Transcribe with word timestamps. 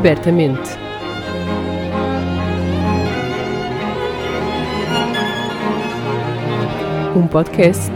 abertamente. 0.00 0.78
Um 7.14 7.26
podcast 7.26 7.92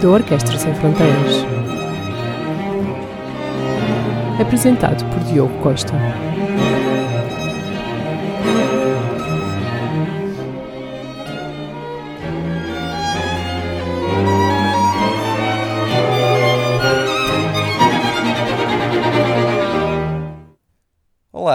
da 0.00 0.08
Orquestra 0.08 0.56
Sem 0.58 0.74
Fronteiras. 0.76 1.44
Apresentado 4.40 5.04
por 5.10 5.20
Diogo 5.24 5.52
Costa. 5.62 5.92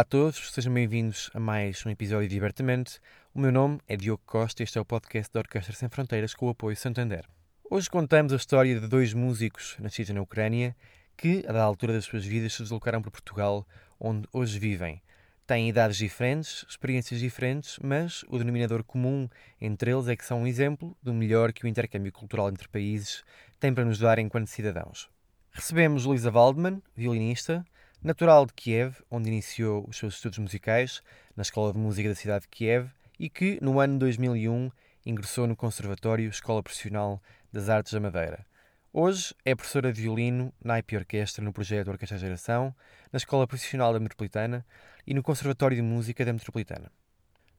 Olá 0.01 0.03
a 0.03 0.09
todos, 0.09 0.51
sejam 0.51 0.73
bem-vindos 0.73 1.29
a 1.31 1.39
mais 1.39 1.85
um 1.85 1.89
episódio 1.91 2.27
de 2.27 2.33
Libertamente. 2.33 2.99
O 3.35 3.39
meu 3.39 3.51
nome 3.51 3.79
é 3.87 3.95
Diogo 3.95 4.23
Costa 4.25 4.63
e 4.63 4.65
este 4.65 4.79
é 4.79 4.81
o 4.81 4.83
podcast 4.83 5.31
da 5.31 5.41
Orquestra 5.41 5.75
Sem 5.75 5.89
Fronteiras 5.89 6.33
com 6.33 6.47
o 6.47 6.49
apoio 6.49 6.75
Santander. 6.75 7.23
Hoje 7.69 7.87
contamos 7.87 8.33
a 8.33 8.35
história 8.35 8.79
de 8.79 8.87
dois 8.87 9.13
músicos 9.13 9.75
nascidos 9.79 10.09
na 10.15 10.21
Ucrânia 10.23 10.75
que, 11.15 11.43
dada 11.43 11.61
altura 11.61 11.93
das 11.93 12.05
suas 12.05 12.25
vidas, 12.25 12.53
se 12.53 12.63
deslocaram 12.63 12.99
para 12.99 13.11
Portugal, 13.11 13.63
onde 13.99 14.27
hoje 14.33 14.57
vivem. 14.57 15.03
Têm 15.45 15.69
idades 15.69 15.97
diferentes, 15.97 16.65
experiências 16.67 17.19
diferentes, 17.19 17.77
mas 17.79 18.25
o 18.27 18.39
denominador 18.39 18.83
comum 18.83 19.29
entre 19.61 19.91
eles 19.91 20.07
é 20.07 20.15
que 20.15 20.25
são 20.25 20.41
um 20.41 20.47
exemplo 20.47 20.97
do 21.03 21.13
melhor 21.13 21.53
que 21.53 21.63
o 21.63 21.67
intercâmbio 21.67 22.11
cultural 22.11 22.49
entre 22.49 22.67
países 22.67 23.23
tem 23.59 23.71
para 23.71 23.85
nos 23.85 23.99
dar 23.99 24.17
enquanto 24.17 24.47
cidadãos. 24.47 25.11
Recebemos 25.51 26.05
Luísa 26.05 26.31
Waldman, 26.31 26.81
violinista, 26.95 27.63
natural 28.03 28.47
de 28.47 28.53
Kiev, 28.53 28.95
onde 29.11 29.29
iniciou 29.29 29.85
os 29.87 29.97
seus 29.97 30.15
estudos 30.15 30.39
musicais 30.39 31.03
na 31.35 31.43
Escola 31.43 31.71
de 31.71 31.77
Música 31.77 32.09
da 32.09 32.15
cidade 32.15 32.43
de 32.43 32.49
Kiev 32.49 32.89
e 33.19 33.29
que, 33.29 33.59
no 33.61 33.79
ano 33.79 33.99
2001, 33.99 34.71
ingressou 35.05 35.45
no 35.45 35.55
Conservatório 35.55 36.27
Escola 36.29 36.63
Profissional 36.63 37.21
das 37.53 37.69
Artes 37.69 37.93
da 37.93 37.99
Madeira. 37.99 38.45
Hoje 38.91 39.35
é 39.45 39.53
professora 39.53 39.93
de 39.93 40.01
violino 40.01 40.51
na 40.63 40.79
IP 40.79 40.97
Orquestra 40.97 41.43
no 41.45 41.53
projeto 41.53 41.89
Orquestra 41.89 42.17
Geração, 42.17 42.75
na 43.11 43.17
Escola 43.17 43.45
Profissional 43.45 43.93
da 43.93 43.99
Metropolitana 43.99 44.65
e 45.05 45.13
no 45.13 45.21
Conservatório 45.21 45.77
de 45.77 45.83
Música 45.83 46.25
da 46.25 46.33
Metropolitana. 46.33 46.91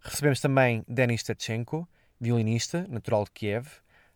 Recebemos 0.01 0.41
também 0.41 0.85
Denis 0.89 1.23
Tachenko, 1.23 1.89
violinista, 2.21 2.85
natural 2.89 3.25
de 3.25 3.31
Kiev, 3.31 3.69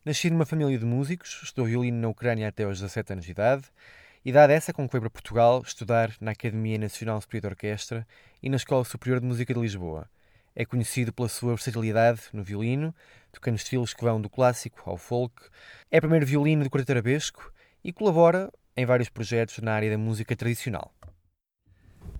nascido 0.04 0.32
numa 0.32 0.44
família 0.44 0.77
de 0.77 0.84
músicos, 0.84 1.41
estudou 1.44 1.66
violino 1.66 2.00
na 2.00 2.08
Ucrânia 2.08 2.48
até 2.48 2.64
aos 2.64 2.80
17 2.80 3.12
anos 3.12 3.24
de 3.24 3.30
idade, 3.30 3.64
idade 4.28 4.52
essa 4.52 4.72
com 4.72 4.86
que 4.86 4.91
foi 4.91 4.98
para 4.98 5.08
Portugal 5.08 5.62
estudar 5.64 6.12
na 6.20 6.32
Academia 6.32 6.77
Nacional 6.77 7.20
Superior 7.20 7.42
de 7.42 7.46
Orquestra 7.46 8.05
e 8.42 8.50
na 8.50 8.56
Escola 8.56 8.84
Superior 8.84 9.20
de 9.20 9.27
Música 9.27 9.55
de 9.55 9.60
Lisboa. 9.60 10.10
É 10.52 10.64
conhecido 10.64 11.12
pela 11.12 11.28
sua 11.28 11.55
versatilidade 11.55 12.22
no 12.32 12.42
violino, 12.42 12.92
tocando 13.30 13.54
estilos 13.54 13.94
que 13.94 14.02
vão 14.02 14.20
do 14.20 14.28
clássico 14.28 14.91
ao 14.91 14.97
folk. 14.97 15.44
É 15.92 16.00
primeiro 16.00 16.27
violino 16.27 16.64
do 16.64 16.70
quarteto 16.70 16.91
arabesco 16.91 17.52
e 17.84 17.92
colabora 17.92 18.52
em 18.77 18.84
vários 18.84 19.08
projetos 19.08 19.58
na 19.58 19.72
área 19.72 19.92
da 19.92 19.97
música 19.97 20.34
tradicional. 20.34 20.92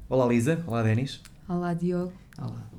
Olá 0.09 0.27
Lisa, 0.27 0.63
olá 0.65 0.85
Denis. 0.85 1.21
Olá, 1.49 1.75
Diogo. 1.75 2.13
Olá. 2.39 2.71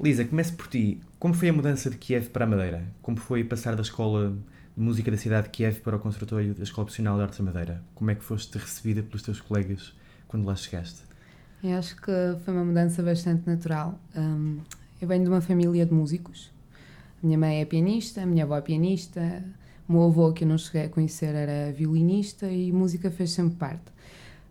Lisa, 0.00 0.24
comece 0.24 0.52
por 0.54 0.66
ti. 0.66 1.00
Como 1.20 1.34
foi 1.34 1.50
a 1.50 1.52
mudança 1.52 1.88
de 1.88 1.96
Kiev 1.96 2.30
para 2.30 2.46
a 2.46 2.48
Madeira? 2.48 2.84
Como 3.00 3.16
foi 3.16 3.44
passar 3.44 3.76
da 3.76 3.82
escola 3.82 4.36
de 4.78 4.84
música 4.84 5.10
da 5.10 5.16
cidade 5.16 5.48
de 5.48 5.50
Kiev 5.50 5.80
para 5.80 5.96
o 5.96 5.98
Conservatório 5.98 6.54
da 6.54 6.62
Escola 6.62 6.84
Profissional 6.84 7.16
de 7.16 7.22
Artes 7.22 7.38
da 7.40 7.44
Madeira? 7.44 7.82
Como 7.96 8.12
é 8.12 8.14
que 8.14 8.22
foste 8.22 8.56
recebida 8.58 9.02
pelos 9.02 9.22
teus 9.22 9.40
colegas 9.40 9.92
quando 10.28 10.46
lá 10.46 10.54
chegaste? 10.54 11.00
Eu 11.64 11.76
acho 11.76 11.96
que 11.96 12.12
foi 12.44 12.54
uma 12.54 12.64
mudança 12.64 13.02
bastante 13.02 13.44
natural. 13.44 13.98
Hum, 14.16 14.60
eu 15.02 15.08
venho 15.08 15.24
de 15.24 15.28
uma 15.30 15.40
família 15.40 15.84
de 15.84 15.92
músicos. 15.92 16.52
A 17.20 17.26
minha 17.26 17.36
mãe 17.36 17.60
é 17.60 17.64
pianista, 17.64 18.22
a 18.22 18.26
minha 18.26 18.44
avó 18.44 18.56
é 18.56 18.60
pianista, 18.60 19.42
o 19.88 19.94
meu 19.94 20.04
avô, 20.04 20.32
que 20.32 20.44
eu 20.44 20.48
não 20.48 20.56
cheguei 20.56 20.84
a 20.84 20.88
conhecer, 20.88 21.34
era 21.34 21.72
violinista 21.72 22.46
e 22.46 22.70
música 22.70 23.10
fez 23.10 23.32
sempre 23.32 23.56
parte. 23.56 23.90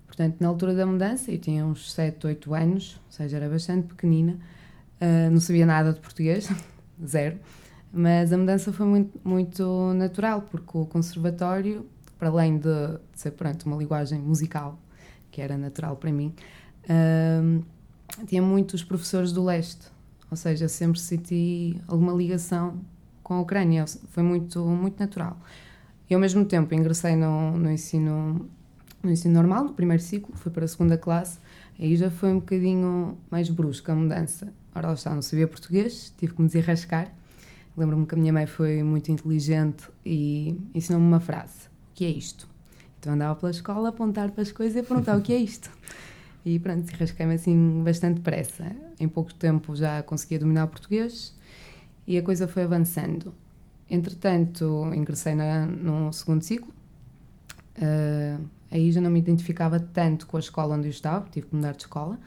Portanto, 0.07 0.35
na 0.41 0.49
altura 0.49 0.75
da 0.75 0.85
mudança, 0.85 1.31
eu 1.31 1.37
tinha 1.37 1.65
uns 1.65 1.93
7, 1.93 2.27
8 2.27 2.53
anos, 2.53 2.99
ou 3.05 3.11
seja, 3.13 3.37
era 3.37 3.47
bastante 3.47 3.87
pequenina, 3.87 4.37
uh, 4.99 5.31
não 5.31 5.39
sabia 5.39 5.65
nada 5.65 5.93
de 5.93 6.01
português, 6.01 6.49
zero, 7.01 7.39
mas 7.91 8.31
a 8.33 8.37
mudança 8.37 8.71
foi 8.71 8.85
muito, 8.85 9.19
muito 9.23 9.93
natural, 9.93 10.41
porque 10.41 10.77
o 10.77 10.85
conservatório, 10.85 11.85
para 12.17 12.29
além 12.29 12.57
de, 12.57 12.87
de 13.13 13.19
ser 13.19 13.31
pronto, 13.31 13.65
uma 13.65 13.77
linguagem 13.77 14.19
musical, 14.19 14.77
que 15.31 15.41
era 15.41 15.57
natural 15.57 15.95
para 15.95 16.11
mim, 16.11 16.33
uh, 16.83 17.63
tinha 18.25 18.41
muitos 18.41 18.83
professores 18.83 19.31
do 19.31 19.43
leste, 19.43 19.87
ou 20.29 20.37
seja, 20.37 20.67
sempre 20.67 20.99
senti 20.99 21.79
alguma 21.87 22.13
ligação 22.13 22.79
com 23.23 23.35
a 23.35 23.41
Ucrânia, 23.41 23.85
foi 24.09 24.23
muito, 24.23 24.65
muito 24.65 24.99
natural. 24.99 25.37
E 26.09 26.13
ao 26.13 26.19
mesmo 26.19 26.45
tempo 26.45 26.73
ingressei 26.73 27.15
no, 27.15 27.57
no 27.57 27.69
ensino 27.69 28.49
no 29.03 29.11
ensino 29.11 29.33
normal, 29.33 29.65
no 29.65 29.73
primeiro 29.73 30.01
ciclo, 30.01 30.35
fui 30.35 30.51
para 30.51 30.65
a 30.65 30.67
segunda 30.67 30.97
classe, 30.97 31.39
aí 31.79 31.95
já 31.95 32.09
foi 32.09 32.29
um 32.29 32.39
bocadinho 32.39 33.17
mais 33.29 33.49
brusca 33.49 33.93
a 33.93 33.95
mudança. 33.95 34.53
Ora, 34.73 34.87
lá 34.87 34.93
está, 34.93 35.13
não 35.13 35.21
sabia 35.21 35.47
português, 35.47 36.13
tive 36.17 36.33
que 36.33 36.41
me 36.41 36.47
desenrascar. 36.47 37.13
Lembro-me 37.77 38.07
que 38.07 38.15
a 38.15 38.17
minha 38.17 38.33
mãe 38.33 38.47
foi 38.47 38.81
muito 38.81 39.11
inteligente 39.11 39.87
e 40.03 40.59
ensinou-me 40.73 41.05
uma 41.05 41.19
frase: 41.19 41.67
O 41.91 41.93
que 41.93 42.05
é 42.05 42.09
isto? 42.09 42.49
Então 42.99 43.13
andava 43.13 43.35
pela 43.35 43.51
escola 43.51 43.87
a 43.87 43.89
apontar 43.89 44.31
para 44.31 44.41
as 44.41 44.51
coisas 44.51 44.75
e 44.75 44.79
a 44.79 44.83
perguntar: 44.83 45.15
O 45.15 45.21
que 45.21 45.31
é 45.31 45.37
isto? 45.37 45.69
E 46.43 46.57
pronto, 46.57 46.81
desenrasquei-me 46.81 47.35
assim 47.35 47.83
bastante 47.83 48.15
depressa. 48.15 48.75
Em 48.99 49.07
pouco 49.07 49.33
tempo 49.33 49.75
já 49.75 50.01
conseguia 50.01 50.39
dominar 50.39 50.63
o 50.63 50.67
português 50.69 51.35
e 52.07 52.17
a 52.17 52.23
coisa 52.23 52.47
foi 52.47 52.63
avançando. 52.63 53.33
Entretanto, 53.89 54.89
ingressei 54.95 55.35
na, 55.35 55.65
no 55.65 56.11
segundo 56.11 56.41
ciclo. 56.41 56.73
Uh, 57.77 58.43
aí 58.71 58.91
já 58.91 58.99
não 58.99 59.11
me 59.11 59.19
identificava 59.19 59.79
tanto 59.79 60.25
com 60.25 60.37
a 60.37 60.39
escola 60.39 60.75
onde 60.75 60.87
eu 60.87 60.91
estava, 60.91 61.29
tive 61.29 61.47
que 61.47 61.55
mudar 61.55 61.73
de 61.73 61.83
escola. 61.83 62.17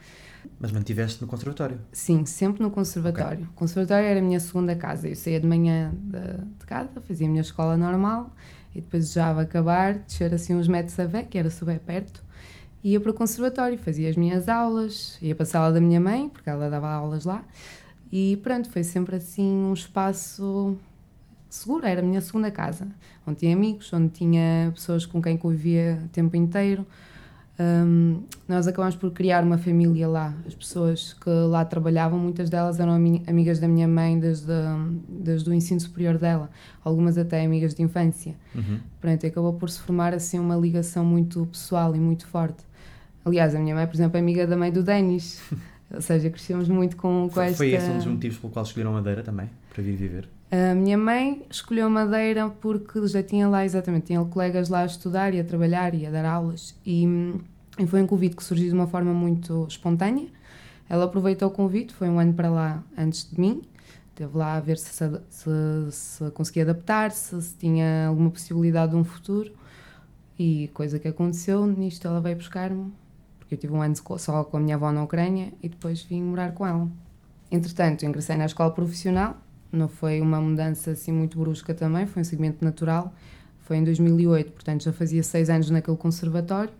Mas 0.58 0.72
mantiveste 0.72 1.20
no 1.20 1.26
conservatório? 1.26 1.78
Sim, 1.92 2.24
sempre 2.24 2.62
no 2.62 2.70
conservatório. 2.70 3.42
Okay. 3.42 3.44
O 3.44 3.52
conservatório 3.52 4.06
era 4.06 4.20
a 4.20 4.22
minha 4.22 4.40
segunda 4.40 4.74
casa. 4.74 5.08
Eu 5.08 5.16
saía 5.16 5.40
de 5.40 5.46
manhã 5.46 5.92
de, 5.94 6.44
de 6.58 6.66
casa, 6.66 7.00
fazia 7.00 7.26
a 7.26 7.30
minha 7.30 7.42
escola 7.42 7.76
normal 7.76 8.34
e 8.74 8.80
depois 8.80 9.12
já 9.12 9.28
a 9.28 9.40
acabar, 9.40 9.94
descer 9.94 10.32
assim 10.32 10.54
uns 10.54 10.68
metros 10.68 10.98
a 10.98 11.04
ver, 11.04 11.24
que 11.24 11.36
era 11.36 11.50
super 11.50 11.78
perto, 11.80 12.22
ia 12.82 13.00
para 13.00 13.10
o 13.10 13.14
conservatório, 13.14 13.78
fazia 13.78 14.08
as 14.08 14.16
minhas 14.16 14.48
aulas, 14.48 15.18
ia 15.20 15.34
para 15.34 15.42
a 15.42 15.46
sala 15.46 15.72
da 15.72 15.80
minha 15.80 16.00
mãe, 16.00 16.28
porque 16.28 16.48
ela 16.48 16.70
dava 16.70 16.88
aulas 16.88 17.24
lá, 17.24 17.44
e 18.12 18.38
pronto, 18.42 18.70
foi 18.70 18.82
sempre 18.82 19.16
assim 19.16 19.44
um 19.44 19.72
espaço 19.72 20.76
seguro, 21.48 21.84
era 21.84 22.00
a 22.00 22.04
minha 22.04 22.20
segunda 22.20 22.50
casa, 22.50 22.86
onde 23.26 23.40
tinha 23.40 23.54
amigos, 23.54 23.92
onde 23.92 24.08
tinha 24.10 24.70
pessoas 24.72 25.04
com 25.04 25.20
quem 25.20 25.36
convivia 25.36 26.00
o 26.04 26.08
tempo 26.08 26.36
inteiro. 26.36 26.86
Um, 27.60 28.22
nós 28.48 28.66
acabamos 28.66 28.96
por 28.96 29.10
criar 29.10 29.44
uma 29.44 29.58
família 29.58 30.08
lá. 30.08 30.34
As 30.46 30.54
pessoas 30.54 31.12
que 31.12 31.28
lá 31.28 31.62
trabalhavam, 31.62 32.18
muitas 32.18 32.48
delas 32.48 32.80
eram 32.80 32.94
amigas 33.26 33.58
da 33.58 33.68
minha 33.68 33.86
mãe 33.86 34.18
desde, 34.18 34.50
desde 35.06 35.50
o 35.50 35.52
ensino 35.52 35.78
superior 35.78 36.16
dela, 36.16 36.48
algumas 36.82 37.18
até 37.18 37.44
amigas 37.44 37.74
de 37.74 37.82
infância. 37.82 38.34
Uhum. 38.54 38.80
Pronto, 38.98 39.26
acabou 39.26 39.52
por 39.52 39.68
se 39.68 39.78
formar 39.80 40.14
assim 40.14 40.38
uma 40.38 40.56
ligação 40.56 41.04
muito 41.04 41.44
pessoal 41.46 41.94
e 41.94 42.00
muito 42.00 42.26
forte. 42.26 42.64
Aliás, 43.26 43.54
a 43.54 43.58
minha 43.58 43.74
mãe, 43.74 43.86
por 43.86 43.94
exemplo, 43.94 44.16
é 44.16 44.20
amiga 44.20 44.46
da 44.46 44.56
mãe 44.56 44.72
do 44.72 44.82
Denis, 44.82 45.42
ou 45.92 46.00
seja, 46.00 46.30
crescemos 46.30 46.66
muito 46.66 46.96
com, 46.96 47.28
com 47.28 47.30
foi, 47.30 47.44
esta... 47.44 47.56
Foi 47.58 47.72
esse 47.72 47.90
um 47.90 47.96
dos 47.98 48.06
motivos 48.06 48.38
pelo 48.38 48.52
qual 48.54 48.64
escolheram 48.64 48.92
Madeira 48.94 49.22
também, 49.22 49.50
para 49.68 49.82
vir 49.82 49.96
viver? 49.96 50.26
A 50.50 50.74
minha 50.74 50.98
mãe 50.98 51.46
escolheu 51.48 51.88
Madeira 51.88 52.48
porque 52.48 53.06
já 53.06 53.22
tinha 53.22 53.46
lá, 53.46 53.64
exatamente, 53.64 54.06
tinha 54.06 54.24
colegas 54.24 54.68
lá 54.68 54.80
a 54.80 54.86
estudar 54.86 55.32
e 55.32 55.38
a 55.38 55.44
trabalhar 55.44 55.94
e 55.94 56.04
a 56.04 56.10
dar 56.10 56.24
aulas. 56.24 56.74
E, 56.84 57.06
e 57.80 57.86
foi 57.86 58.02
um 58.02 58.06
convite 58.06 58.36
que 58.36 58.44
surgiu 58.44 58.68
de 58.68 58.74
uma 58.74 58.86
forma 58.86 59.12
muito 59.12 59.66
espontânea. 59.68 60.28
Ela 60.88 61.04
aproveitou 61.04 61.48
o 61.48 61.50
convite, 61.50 61.94
foi 61.94 62.08
um 62.08 62.18
ano 62.18 62.34
para 62.34 62.50
lá 62.50 62.82
antes 62.96 63.30
de 63.30 63.40
mim. 63.40 63.62
Esteve 64.10 64.36
lá 64.36 64.56
a 64.56 64.60
ver 64.60 64.76
se, 64.76 64.92
se, 65.28 65.50
se 65.90 66.30
conseguia 66.32 66.64
adaptar-se, 66.64 67.40
se 67.40 67.54
tinha 67.56 68.08
alguma 68.08 68.30
possibilidade 68.30 68.92
de 68.92 68.98
um 68.98 69.04
futuro. 69.04 69.52
E 70.38 70.68
coisa 70.74 70.98
que 70.98 71.08
aconteceu, 71.08 71.66
nisto 71.66 72.06
ela 72.06 72.20
veio 72.20 72.36
buscar-me, 72.36 72.92
porque 73.38 73.54
eu 73.54 73.58
tive 73.58 73.72
um 73.72 73.82
ano 73.82 73.94
só 74.18 74.44
com 74.44 74.56
a 74.56 74.60
minha 74.60 74.76
avó 74.76 74.90
na 74.90 75.02
Ucrânia 75.02 75.52
e 75.62 75.68
depois 75.68 76.02
vim 76.02 76.22
morar 76.22 76.52
com 76.52 76.66
ela. 76.66 76.88
Entretanto, 77.50 78.04
ingressei 78.04 78.36
na 78.36 78.46
escola 78.46 78.70
profissional 78.70 79.36
não 79.72 79.88
foi 79.88 80.20
uma 80.20 80.40
mudança 80.40 80.92
assim 80.92 81.12
muito 81.12 81.38
brusca 81.38 81.72
também, 81.74 82.06
foi 82.06 82.22
um 82.22 82.24
segmento 82.24 82.64
natural. 82.64 83.14
Foi 83.60 83.76
em 83.76 83.84
2008, 83.84 84.52
portanto 84.52 84.82
já 84.82 84.92
fazia 84.92 85.22
seis 85.22 85.48
anos 85.48 85.70
naquele 85.70 85.96
conservatório. 85.96 86.72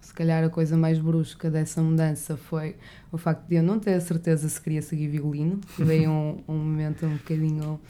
Se 0.00 0.14
calhar 0.14 0.42
a 0.42 0.50
coisa 0.50 0.76
mais 0.76 0.98
brusca 0.98 1.50
dessa 1.50 1.82
mudança 1.82 2.36
foi 2.36 2.76
o 3.12 3.18
facto 3.18 3.46
de 3.46 3.56
eu 3.56 3.62
não 3.62 3.78
ter 3.78 3.94
a 3.94 4.00
certeza 4.00 4.48
se 4.48 4.60
queria 4.60 4.82
seguir 4.82 5.08
violino. 5.08 5.60
Veio 5.78 6.10
um, 6.10 6.42
um 6.48 6.56
momento 6.56 7.06
um 7.06 7.16
bocadinho 7.16 7.80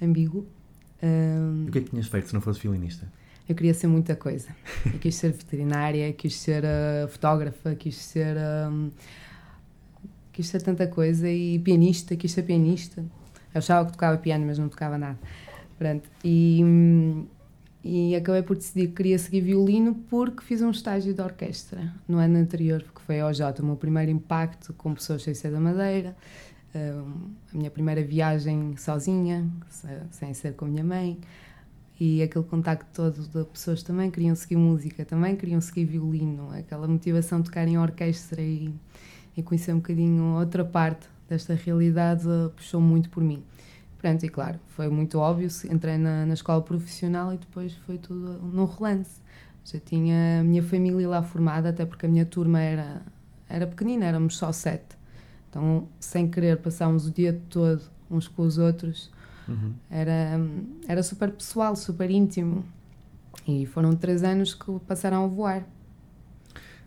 ambíguo. 0.00 0.46
Um, 1.02 1.66
o 1.68 1.70
que 1.70 1.78
é 1.78 1.80
que 1.82 1.90
tinhas 1.90 2.06
feito 2.06 2.28
se 2.28 2.34
não 2.34 2.40
fosse 2.40 2.60
violinista? 2.60 3.06
eu 3.48 3.54
queria 3.54 3.74
ser 3.74 3.86
muita 3.86 4.16
coisa. 4.16 4.48
Eu 4.86 4.98
quis 4.98 5.14
ser 5.14 5.32
veterinária, 5.32 6.12
quis 6.12 6.38
ser 6.38 6.64
uh, 6.64 7.08
fotógrafa, 7.08 7.74
quis 7.74 7.96
ser. 7.96 8.36
Um, 8.36 8.90
quis 10.32 10.46
ser 10.48 10.62
tanta 10.62 10.86
coisa 10.86 11.28
e 11.28 11.58
pianista, 11.58 12.16
quis 12.16 12.32
ser 12.32 12.42
pianista. 12.42 13.00
Eu 13.54 13.58
achava 13.58 13.86
que 13.86 13.92
tocava 13.92 14.16
piano, 14.16 14.46
mas 14.46 14.58
não 14.58 14.68
tocava 14.68 14.96
nada. 14.96 15.18
Pronto. 15.78 16.08
E, 16.24 16.62
e 17.84 18.14
acabei 18.14 18.42
por 18.42 18.56
decidir 18.56 18.88
que 18.88 18.94
queria 18.94 19.18
seguir 19.18 19.40
violino 19.40 19.94
porque 20.08 20.42
fiz 20.42 20.62
um 20.62 20.70
estágio 20.70 21.12
de 21.12 21.20
orquestra 21.20 21.92
no 22.06 22.18
ano 22.18 22.38
anterior, 22.38 22.84
que 22.94 23.00
foi 23.02 23.20
ao 23.20 23.34
Jota, 23.34 23.62
o 23.62 23.66
meu 23.66 23.76
primeiro 23.76 24.10
impacto 24.10 24.72
com 24.74 24.94
pessoas 24.94 25.22
sem 25.22 25.34
ser 25.34 25.50
da 25.50 25.58
Madeira, 25.58 26.16
a 26.74 27.56
minha 27.56 27.70
primeira 27.70 28.02
viagem 28.02 28.76
sozinha, 28.76 29.46
sem 30.10 30.32
ser 30.32 30.54
com 30.54 30.64
a 30.64 30.68
minha 30.68 30.84
mãe, 30.84 31.18
e 31.98 32.22
aquele 32.22 32.44
contacto 32.44 32.86
todo 32.92 33.22
de 33.22 33.50
pessoas 33.50 33.82
também 33.82 34.10
queriam 34.10 34.34
seguir 34.34 34.56
música, 34.56 35.04
também 35.04 35.36
queriam 35.36 35.60
seguir 35.60 35.84
violino, 35.84 36.50
aquela 36.50 36.86
motivação 36.86 37.40
de 37.40 37.46
tocar 37.46 37.66
em 37.68 37.78
orquestra 37.78 38.40
e, 38.40 38.72
e 39.36 39.42
conhecer 39.42 39.72
um 39.72 39.76
bocadinho 39.76 40.36
outra 40.38 40.64
parte 40.64 41.06
desta 41.28 41.54
realidade 41.54 42.24
puxou 42.56 42.80
muito 42.80 43.10
por 43.10 43.22
mim. 43.22 43.42
Pronto, 44.02 44.26
e 44.26 44.28
claro, 44.28 44.58
foi 44.66 44.88
muito 44.88 45.16
óbvio, 45.20 45.48
entrei 45.70 45.96
na, 45.96 46.26
na 46.26 46.34
escola 46.34 46.60
profissional 46.60 47.32
e 47.32 47.38
depois 47.38 47.72
foi 47.86 47.98
tudo 47.98 48.32
no 48.42 48.64
relance. 48.64 49.22
Já 49.64 49.78
tinha 49.78 50.40
a 50.40 50.42
minha 50.42 50.60
família 50.60 51.08
lá 51.08 51.22
formada, 51.22 51.68
até 51.68 51.86
porque 51.86 52.06
a 52.06 52.08
minha 52.08 52.26
turma 52.26 52.60
era, 52.60 53.00
era 53.48 53.64
pequenina, 53.64 54.04
éramos 54.04 54.36
só 54.36 54.50
sete. 54.50 54.96
Então, 55.48 55.86
sem 56.00 56.28
querer, 56.28 56.56
passámos 56.56 57.06
o 57.06 57.12
dia 57.12 57.40
todo 57.48 57.80
uns 58.10 58.26
com 58.26 58.42
os 58.42 58.58
outros. 58.58 59.08
Uhum. 59.46 59.72
Era, 59.88 60.40
era 60.88 61.02
super 61.04 61.30
pessoal, 61.30 61.76
super 61.76 62.10
íntimo. 62.10 62.64
E 63.46 63.66
foram 63.66 63.94
três 63.94 64.24
anos 64.24 64.52
que 64.52 64.80
passaram 64.80 65.24
a 65.24 65.28
voar. 65.28 65.64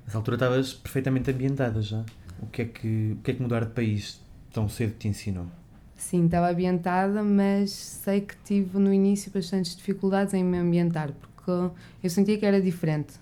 Nessa 0.05 0.17
altura 0.17 0.35
estavas 0.35 0.73
perfeitamente 0.73 1.31
ambientada 1.31 1.81
já. 1.81 2.03
O 2.41 2.47
que, 2.47 2.61
é 2.61 2.65
que, 2.65 3.15
o 3.17 3.23
que 3.23 3.31
é 3.31 3.33
que 3.35 3.41
mudar 3.41 3.63
de 3.63 3.71
país 3.71 4.19
tão 4.51 4.67
cedo 4.67 4.95
te 4.99 5.07
ensinou? 5.07 5.47
Sim, 5.95 6.25
estava 6.25 6.51
ambientada, 6.51 7.23
mas 7.23 7.71
sei 7.71 8.21
que 8.21 8.35
tive 8.43 8.77
no 8.77 8.93
início 8.93 9.31
bastantes 9.31 9.75
dificuldades 9.75 10.33
em 10.33 10.43
me 10.43 10.57
ambientar, 10.57 11.11
porque 11.13 11.73
eu 12.03 12.09
sentia 12.09 12.37
que 12.37 12.45
era 12.45 12.61
diferente 12.61 13.13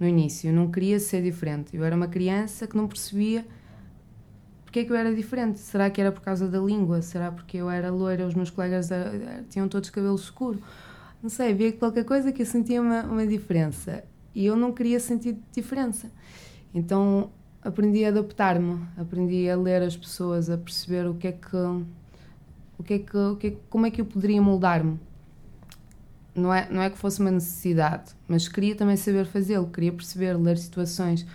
no 0.00 0.08
início. 0.08 0.50
Eu 0.50 0.54
não 0.54 0.70
queria 0.70 0.98
ser 0.98 1.22
diferente. 1.22 1.76
Eu 1.76 1.84
era 1.84 1.94
uma 1.94 2.08
criança 2.08 2.66
que 2.66 2.76
não 2.76 2.88
percebia 2.88 3.44
porque 4.76 4.80
é 4.80 4.84
que 4.84 4.92
eu 4.92 4.96
era 4.96 5.14
diferente. 5.14 5.58
Será 5.58 5.88
que 5.88 6.00
era 6.00 6.12
por 6.12 6.20
causa 6.20 6.46
da 6.48 6.58
língua? 6.58 7.00
Será 7.00 7.32
porque 7.32 7.56
eu 7.56 7.70
era 7.70 7.90
loira, 7.90 8.26
os 8.26 8.34
meus 8.34 8.50
colegas 8.50 8.90
era, 8.90 9.42
tinham 9.48 9.68
todos 9.68 9.88
cabelo 9.88 10.14
escuro? 10.16 10.60
Não 11.22 11.30
sei, 11.30 11.52
havia 11.52 11.72
qualquer 11.72 12.04
coisa 12.04 12.30
que 12.30 12.42
eu 12.42 12.46
sentia 12.46 12.82
uma, 12.82 13.02
uma 13.04 13.26
diferença 13.26 14.04
e 14.34 14.44
eu 14.44 14.54
não 14.54 14.72
queria 14.72 15.00
sentir 15.00 15.38
diferença. 15.50 16.10
Então 16.74 17.30
aprendi 17.62 18.04
a 18.04 18.08
adaptar-me, 18.08 18.78
aprendi 18.98 19.48
a 19.48 19.56
ler 19.56 19.82
as 19.82 19.96
pessoas, 19.96 20.50
a 20.50 20.58
perceber 20.58 21.06
o 21.06 21.14
que 21.14 21.28
é 21.28 21.32
que 21.32 21.56
o 22.78 22.82
que 22.82 22.94
é 22.94 22.98
que, 22.98 23.16
o 23.16 23.36
que, 23.36 23.46
é, 23.48 23.56
como 23.70 23.86
é 23.86 23.90
que 23.90 24.00
eu 24.00 24.04
poderia 24.04 24.40
moldar-me. 24.40 24.98
Não 26.34 26.52
é, 26.52 26.68
não 26.70 26.82
é 26.82 26.90
que 26.90 26.98
fosse 26.98 27.20
uma 27.20 27.30
necessidade, 27.30 28.14
mas 28.28 28.46
queria 28.46 28.76
também 28.76 28.96
saber 28.96 29.24
fazê-lo, 29.24 29.68
queria 29.68 29.92
perceber, 29.92 30.34
ler 30.34 30.58
situações. 30.58 31.26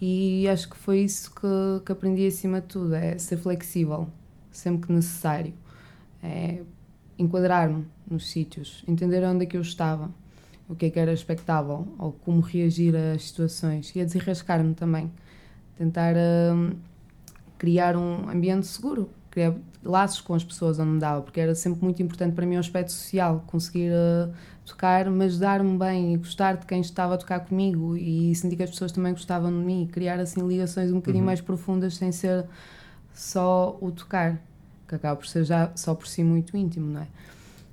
E 0.00 0.48
acho 0.48 0.68
que 0.68 0.76
foi 0.76 1.00
isso 1.00 1.32
que, 1.32 1.84
que 1.84 1.92
aprendi 1.92 2.26
acima 2.26 2.60
de 2.60 2.66
tudo: 2.66 2.94
é 2.94 3.16
ser 3.18 3.36
flexível, 3.36 4.08
sempre 4.50 4.88
que 4.88 4.92
necessário. 4.92 5.54
É 6.22 6.62
enquadrar-me 7.18 7.86
nos 8.08 8.30
sítios, 8.30 8.84
entender 8.86 9.24
onde 9.24 9.44
é 9.44 9.46
que 9.46 9.56
eu 9.56 9.60
estava, 9.60 10.10
o 10.68 10.74
que 10.74 10.86
é 10.86 10.90
que 10.90 10.98
era 10.98 11.12
expectável, 11.12 11.86
ou 11.98 12.12
como 12.12 12.40
reagir 12.40 12.94
às 12.96 13.24
situações. 13.24 13.94
E 13.94 14.00
a 14.00 14.04
desenrascar-me 14.04 14.74
também. 14.74 15.10
Tentar 15.76 16.14
uh, 16.14 16.76
criar 17.56 17.96
um 17.96 18.28
ambiente 18.28 18.66
seguro, 18.66 19.10
criar 19.30 19.54
laços 19.82 20.20
com 20.20 20.34
as 20.34 20.44
pessoas 20.44 20.78
onde 20.78 20.98
dava, 20.98 21.22
porque 21.22 21.40
era 21.40 21.54
sempre 21.54 21.82
muito 21.82 22.02
importante 22.02 22.34
para 22.34 22.46
mim 22.46 22.56
o 22.56 22.60
aspecto 22.60 22.92
social, 22.92 23.44
conseguir 23.46 23.90
uh, 23.92 24.32
tocar, 24.64 25.10
mas 25.10 25.38
dar-me 25.38 25.78
bem 25.78 26.14
e 26.14 26.16
gostar 26.16 26.56
de 26.56 26.66
quem 26.66 26.80
estava 26.80 27.14
a 27.14 27.18
tocar 27.18 27.40
comigo 27.40 27.96
e 27.96 28.34
sentir 28.34 28.56
que 28.56 28.62
as 28.62 28.70
pessoas 28.70 28.92
também 28.92 29.12
gostavam 29.12 29.50
de 29.50 29.64
mim 29.64 29.88
criar 29.90 30.18
assim 30.20 30.46
ligações 30.46 30.90
um 30.90 30.96
bocadinho 30.96 31.22
uhum. 31.22 31.26
mais 31.26 31.40
profundas 31.40 31.96
sem 31.96 32.12
ser 32.12 32.46
só 33.14 33.76
o 33.80 33.90
tocar, 33.90 34.40
que 34.86 34.94
acaba 34.94 35.16
por 35.16 35.26
ser 35.26 35.44
já 35.44 35.72
só 35.74 35.94
por 35.94 36.06
si 36.06 36.22
muito 36.22 36.56
íntimo, 36.56 36.92
não 36.92 37.02
é? 37.02 37.08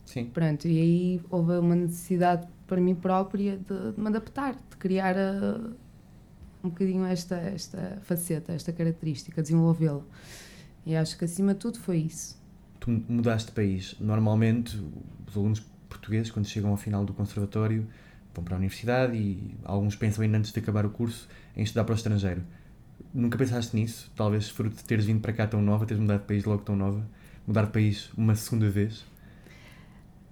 Sim. 0.06 0.26
Pronto, 0.26 0.68
e 0.68 0.80
aí 0.80 1.22
houve 1.30 1.58
uma 1.58 1.76
necessidade 1.76 2.48
para 2.68 2.80
mim 2.80 2.96
própria 2.96 3.58
de, 3.58 3.92
de 3.92 4.00
me 4.00 4.08
adaptar, 4.08 4.54
de 4.54 4.78
criar 4.78 5.16
uh, 5.16 5.74
um 6.64 6.70
bocadinho 6.70 7.06
esta, 7.06 7.36
esta 7.36 8.00
faceta, 8.04 8.54
esta 8.54 8.72
característica, 8.72 9.42
desenvolvê-la. 9.42 10.02
E 10.86 10.96
acho 10.96 11.18
que 11.18 11.26
acima 11.26 11.54
de 11.54 11.60
tudo 11.60 11.80
foi 11.80 11.98
isso. 11.98 12.40
Tu 12.80 12.90
mudaste 13.10 13.48
de 13.48 13.56
país. 13.56 13.96
Normalmente, 14.00 14.78
os 15.28 15.36
alunos 15.36 15.60
portugueses, 15.90 16.32
quando 16.32 16.46
chegam 16.46 16.70
ao 16.70 16.78
final 16.78 17.04
do 17.04 17.14
conservatório, 17.14 17.88
vão 18.34 18.44
para 18.44 18.56
a 18.56 18.58
universidade 18.58 19.18
e 19.18 19.56
alguns 19.64 19.96
pensam 19.96 20.24
ainda 20.24 20.38
antes 20.38 20.52
de 20.52 20.60
acabar 20.60 20.86
o 20.86 20.90
curso 20.90 21.28
em 21.56 21.64
estudar 21.64 21.86
para 21.86 21.94
o 21.94 21.96
estrangeiro. 21.96 22.44
Nunca 23.14 23.38
pensaste 23.38 23.76
nisso? 23.76 24.12
Talvez 24.16 24.50
fruto 24.50 24.76
de 24.76 24.84
teres 24.84 25.06
vindo 25.06 25.22
para 25.22 25.34
cá 25.34 25.48
tão 25.48 25.62
nova, 25.62 25.86
teres 25.86 26.02
mudado 26.02 26.22
de 26.22 26.28
país 26.28 26.44
logo 26.44 26.64
tão 26.64 26.76
nova? 26.76 27.08
Mudar 27.48 27.66
de 27.66 27.72
país 27.72 28.12
uma 28.18 28.36
segunda 28.36 28.70
vez? 28.70 29.06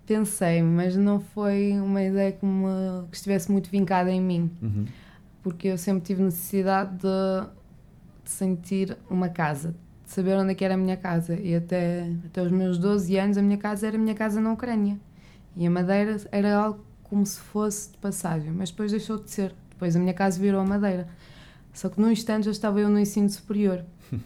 Pensei, 0.05 0.61
mas 0.61 0.97
não 0.97 1.21
foi 1.21 1.71
uma 1.79 2.03
ideia 2.03 2.33
que, 2.33 2.45
me, 2.45 3.07
que 3.09 3.15
estivesse 3.15 3.49
muito 3.49 3.69
vincada 3.69 4.11
em 4.11 4.21
mim. 4.21 4.51
Uhum. 4.61 4.85
Porque 5.41 5.69
eu 5.69 5.77
sempre 5.77 6.03
tive 6.03 6.21
necessidade 6.21 6.97
de, 6.97 7.47
de 8.23 8.29
sentir 8.29 8.97
uma 9.09 9.29
casa, 9.29 9.73
saber 10.13 10.37
onde 10.37 10.51
é 10.51 10.55
que 10.55 10.63
era 10.63 10.75
a 10.75 10.77
minha 10.77 10.97
casa. 10.97 11.35
E 11.35 11.55
até, 11.55 12.09
até 12.25 12.41
os 12.41 12.51
meus 12.51 12.77
12 12.77 13.17
anos, 13.17 13.37
a 13.37 13.41
minha 13.41 13.57
casa 13.57 13.87
era 13.87 13.97
a 13.97 13.99
minha 13.99 14.15
casa 14.15 14.39
na 14.39 14.51
Ucrânia. 14.51 14.97
E 15.55 15.65
a 15.65 15.69
Madeira 15.69 16.17
era 16.31 16.55
algo 16.55 16.83
como 17.03 17.25
se 17.25 17.39
fosse 17.39 17.91
de 17.91 17.97
passagem, 17.97 18.51
mas 18.51 18.71
depois 18.71 18.91
deixou 18.91 19.17
de 19.17 19.29
ser. 19.29 19.53
Depois 19.69 19.95
a 19.95 19.99
minha 19.99 20.13
casa 20.13 20.39
virou 20.39 20.61
a 20.61 20.65
Madeira. 20.65 21.07
Só 21.73 21.89
que 21.89 21.99
num 21.99 22.11
instante 22.11 22.45
já 22.45 22.51
estava 22.51 22.79
eu 22.79 22.89
no 22.89 22.99
ensino 22.99 23.29
superior. 23.29 23.83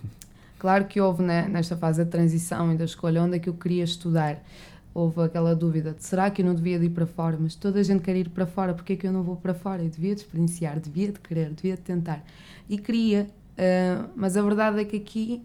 Claro 0.60 0.86
que 0.86 1.00
houve 1.00 1.22
né, 1.22 1.48
nesta 1.48 1.78
fase 1.78 2.04
da 2.04 2.10
transição 2.10 2.74
e 2.74 2.78
da 2.78 2.86
escolha 2.86 3.22
onde 3.22 3.36
é 3.36 3.40
que 3.40 3.48
eu 3.48 3.54
queria 3.54 3.84
estudar. 3.84 4.44
Houve 4.92 5.22
aquela 5.22 5.56
dúvida 5.56 5.94
de 5.94 6.04
será 6.04 6.32
que 6.32 6.42
eu 6.42 6.46
não 6.48 6.56
devia 6.56 6.80
de 6.80 6.86
ir 6.86 6.90
para 6.90 7.06
fora? 7.06 7.38
Mas 7.40 7.54
toda 7.54 7.80
a 7.80 7.84
gente 7.84 8.02
quer 8.02 8.16
ir 8.16 8.30
para 8.30 8.48
fora, 8.48 8.74
porque 8.74 8.94
é 8.94 8.96
que 8.96 9.06
eu 9.06 9.14
não 9.14 9.22
vou 9.22 9.36
para 9.36 9.54
fora? 9.54 9.84
Eu 9.84 9.90
devia 9.90 10.16
de 10.16 10.22
experienciar, 10.22 10.80
devia 10.80 11.12
de 11.12 11.20
querer, 11.20 11.52
devia 11.52 11.76
de 11.76 11.84
tentar. 11.84 12.24
E 12.68 12.80
queria, 12.80 13.28
uh, 13.52 14.10
mas 14.16 14.36
a 14.36 14.42
verdade 14.42 14.80
é 14.82 14.86
que 14.86 14.98
aqui 14.98 15.44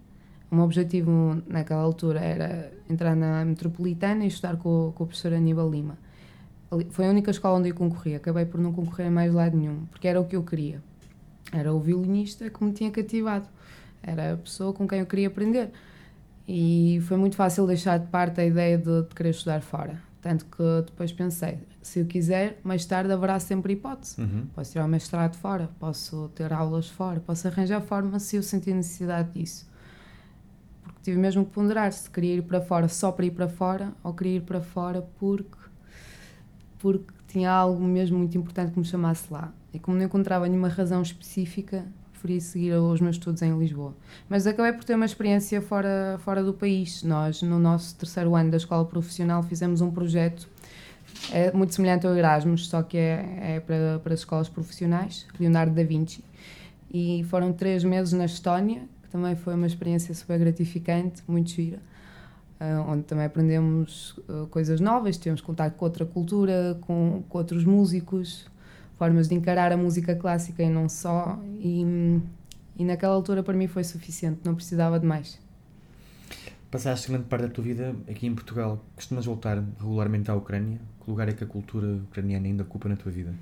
o 0.53 0.55
meu 0.55 0.67
objetivo 0.67 1.43
naquela 1.47 1.81
altura 1.81 2.21
era 2.21 2.71
entrar 2.89 3.17
na 3.17 3.43
metropolitana 3.43 4.25
e 4.25 4.29
estudar 4.29 4.59
com, 4.59 4.93
com 4.95 5.05
o 5.05 5.07
professor 5.07 5.33
Aníbal 5.33 5.71
Lima. 5.71 5.97
Foi 6.91 7.07
a 7.07 7.09
única 7.09 7.31
escola 7.31 7.59
onde 7.59 7.71
eu 7.71 7.75
concorri. 7.75 8.15
Acabei 8.15 8.45
por 8.45 8.61
não 8.61 8.71
concorrer 8.71 9.07
em 9.07 9.11
mais 9.11 9.33
lado 9.33 9.57
nenhum, 9.57 9.87
porque 9.87 10.07
era 10.07 10.21
o 10.21 10.27
que 10.27 10.37
eu 10.37 10.43
queria. 10.43 10.83
Era 11.51 11.73
o 11.73 11.81
violinista 11.81 12.51
que 12.51 12.63
me 12.63 12.71
tinha 12.73 12.91
cativado. 12.91 13.49
Era 14.03 14.35
a 14.35 14.37
pessoa 14.37 14.75
com 14.75 14.87
quem 14.87 14.99
eu 14.99 15.07
queria 15.07 15.29
aprender. 15.29 15.71
E 16.47 17.01
foi 17.05 17.17
muito 17.17 17.35
fácil 17.35 17.67
deixar 17.67 17.99
de 17.99 18.09
parte 18.09 18.39
a 18.39 18.45
ideia 18.45 18.77
de, 18.77 19.03
de 19.05 19.15
querer 19.15 19.31
estudar 19.31 19.63
fora. 19.63 20.03
Tanto 20.21 20.45
que 20.45 20.63
depois 20.85 21.13
pensei, 21.13 21.61
se 21.81 22.01
eu 22.01 22.07
quiser, 22.07 22.61
mais 22.63 22.85
tarde 22.85 23.11
haverá 23.11 23.41
sempre 23.41 23.73
hipótese. 23.73 24.21
Uhum. 24.21 24.47
Posso 24.55 24.73
tirar 24.73 24.85
o 24.85 24.89
mestrado 24.89 25.35
fora, 25.35 25.71
posso 25.81 26.31
ter 26.35 26.53
aulas 26.53 26.89
fora, 26.89 27.21
posso 27.21 27.49
arranjar 27.49 27.81
forma 27.81 28.19
se 28.19 28.37
eu 28.37 28.43
sentir 28.43 28.75
necessidade 28.75 29.31
disso 29.33 29.72
tive 31.03 31.19
mesmo 31.19 31.45
que 31.45 31.53
ponderar 31.53 31.93
se 31.93 32.09
queria 32.09 32.37
ir 32.37 32.43
para 32.43 32.61
fora 32.61 32.89
só 32.89 33.13
para 33.13 33.27
ir 33.27 33.33
para 33.33 33.49
fora 33.49 33.93
ou 34.03 34.15
queria 34.15 34.37
ir 34.37 34.43
para 34.43 34.61
fora 34.61 35.03
porque 35.19 35.63
porque 36.79 37.13
tinha 37.29 37.51
algo 37.51 37.83
mesmo 37.83 38.19
muito 38.19 38.37
importante 38.37 38.73
que 38.73 38.79
me 38.79 38.85
chamasse 38.85 39.33
lá. 39.33 39.53
E 39.73 39.79
como 39.79 39.97
não 39.97 40.05
encontrava 40.05 40.49
nenhuma 40.49 40.69
razão 40.69 41.01
específica, 41.01 41.87
preferi 42.11 42.41
seguir 42.41 42.73
os 42.75 43.01
meus 43.01 43.17
estudos 43.17 43.41
em 43.43 43.57
Lisboa. 43.57 43.95
Mas 44.29 44.47
acabei 44.47 44.73
por 44.73 44.85
ter 44.85 44.95
uma 44.95 45.05
experiência 45.05 45.63
fora, 45.63 46.19
fora 46.25 46.43
do 46.43 46.53
país. 46.53 47.03
Nós, 47.03 47.41
no 47.41 47.59
nosso 47.59 47.95
terceiro 47.97 48.35
ano 48.35 48.51
da 48.51 48.57
escola 48.57 48.85
profissional, 48.85 49.43
fizemos 49.43 49.81
um 49.81 49.91
projeto 49.91 50.49
é 51.31 51.53
muito 51.53 51.75
semelhante 51.75 52.07
ao 52.07 52.17
Erasmus, 52.17 52.69
só 52.69 52.83
que 52.83 52.97
é, 52.97 53.57
é 53.57 53.61
para, 53.61 54.01
para 54.03 54.15
as 54.15 54.21
escolas 54.21 54.49
profissionais, 54.49 55.27
Leonardo 55.39 55.75
da 55.75 55.85
Vinci. 55.85 56.25
E 56.93 57.25
foram 57.29 57.53
três 57.53 57.85
meses 57.85 58.13
na 58.13 58.25
Estónia, 58.25 58.83
também 59.13 59.37
foi 59.37 59.55
uma 59.55 59.67
experiência 59.67 60.15
super 60.15 60.39
gratificante, 60.39 61.23
muito 61.29 61.51
gira, 61.51 61.79
uh, 62.59 62.91
onde 62.91 63.03
também 63.03 63.27
aprendemos 63.27 64.17
uh, 64.29 64.47
coisas 64.51 64.81
novas, 64.81 65.19
tivemos 65.19 65.43
contato 65.43 65.75
com 65.77 65.85
outra 65.85 66.07
cultura, 66.07 66.79
com, 66.81 67.23
com, 67.29 67.39
outros 67.39 67.65
músicos, 67.65 68.47
formas 68.97 69.29
de 69.29 69.35
encarar 69.35 69.71
a 69.71 69.77
música 69.77 70.17
clássica 70.17 70.63
e 70.63 70.71
não 70.71 70.89
só, 70.89 71.39
e, 71.61 71.85
e 72.77 72.85
naquela 72.85 73.15
altura 73.15 73.43
para 73.43 73.55
mim 73.55 73.69
foi 73.69 73.85
suficiente, 73.85 74.41
não 74.45 74.55
precisava 74.55 74.99
de 74.99 75.07
mais. 75.07 75.39
Passaste 76.71 77.11
grande 77.11 77.27
parte 77.27 77.43
da 77.43 77.49
tua 77.51 77.63
vida 77.63 77.95
aqui 78.09 78.27
em 78.27 78.35
Portugal. 78.35 78.83
Costumas 78.97 79.27
voltar 79.27 79.63
regularmente 79.79 80.31
à 80.31 80.35
Ucrânia? 80.35 80.81
Que 81.05 81.11
lugar 81.11 81.29
é 81.29 81.33
que 81.33 81.45
a 81.45 81.47
cultura 81.47 81.87
ucraniana 81.97 82.47
ainda 82.47 82.63
ocupa 82.63 82.89
na 82.89 82.97
tua 82.97 83.13
vida? 83.13 83.35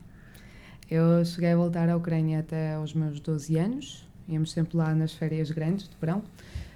Eu 0.90 1.24
cheguei 1.24 1.52
a 1.52 1.56
voltar 1.56 1.88
à 1.88 1.96
Ucrânia 1.96 2.40
até 2.40 2.74
aos 2.74 2.92
meus 2.92 3.20
12 3.20 3.56
anos. 3.56 4.09
Íamos 4.30 4.52
sempre 4.52 4.76
lá 4.76 4.94
nas 4.94 5.12
férias 5.12 5.50
grandes 5.50 5.88
de 5.88 5.96
verão, 6.00 6.22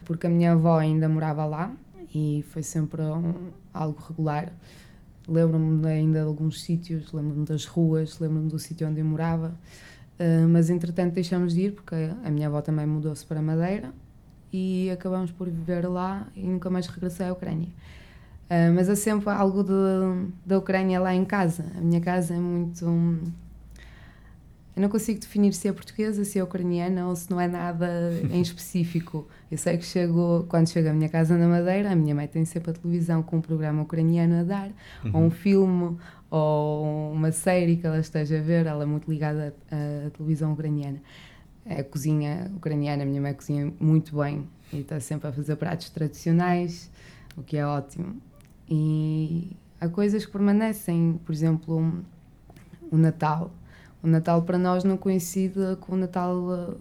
porque 0.04 0.26
a 0.26 0.30
minha 0.30 0.52
avó 0.52 0.78
ainda 0.78 1.08
morava 1.08 1.44
lá 1.44 1.72
e 2.14 2.44
foi 2.50 2.62
sempre 2.62 3.00
um, 3.02 3.50
algo 3.72 3.98
regular. 4.08 4.52
Lembro-me 5.26 5.86
ainda 5.86 6.20
de 6.20 6.26
alguns 6.26 6.62
sítios, 6.62 7.12
lembro-me 7.12 7.46
das 7.46 7.64
ruas, 7.64 8.18
lembro-me 8.18 8.48
do 8.48 8.58
sítio 8.58 8.88
onde 8.88 9.00
eu 9.00 9.04
morava. 9.04 9.54
Uh, 10.18 10.48
mas 10.48 10.68
entretanto 10.68 11.14
deixamos 11.14 11.54
de 11.54 11.62
ir 11.62 11.72
porque 11.72 12.10
a 12.24 12.30
minha 12.30 12.46
avó 12.46 12.60
também 12.60 12.86
mudou-se 12.86 13.24
para 13.26 13.42
Madeira 13.42 13.92
e 14.52 14.88
acabamos 14.90 15.32
por 15.32 15.48
viver 15.48 15.88
lá 15.88 16.28
e 16.36 16.42
nunca 16.42 16.70
mais 16.70 16.86
regressei 16.86 17.26
à 17.26 17.32
Ucrânia. 17.32 17.68
Uh, 18.44 18.72
mas 18.74 18.88
há 18.88 18.96
sempre 18.96 19.30
algo 19.30 19.64
da 20.44 20.58
Ucrânia 20.58 21.00
lá 21.00 21.14
em 21.14 21.24
casa. 21.24 21.64
A 21.76 21.80
minha 21.80 22.00
casa 22.00 22.34
é 22.34 22.38
muito. 22.38 22.84
Eu 24.76 24.82
não 24.82 24.88
consigo 24.88 25.20
definir 25.20 25.52
se 25.54 25.68
é 25.68 25.72
portuguesa, 25.72 26.24
se 26.24 26.38
é 26.38 26.42
ucraniana 26.42 27.06
ou 27.06 27.14
se 27.14 27.30
não 27.30 27.40
é 27.40 27.46
nada 27.46 28.10
em 28.30 28.40
específico. 28.42 29.28
Eu 29.50 29.56
sei 29.56 29.78
que 29.78 29.84
chego, 29.84 30.44
quando 30.48 30.68
chego 30.68 30.88
à 30.88 30.92
minha 30.92 31.08
casa 31.08 31.38
na 31.38 31.46
Madeira, 31.46 31.92
a 31.92 31.96
minha 31.96 32.14
mãe 32.14 32.26
tem 32.26 32.44
sempre 32.44 32.72
a 32.72 32.74
televisão 32.74 33.22
com 33.22 33.36
um 33.36 33.40
programa 33.40 33.82
ucraniano 33.82 34.40
a 34.40 34.42
dar, 34.42 34.70
uhum. 35.04 35.10
ou 35.14 35.22
um 35.22 35.30
filme, 35.30 35.96
ou 36.28 37.12
uma 37.12 37.30
série 37.30 37.76
que 37.76 37.86
ela 37.86 38.00
esteja 38.00 38.38
a 38.38 38.42
ver. 38.42 38.66
Ela 38.66 38.82
é 38.82 38.86
muito 38.86 39.08
ligada 39.08 39.54
à, 39.70 40.06
à 40.06 40.10
televisão 40.10 40.52
ucraniana 40.52 41.00
a 41.66 41.82
cozinha 41.82 42.50
ucraniana, 42.56 43.02
a 43.02 43.06
minha 43.06 43.20
mãe 43.20 43.32
cozinha 43.32 43.72
muito 43.80 44.16
bem 44.16 44.46
e 44.72 44.80
está 44.80 45.00
sempre 45.00 45.28
a 45.28 45.32
fazer 45.32 45.56
pratos 45.56 45.88
tradicionais, 45.88 46.90
o 47.36 47.42
que 47.42 47.56
é 47.56 47.66
ótimo. 47.66 48.16
E 48.68 49.56
há 49.80 49.88
coisas 49.88 50.24
que 50.24 50.32
permanecem, 50.32 51.20
por 51.24 51.32
exemplo, 51.32 52.04
o 52.90 52.96
Natal. 52.96 53.52
O 54.04 54.06
Natal 54.06 54.42
para 54.42 54.58
nós 54.58 54.84
não 54.84 54.98
coincide 54.98 55.76
com 55.80 55.94
o 55.94 55.96
Natal 55.96 56.36
eh, 56.54 56.74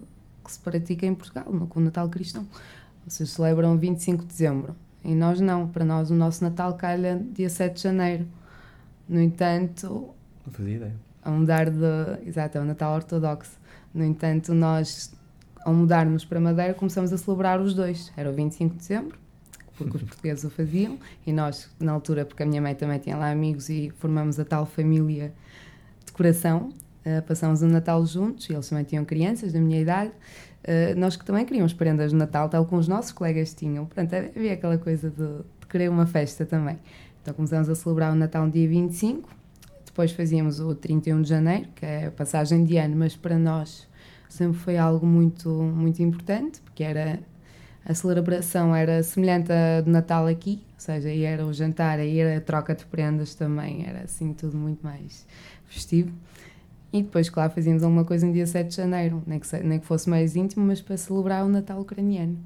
que 0.44 0.52
se 0.52 0.58
pratica 0.58 1.06
em 1.06 1.14
Portugal, 1.14 1.46
não 1.50 1.66
com 1.66 1.80
o 1.80 1.82
Natal 1.82 2.06
cristão. 2.10 2.46
Vocês 3.08 3.30
celebram 3.30 3.78
25 3.78 4.20
de 4.24 4.28
dezembro 4.28 4.76
e 5.02 5.14
nós 5.14 5.40
não. 5.40 5.66
Para 5.66 5.86
nós 5.86 6.10
o 6.10 6.14
nosso 6.14 6.44
Natal 6.44 6.74
calha 6.74 7.18
dia 7.32 7.48
7 7.48 7.76
de 7.76 7.82
janeiro. 7.82 8.26
No 9.08 9.22
entanto... 9.22 10.10
Não 10.44 10.52
fazia 10.52 10.76
ideia. 10.76 10.94
A 11.22 11.30
mudar 11.30 11.70
de... 11.70 12.26
Exato, 12.26 12.58
é 12.58 12.60
o 12.60 12.64
Natal 12.66 12.94
ortodoxo. 12.94 13.58
No 13.94 14.04
entanto, 14.04 14.52
nós, 14.52 15.14
ao 15.64 15.72
mudarmos 15.72 16.26
para 16.26 16.38
Madeira, 16.38 16.74
começamos 16.74 17.10
a 17.10 17.16
celebrar 17.16 17.58
os 17.58 17.72
dois. 17.72 18.12
Era 18.18 18.28
o 18.28 18.34
25 18.34 18.74
de 18.74 18.80
dezembro, 18.80 19.18
porque 19.78 19.96
os 19.96 20.02
portugueses 20.04 20.44
o 20.44 20.50
faziam, 20.50 20.98
e 21.26 21.32
nós, 21.32 21.70
na 21.80 21.92
altura, 21.92 22.26
porque 22.26 22.42
a 22.42 22.46
minha 22.46 22.60
mãe 22.60 22.74
também 22.74 22.98
tinha 22.98 23.16
lá 23.16 23.30
amigos 23.30 23.70
e 23.70 23.90
formamos 23.96 24.38
a 24.38 24.44
tal 24.44 24.66
família 24.66 25.32
de 26.04 26.12
coração, 26.12 26.70
uh, 27.06 27.22
passamos 27.22 27.62
o 27.62 27.66
Natal 27.66 28.04
juntos, 28.06 28.48
eles 28.48 28.68
também 28.68 28.84
tinham 28.84 29.04
crianças 29.04 29.52
da 29.52 29.60
minha 29.60 29.80
idade. 29.80 30.10
Uh, 30.62 30.98
nós 30.98 31.16
que 31.16 31.24
também 31.24 31.44
queríamos 31.44 31.72
prendas 31.72 32.10
de 32.10 32.16
Natal, 32.16 32.48
tal 32.48 32.64
como 32.66 32.80
os 32.80 32.88
nossos 32.88 33.12
colegas 33.12 33.54
tinham. 33.54 33.84
Portanto, 33.86 34.14
havia 34.14 34.54
aquela 34.54 34.78
coisa 34.78 35.10
de, 35.10 35.16
de 35.16 35.66
querer 35.68 35.90
uma 35.90 36.06
festa 36.06 36.46
também. 36.46 36.78
Então 37.22 37.34
começamos 37.34 37.68
a 37.68 37.74
celebrar 37.74 38.12
o 38.12 38.14
Natal 38.14 38.46
no 38.46 38.52
dia 38.52 38.68
25 38.68 39.44
depois 39.94 40.10
fazíamos 40.10 40.58
o 40.58 40.74
31 40.74 41.22
de 41.22 41.28
janeiro, 41.28 41.68
que 41.72 41.86
é 41.86 42.06
a 42.06 42.10
passagem 42.10 42.64
de 42.64 42.76
ano, 42.76 42.96
mas 42.96 43.14
para 43.14 43.38
nós 43.38 43.86
sempre 44.28 44.58
foi 44.58 44.76
algo 44.76 45.06
muito, 45.06 45.48
muito 45.48 46.02
importante, 46.02 46.60
porque 46.62 46.82
era 46.82 47.20
a 47.84 47.94
celebração 47.94 48.74
era 48.74 49.04
semelhante 49.04 49.52
à 49.52 49.80
do 49.80 49.88
Natal 49.88 50.26
aqui, 50.26 50.64
ou 50.74 50.80
seja, 50.80 51.08
aí 51.10 51.22
era 51.22 51.46
o 51.46 51.52
jantar, 51.52 52.00
aí 52.00 52.18
era 52.18 52.38
a 52.38 52.40
troca 52.40 52.74
de 52.74 52.84
prendas 52.86 53.36
também, 53.36 53.86
era 53.86 54.00
assim 54.00 54.32
tudo 54.32 54.56
muito 54.56 54.82
mais 54.82 55.24
festivo. 55.66 56.10
E 56.94 57.02
depois, 57.02 57.28
claro, 57.28 57.52
fazíamos 57.52 57.82
alguma 57.82 58.04
coisa 58.04 58.26
no 58.26 58.32
dia 58.32 58.46
7 58.46 58.68
de 58.68 58.76
janeiro, 58.76 59.22
nem 59.26 59.38
que, 59.38 59.56
nem 59.58 59.78
que 59.78 59.84
fosse 59.84 60.08
mais 60.08 60.34
íntimo, 60.34 60.64
mas 60.64 60.80
para 60.80 60.96
celebrar 60.96 61.44
o 61.44 61.48
Natal 61.48 61.78
ucraniano, 61.80 62.38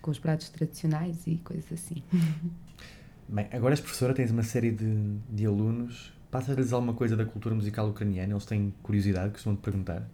com 0.00 0.10
os 0.10 0.18
pratos 0.18 0.50
tradicionais 0.50 1.26
e 1.26 1.36
coisas 1.36 1.72
assim. 1.72 2.02
Bem, 3.28 3.48
agora 3.52 3.72
és 3.72 3.80
professora, 3.80 4.12
tens 4.12 4.30
uma 4.30 4.42
série 4.42 4.70
de, 4.70 5.16
de 5.30 5.46
alunos 5.46 6.12
Passas-lhes 6.30 6.72
alguma 6.72 6.94
coisa 6.94 7.16
da 7.16 7.24
cultura 7.24 7.54
musical 7.54 7.88
ucraniana? 7.88 8.32
Eles 8.32 8.44
têm 8.44 8.72
curiosidade, 8.84 9.32
costumam 9.32 9.56
te 9.56 9.62
perguntar? 9.62 10.08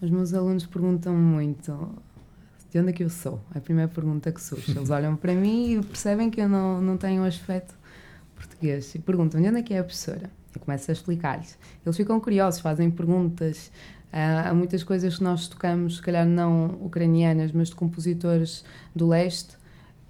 Os 0.00 0.10
meus 0.10 0.32
alunos 0.32 0.64
perguntam 0.64 1.14
muito 1.14 1.90
de 2.70 2.78
onde 2.78 2.90
é 2.90 2.92
que 2.92 3.04
eu 3.04 3.10
sou? 3.10 3.40
É 3.54 3.58
a 3.58 3.60
primeira 3.60 3.90
pergunta 3.90 4.32
que 4.32 4.42
surge. 4.42 4.72
Eles 4.72 4.88
olham 4.90 5.14
para 5.16 5.34
mim 5.34 5.74
e 5.74 5.82
percebem 5.82 6.30
que 6.30 6.40
eu 6.40 6.48
não, 6.48 6.80
não 6.80 6.96
tenho 6.96 7.22
um 7.22 7.26
aspecto 7.26 7.74
português 8.34 8.94
e 8.94 8.98
perguntam 8.98 9.40
de 9.40 9.48
onde 9.48 9.58
é 9.58 9.62
que 9.62 9.74
é 9.74 9.80
a 9.80 9.84
professora? 9.84 10.30
Eu 10.54 10.60
começo 10.60 10.90
a 10.90 10.92
explicar-lhes. 10.92 11.58
Eles 11.84 11.96
ficam 11.96 12.20
curiosos, 12.20 12.60
fazem 12.60 12.90
perguntas. 12.90 13.70
há 14.12 14.54
muitas 14.54 14.82
coisas 14.84 15.18
que 15.18 15.24
nós 15.24 15.48
tocamos, 15.48 15.96
se 15.96 16.02
calhar 16.02 16.26
não 16.26 16.78
ucranianas, 16.80 17.52
mas 17.52 17.68
de 17.68 17.74
compositores 17.74 18.64
do 18.94 19.08
leste, 19.08 19.56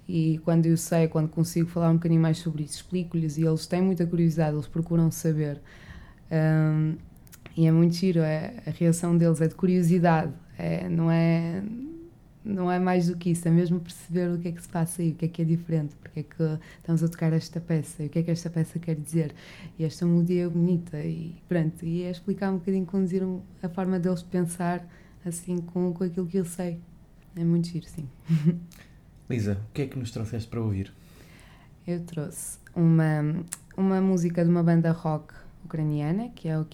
e 0.07 0.39
quando 0.43 0.67
eu 0.67 0.77
sei, 0.77 1.07
quando 1.07 1.29
consigo 1.29 1.67
falar 1.67 1.89
um 1.89 1.95
bocadinho 1.95 2.21
mais 2.21 2.37
sobre 2.37 2.63
isso, 2.63 2.75
explico-lhes 2.75 3.37
e 3.37 3.43
eles 3.43 3.65
têm 3.65 3.81
muita 3.81 4.05
curiosidade, 4.05 4.55
eles 4.55 4.67
procuram 4.67 5.09
saber. 5.09 5.59
Um, 6.31 6.95
e 7.57 7.65
é 7.65 7.71
muito 7.71 7.95
giro, 7.95 8.19
é, 8.19 8.53
a 8.67 8.69
reação 8.69 9.17
deles 9.17 9.41
é 9.41 9.47
de 9.47 9.55
curiosidade, 9.55 10.31
é, 10.57 10.87
não, 10.89 11.09
é, 11.09 11.63
não 12.45 12.71
é 12.71 12.77
mais 12.77 13.07
do 13.07 13.17
que 13.17 13.31
isso, 13.31 13.47
é 13.47 13.51
mesmo 13.51 13.79
perceber 13.79 14.29
o 14.31 14.37
que 14.37 14.47
é 14.49 14.51
que 14.51 14.61
se 14.61 14.69
passa 14.69 15.01
aí, 15.01 15.11
o 15.11 15.15
que 15.15 15.25
é 15.25 15.27
que 15.27 15.41
é 15.41 15.45
diferente, 15.45 15.95
porque 15.95 16.19
é 16.19 16.23
que 16.23 16.59
estamos 16.77 17.03
a 17.03 17.07
tocar 17.09 17.33
esta 17.33 17.59
peça, 17.59 18.03
e 18.03 18.05
o 18.05 18.09
que 18.09 18.19
é 18.19 18.23
que 18.23 18.31
esta 18.31 18.49
peça 18.49 18.77
quer 18.77 18.95
dizer, 18.95 19.33
e 19.79 19.83
esta 19.83 20.05
melodia 20.05 20.45
é 20.45 20.47
bonita, 20.47 20.99
e 20.99 21.35
pronto, 21.49 21.83
e 21.83 22.03
é 22.03 22.11
explicar 22.11 22.51
um 22.51 22.57
bocadinho, 22.57 22.85
conduzir 22.85 23.23
a 23.63 23.69
forma 23.69 23.99
deles 23.99 24.21
pensar 24.21 24.87
assim 25.25 25.57
com, 25.57 25.91
com 25.91 26.03
aquilo 26.03 26.27
que 26.27 26.37
eu 26.37 26.45
sei. 26.45 26.79
É 27.35 27.43
muito 27.43 27.67
giro, 27.67 27.85
sim. 27.87 28.07
Lisa, 29.27 29.59
o 29.69 29.73
que 29.73 29.81
é 29.81 29.87
que 29.87 29.97
nos 29.97 30.11
trouxeste 30.11 30.47
para 30.47 30.61
ouvir? 30.61 30.93
Eu 31.87 31.99
trouxe 32.01 32.59
uma, 32.75 33.43
uma 33.75 33.99
música 33.99 34.43
de 34.43 34.49
uma 34.49 34.61
banda 34.61 34.91
rock 34.91 35.33
ucraniana, 35.65 36.29
que 36.29 36.47
é 36.47 36.57
o 36.57 36.65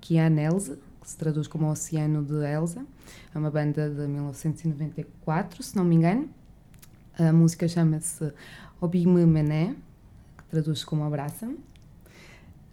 Kian 0.00 0.36
Elza, 0.36 0.78
que 1.00 1.08
se 1.08 1.16
traduz 1.16 1.46
como 1.46 1.70
Oceano 1.70 2.24
de 2.24 2.44
Elsa. 2.44 2.84
É 3.34 3.38
uma 3.38 3.50
banda 3.50 3.90
de 3.90 4.06
1994, 4.06 5.62
se 5.62 5.76
não 5.76 5.84
me 5.84 5.96
engano. 5.96 6.28
A 7.18 7.32
música 7.32 7.68
chama-se 7.68 8.32
Obime 8.80 9.24
Mené, 9.24 9.74
que 10.36 10.44
traduz 10.44 10.84
como 10.84 11.04
Abraça-me. 11.04 11.54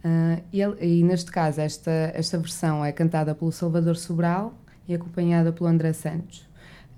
Uh, 0.04 0.42
e, 0.52 0.60
e, 0.60 1.04
neste 1.04 1.30
caso, 1.30 1.60
esta, 1.60 1.90
esta 2.14 2.36
versão 2.36 2.84
é 2.84 2.90
cantada 2.90 3.34
pelo 3.34 3.52
Salvador 3.52 3.96
Sobral 3.96 4.52
e 4.88 4.94
acompanhada 4.94 5.52
pelo 5.52 5.68
André 5.68 5.92
Santos. 5.92 6.44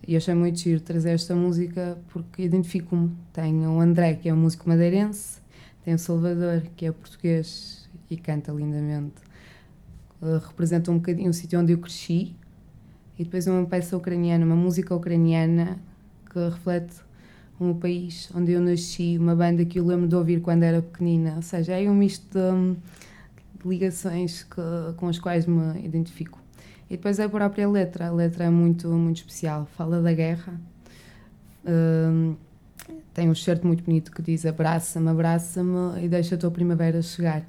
E 0.06 0.16
achei 0.16 0.34
muito 0.34 0.58
giro 0.58 0.80
trazer 0.80 1.10
esta 1.10 1.34
música 1.34 1.98
porque 2.08 2.42
identifico-me. 2.42 3.14
Tenho 3.32 3.70
o 3.70 3.80
André, 3.80 4.14
que 4.14 4.28
é 4.28 4.34
um 4.34 4.36
músico 4.36 4.68
madeirense, 4.68 5.38
tenho 5.84 5.96
o 5.96 5.98
Salvador, 5.98 6.62
que 6.76 6.86
é 6.86 6.92
português 6.92 7.88
e 8.10 8.16
canta 8.16 8.52
lindamente. 8.52 9.14
Uh, 10.20 10.38
representa 10.38 10.90
um 10.90 10.96
bocadinho 10.96 11.30
o 11.30 11.34
sítio 11.34 11.60
onde 11.60 11.72
eu 11.72 11.78
cresci. 11.78 12.34
E 13.18 13.24
depois 13.24 13.46
uma 13.46 13.64
peça 13.66 13.96
ucraniana, 13.96 14.44
uma 14.44 14.56
música 14.56 14.94
ucraniana 14.94 15.78
que 16.30 16.38
reflete 16.38 16.94
um 17.60 17.72
país 17.74 18.28
onde 18.34 18.52
eu 18.52 18.60
nasci, 18.60 19.16
uma 19.18 19.36
banda 19.36 19.64
que 19.64 19.78
eu 19.78 19.86
lembro 19.86 20.08
de 20.08 20.16
ouvir 20.16 20.40
quando 20.40 20.64
era 20.64 20.82
pequenina. 20.82 21.34
Ou 21.36 21.42
seja, 21.42 21.80
é 21.80 21.88
um 21.88 21.94
misto 21.94 22.26
de, 22.32 22.76
de 23.62 23.68
ligações 23.68 24.42
que, 24.42 24.60
com 24.96 25.08
as 25.08 25.18
quais 25.18 25.46
me 25.46 25.84
identifico. 25.84 26.40
E 26.90 26.96
depois 26.96 27.18
a 27.18 27.28
própria 27.28 27.68
letra, 27.68 28.08
a 28.08 28.10
letra 28.10 28.44
é 28.44 28.50
muito, 28.50 28.88
muito 28.88 29.18
especial, 29.18 29.66
fala 29.76 30.02
da 30.02 30.12
guerra. 30.12 30.60
Um, 31.64 32.36
tem 33.14 33.30
um 33.30 33.34
certo 33.34 33.66
muito 33.66 33.82
bonito 33.82 34.12
que 34.12 34.20
diz 34.20 34.44
abraça-me, 34.44 35.08
abraça-me 35.08 36.04
e 36.04 36.08
deixa 36.08 36.34
a 36.34 36.38
tua 36.38 36.50
primavera 36.50 37.00
chegar. 37.00 37.42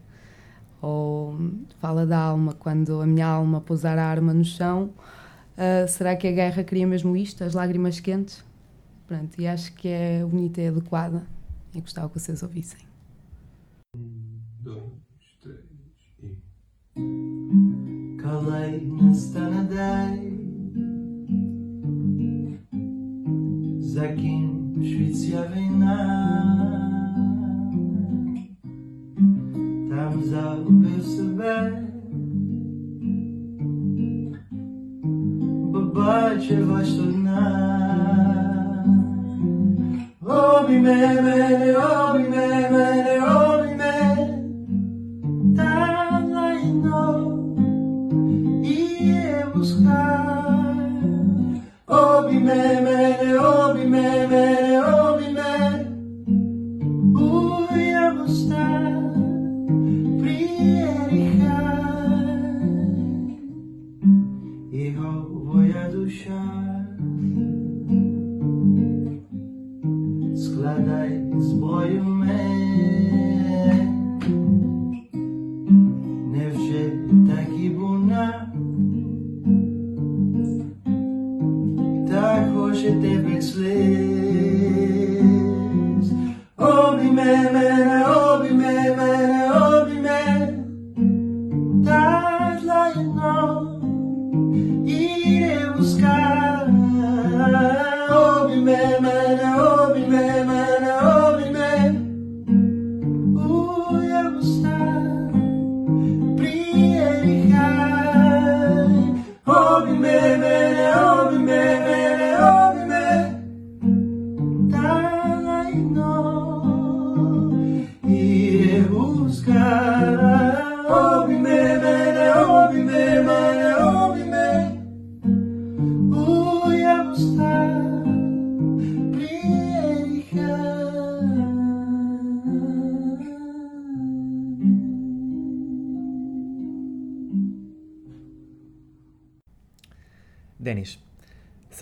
Ou 0.82 1.38
fala 1.82 2.06
da 2.06 2.20
alma, 2.20 2.54
quando 2.54 3.02
a 3.02 3.06
minha 3.06 3.26
alma 3.26 3.60
pousar 3.60 3.98
a 3.98 4.06
arma 4.06 4.34
no 4.34 4.46
chão, 4.46 4.92
uh, 5.58 5.88
será 5.88 6.16
que 6.16 6.28
a 6.28 6.32
guerra 6.32 6.64
queria 6.64 6.88
mesmo 6.88 7.16
isto, 7.16 7.44
as 7.44 7.54
lágrimas 7.54 8.00
quentes? 8.00 8.44
Pronto, 9.08 9.40
e 9.40 9.48
acho 9.48 9.74
que 9.74 9.88
é 9.88 10.24
bonita 10.24 10.62
e 10.62 10.68
adequada. 10.68 11.24
E 11.74 11.82
gostava 11.82 12.10
que 12.10 12.20
vocês 12.20 12.42
ouvissem. 12.42 12.80
Um, 13.96 14.40
dois, 14.62 14.84
três 15.42 15.60
e... 16.24 16.38
Kolejna 18.22 19.12
na 19.50 19.64
dej 19.64 20.36
Za 23.80 24.08
kim 24.08 24.74
Szwecja 24.82 25.42
wina 25.42 25.96
Tam 29.90 30.22
noche 36.06 36.56
va 36.62 36.80
a 36.80 36.86
sonar. 36.86 37.96
Oh, 40.28 40.68
mi 40.68 40.78
meme, 40.80 41.76
oh, 41.78 42.14
mi 42.18 42.28
meme, 42.36 43.20
oh, 43.22 43.64
mi 43.64 43.74
meme. 43.82 44.28
Tan 45.56 46.36
ahí 46.36 46.72
no, 46.86 47.06
y 48.64 48.74
he 49.02 49.44
buscar. 49.54 50.46
Oh, 51.88 52.28
mi 52.30 52.40
meme, 52.40 53.38
oh, 53.40 53.74
mi 53.74 53.86
meme. 53.86 54.25
Cichą 64.96 65.62
Jezusie 65.62 66.42
Składaj 70.36 71.22
zbroju 71.40 72.04
mej 72.06 73.85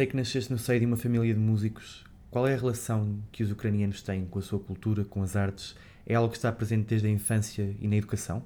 sei 0.03 0.07
que 0.07 0.17
nasceste 0.17 0.51
no 0.51 0.57
seio 0.57 0.81
de 0.81 0.85
uma 0.85 0.97
família 0.97 1.33
de 1.33 1.39
músicos. 1.39 2.03
Qual 2.29 2.45
é 2.45 2.53
a 2.53 2.57
relação 2.57 3.19
que 3.31 3.41
os 3.41 3.51
ucranianos 3.51 4.01
têm 4.01 4.25
com 4.25 4.37
a 4.37 4.41
sua 4.41 4.59
cultura, 4.59 5.05
com 5.05 5.23
as 5.23 5.35
artes? 5.35 5.75
É 6.05 6.15
algo 6.15 6.29
que 6.29 6.35
está 6.35 6.51
presente 6.51 6.87
desde 6.87 7.07
a 7.07 7.09
infância 7.09 7.73
e 7.79 7.87
na 7.87 7.95
educação? 7.95 8.43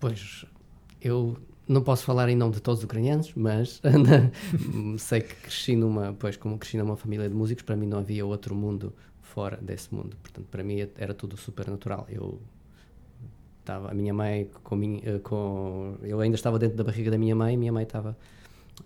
Pois, 0.00 0.46
eu 1.02 1.36
não 1.68 1.82
posso 1.82 2.04
falar 2.04 2.30
em 2.30 2.36
nome 2.36 2.54
de 2.54 2.62
todos 2.62 2.78
os 2.80 2.84
ucranianos, 2.84 3.32
mas 3.34 3.82
sei 4.98 5.20
que 5.20 5.34
cresci 5.34 5.76
numa, 5.76 6.14
pois 6.14 6.36
como 6.38 6.56
cresci 6.56 6.78
numa 6.78 6.96
família 6.96 7.28
de 7.28 7.34
músicos, 7.34 7.64
para 7.64 7.76
mim 7.76 7.86
não 7.86 7.98
havia 7.98 8.24
outro 8.24 8.54
mundo 8.54 8.94
fora 9.20 9.58
desse 9.58 9.94
mundo. 9.94 10.16
Portanto, 10.22 10.46
para 10.50 10.64
mim 10.64 10.78
era 10.96 11.12
tudo 11.12 11.36
super 11.36 11.68
natural. 11.68 12.06
Eu 12.08 12.40
estava, 13.60 13.90
a 13.90 13.94
minha 13.94 14.14
mãe 14.14 14.48
com, 14.62 15.00
eh, 15.04 15.18
com 15.18 15.98
eu 16.02 16.20
ainda 16.20 16.36
estava 16.36 16.58
dentro 16.58 16.76
da 16.76 16.84
barriga 16.84 17.10
da 17.10 17.18
minha 17.18 17.36
mãe, 17.36 17.54
minha 17.54 17.72
mãe 17.72 17.82
estava 17.82 18.16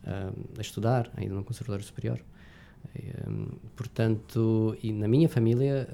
a 0.06 0.60
estudar, 0.60 1.10
ainda 1.16 1.34
no 1.34 1.44
conservatório 1.44 1.84
superior. 1.84 2.20
Portanto, 3.76 4.76
e 4.82 4.92
na 4.92 5.08
minha 5.08 5.28
família, 5.28 5.88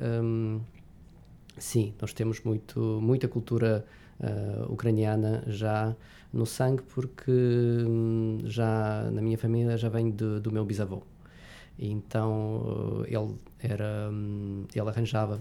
sim, 1.59 1.95
nós 2.01 2.13
temos 2.13 2.41
muito, 2.43 2.81
muita 3.03 3.29
cultura 3.29 3.85
ah, 4.21 4.67
ucraniana 4.69 5.43
já 5.47 5.95
no 6.33 6.45
sangue, 6.47 6.83
porque 6.83 7.33
já 8.45 9.11
na 9.13 9.23
minha 9.23 9.39
família 9.39 9.77
já 9.77 9.89
vem 9.89 10.11
de- 10.11 10.41
do 10.41 10.53
meu 10.53 10.65
bisavô. 10.65 11.03
Então 11.79 13.05
eh, 13.07 13.15
ele 13.17 13.35
era 13.61 14.11
ele 14.75 14.89
arranjava 14.89 15.41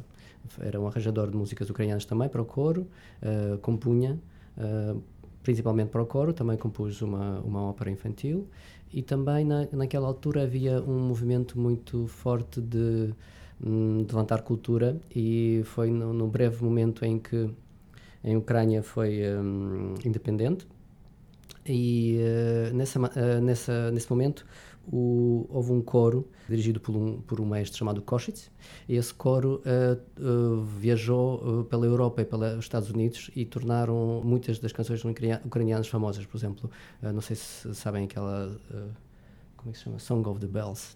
era 0.59 0.79
um 0.79 0.87
arranjador 0.87 1.31
de 1.31 1.37
músicas 1.37 1.69
ucranianas 1.69 2.05
também 2.05 2.29
para 2.29 2.41
o 2.41 2.45
coro 2.45 2.87
eh, 3.21 3.57
compunha 3.61 4.19
eh, 4.57 4.95
principalmente 5.45 5.89
para 5.89 6.01
o 6.01 6.05
coro 6.07 6.33
também 6.33 6.57
compus 6.57 7.01
uma 7.03 7.39
uma 7.41 7.61
ópera 7.69 7.91
infantil 7.91 8.47
e 8.91 9.01
também 9.01 9.45
na, 9.45 9.67
naquela 9.71 10.07
altura 10.07 10.43
havia 10.43 10.81
um 10.81 10.99
movimento 10.99 11.59
muito 11.59 12.07
forte 12.07 12.59
de, 12.61 13.13
hum, 13.63 13.97
de 13.97 14.13
levantar 14.13 14.41
cultura 14.41 14.99
e 15.15 15.61
foi 15.65 15.91
no, 15.91 16.27
breve 16.27 16.63
momento 16.63 17.05
em 17.05 17.19
que 17.19 17.49
em 18.23 18.35
Ucrânia 18.35 18.81
foi 18.81 19.21
hum, 19.37 19.93
independente. 20.03 20.65
E 21.67 22.17
eh, 22.19 22.71
nessa, 22.73 22.99
eh, 23.15 23.41
nessa, 23.41 23.91
nesse 23.91 24.09
momento 24.09 24.45
o- 24.91 25.45
houve 25.49 25.71
um 25.71 25.81
coro 25.81 26.27
dirigido 26.49 26.79
por 26.79 26.95
um, 26.95 27.21
por 27.21 27.39
um 27.41 27.45
mestre 27.45 27.77
chamado 27.77 28.01
Koshitz. 28.01 28.51
E 28.87 28.95
esse 28.95 29.13
coro 29.13 29.61
eh, 29.65 29.97
eh, 30.17 30.21
viajou 30.79 31.61
eh, 31.61 31.69
pela 31.69 31.85
Europa 31.85 32.21
e 32.21 32.25
pelos 32.25 32.59
Estados 32.59 32.89
Unidos 32.89 33.29
e 33.35 33.45
tornaram 33.45 34.21
muitas 34.23 34.59
das 34.59 34.71
canções 34.71 35.03
ucrania- 35.03 35.41
ucranianas 35.45 35.87
famosas. 35.87 36.25
Por 36.25 36.37
exemplo, 36.37 36.69
não 37.01 37.21
sei 37.21 37.35
se 37.35 37.73
sabem 37.75 38.05
aquela. 38.05 38.57
como 39.57 39.69
é 39.69 39.71
que 39.71 39.77
se 39.79 39.83
chama? 39.85 39.97
Song 39.97 40.27
of 40.29 40.39
the 40.39 40.45
Bells. 40.47 40.95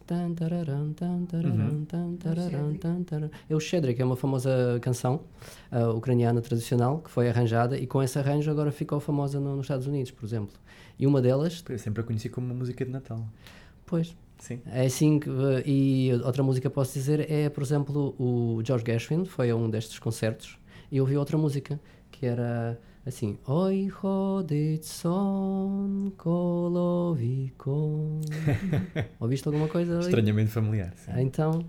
Tararam. 2.19 2.67
É 3.49 3.55
o 3.55 3.59
Shedra, 3.59 3.93
que 3.95 4.01
é 4.01 4.05
uma 4.05 4.15
famosa 4.15 4.77
canção 4.79 5.21
uh, 5.71 5.95
ucraniana 5.97 6.39
tradicional 6.39 6.99
que 6.99 7.09
foi 7.09 7.29
arranjada 7.29 7.77
e 7.79 7.87
com 7.87 8.03
esse 8.03 8.19
arranjo 8.19 8.51
agora 8.51 8.71
ficou 8.71 8.99
famosa 8.99 9.39
no- 9.39 9.55
nos 9.55 9.65
Estados 9.65 9.87
Unidos, 9.87 10.11
por 10.11 10.23
exemplo. 10.25 10.53
E 10.99 11.07
uma 11.07 11.19
delas, 11.21 11.63
Eu 11.67 11.79
sempre 11.79 12.01
a 12.01 12.03
conheci 12.03 12.29
como 12.29 12.45
uma 12.45 12.53
música 12.53 12.85
de 12.85 12.91
Natal. 12.91 13.25
Pois, 13.89 14.15
Sim. 14.37 14.61
é 14.67 14.85
assim 14.85 15.19
que, 15.19 15.29
uh, 15.29 15.61
e 15.65 16.11
outra 16.23 16.43
música 16.43 16.69
posso 16.69 16.93
dizer 16.93 17.29
é, 17.29 17.49
por 17.49 17.63
exemplo, 17.63 18.15
o 18.19 18.61
George 18.63 18.85
Gershwin 18.85 19.25
foi 19.25 19.49
a 19.49 19.55
um 19.55 19.69
destes 19.69 19.99
concertos 19.99 20.57
e 20.91 21.01
ouvi 21.01 21.17
outra 21.17 21.37
música 21.37 21.79
que 22.11 22.25
era 22.25 22.79
assim 23.05 23.37
Oi 23.47 23.89
hodit 24.01 24.85
son 24.85 26.11
kolovikon 26.17 28.21
Ouviste 29.19 29.47
alguma 29.47 29.67
coisa 29.67 29.95
ali? 29.97 30.05
Estranhamente 30.05 30.51
familiar. 30.51 30.93
Sim. 30.95 31.11
Então, 31.17 31.65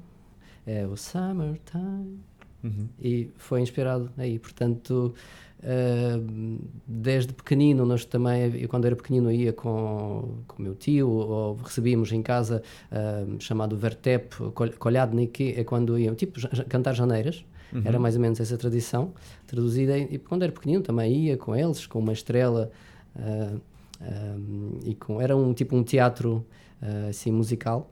é 0.67 0.87
o 0.87 0.97
Summertime 0.97 2.19
Uhum. 2.63 2.89
e 3.01 3.31
foi 3.39 3.63
inspirado 3.63 4.13
aí. 4.19 4.39
Portanto, 4.39 5.15
desde 6.87 7.33
pequenino, 7.33 7.85
nós 7.85 8.05
também, 8.05 8.55
eu 8.57 8.69
quando 8.69 8.87
era 8.87 8.97
pequenino, 8.97 9.31
ia 9.31 9.53
com, 9.53 10.39
o 10.59 10.63
meu 10.63 10.75
tio, 10.75 11.09
ou 11.09 11.57
recebíamos 11.57 12.11
em 12.13 12.23
casa 12.23 12.63
ah, 12.91 13.25
chamado 13.39 13.77
Vertep, 13.77 14.35
col- 14.55 14.73
Kolhadnik, 14.79 15.55
é 15.57 15.65
quando 15.65 15.99
iam, 15.99 16.15
tipo, 16.15 16.39
cantar 16.69 16.95
janeiras. 16.95 17.45
Era 17.85 18.01
mais 18.01 18.17
ou 18.17 18.21
menos 18.21 18.41
essa 18.41 18.59
tradição, 18.59 19.13
traduzida. 19.47 19.97
E 19.97 20.19
quando 20.19 20.43
era 20.43 20.51
pequenino 20.51 20.83
também 20.83 21.13
ia 21.27 21.37
com 21.37 21.55
eles, 21.55 21.87
com 21.87 22.01
uma 22.01 22.13
estrela. 22.13 22.71
ah, 23.17 23.53
e 24.85 24.95
com, 24.95 25.21
era 25.21 25.37
um 25.37 25.53
tipo 25.53 25.77
um 25.77 25.83
teatro 25.85 26.45
ah, 26.81 27.09
assim 27.11 27.31
musical 27.31 27.91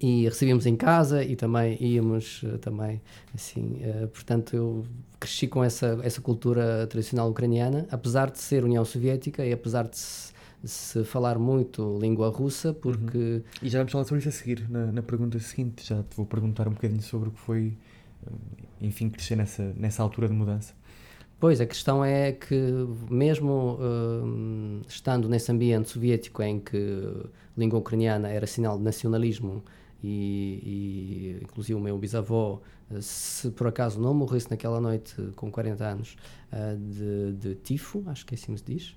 e 0.00 0.24
recebíamos 0.24 0.66
em 0.66 0.76
casa 0.76 1.22
e 1.22 1.36
também 1.36 1.76
íamos 1.80 2.42
eh, 2.44 2.58
também 2.58 3.00
assim 3.34 3.78
eh, 3.80 4.06
portanto 4.06 4.54
eu 4.54 4.84
cresci 5.20 5.46
com 5.46 5.62
essa 5.62 5.98
essa 6.02 6.20
cultura 6.20 6.86
tradicional 6.86 7.30
ucraniana 7.30 7.86
apesar 7.90 8.30
de 8.30 8.38
ser 8.38 8.64
União 8.64 8.84
Soviética 8.84 9.44
e 9.44 9.52
apesar 9.52 9.88
de 9.88 9.96
se, 9.96 10.32
se 10.64 11.04
falar 11.04 11.38
muito 11.38 11.98
língua 12.00 12.28
russa 12.28 12.72
porque 12.72 13.42
E 13.62 13.68
já 13.68 13.78
vamos 13.78 13.92
falar 13.92 14.04
sobre 14.04 14.20
isso 14.20 14.28
a 14.28 14.32
seguir, 14.32 14.68
na, 14.68 14.90
na 14.90 15.02
pergunta 15.02 15.38
seguinte. 15.38 15.86
Já 15.86 16.02
te 16.02 16.16
vou 16.16 16.26
perguntar 16.26 16.66
um 16.68 16.72
bocadinho 16.72 17.02
sobre 17.02 17.28
o 17.28 17.32
que 17.32 17.40
foi, 17.40 17.76
eh, 18.26 18.30
enfim, 18.80 19.08
crescer 19.08 19.36
nessa, 19.36 19.72
nessa 19.76 20.02
altura 20.02 20.28
de 20.28 20.34
mudança. 20.34 20.74
Pois, 21.38 21.60
a 21.60 21.66
questão 21.66 22.04
é 22.04 22.32
que, 22.32 22.56
mesmo 23.10 23.78
hum, 23.78 24.80
estando 24.88 25.28
nesse 25.28 25.52
ambiente 25.52 25.90
soviético 25.90 26.42
em 26.42 26.58
que 26.58 26.76
a 26.76 27.60
língua 27.60 27.78
ucraniana 27.78 28.28
era 28.28 28.46
sinal 28.46 28.78
de 28.78 28.84
nacionalismo 28.84 29.62
e, 30.06 31.38
e 31.38 31.44
inclusive 31.44 31.74
o 31.78 31.80
meu 31.82 31.96
bisavô, 31.98 32.60
eh, 32.90 33.00
se 33.00 33.50
por 33.50 33.66
acaso 33.66 34.00
não 34.00 34.12
morresse 34.14 34.50
naquela 34.50 34.80
noite 34.80 35.14
com 35.36 35.50
40 35.50 35.84
anos 35.84 36.16
eh, 36.52 36.76
de, 36.76 37.32
de 37.32 37.54
tifo, 37.56 38.02
acho 38.06 38.26
que 38.26 38.34
assim 38.34 38.56
se 38.56 38.64
diz, 38.64 38.94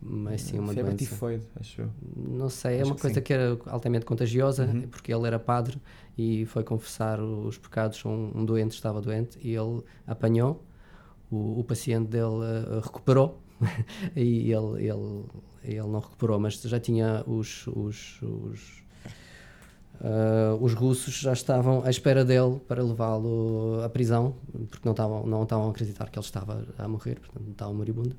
mas 0.00 0.42
sim 0.42 0.58
uma 0.58 0.72
Febre 0.72 0.94
doença. 0.94 0.96
tifoide, 0.96 1.44
acho 1.60 1.82
eu. 1.82 1.90
Não 2.16 2.48
sei, 2.48 2.76
é 2.78 2.80
Acho 2.82 2.90
uma 2.90 2.94
que 2.96 3.00
coisa 3.02 3.14
sim. 3.16 3.22
que 3.22 3.32
era 3.32 3.58
altamente 3.66 4.04
contagiosa, 4.06 4.66
Uhum. 4.66 4.88
porque 4.88 5.12
ele 5.12 5.26
era 5.26 5.38
padre 5.38 5.78
e 6.16 6.44
foi 6.46 6.62
confessar 6.64 7.20
os 7.20 7.58
pecados 7.58 8.02
a 8.04 8.08
um, 8.08 8.32
um 8.36 8.44
doente, 8.44 8.72
estava 8.72 9.00
doente, 9.00 9.38
e 9.42 9.54
ele 9.54 9.82
apanhou, 10.06 10.62
o, 11.30 11.60
o 11.60 11.64
paciente 11.64 12.08
dele 12.08 12.44
eh, 12.44 12.80
recuperou, 12.82 13.40
e 14.14 14.52
ele, 14.52 14.86
ele, 14.86 15.24
ele 15.64 15.88
não 15.88 15.98
recuperou, 16.00 16.38
mas 16.38 16.60
já 16.60 16.78
tinha 16.78 17.24
os, 17.26 17.66
os, 17.68 18.20
os, 18.22 18.84
ah, 20.02 20.56
os 20.60 20.74
russos 20.74 21.14
já 21.20 21.32
estavam 21.32 21.82
à 21.84 21.90
espera 21.90 22.24
dele 22.24 22.60
para 22.66 22.82
levá-lo 22.82 23.80
à 23.82 23.88
prisão, 23.88 24.36
porque 24.70 24.84
não 24.84 24.92
estavam, 24.92 25.26
não 25.26 25.42
estavam 25.42 25.68
a 25.68 25.70
acreditar 25.70 26.10
que 26.10 26.18
ele 26.18 26.24
estava 26.24 26.66
a 26.78 26.88
morrer, 26.88 27.18
portanto 27.20 27.50
estava 27.50 27.72
moribundo. 27.72 28.16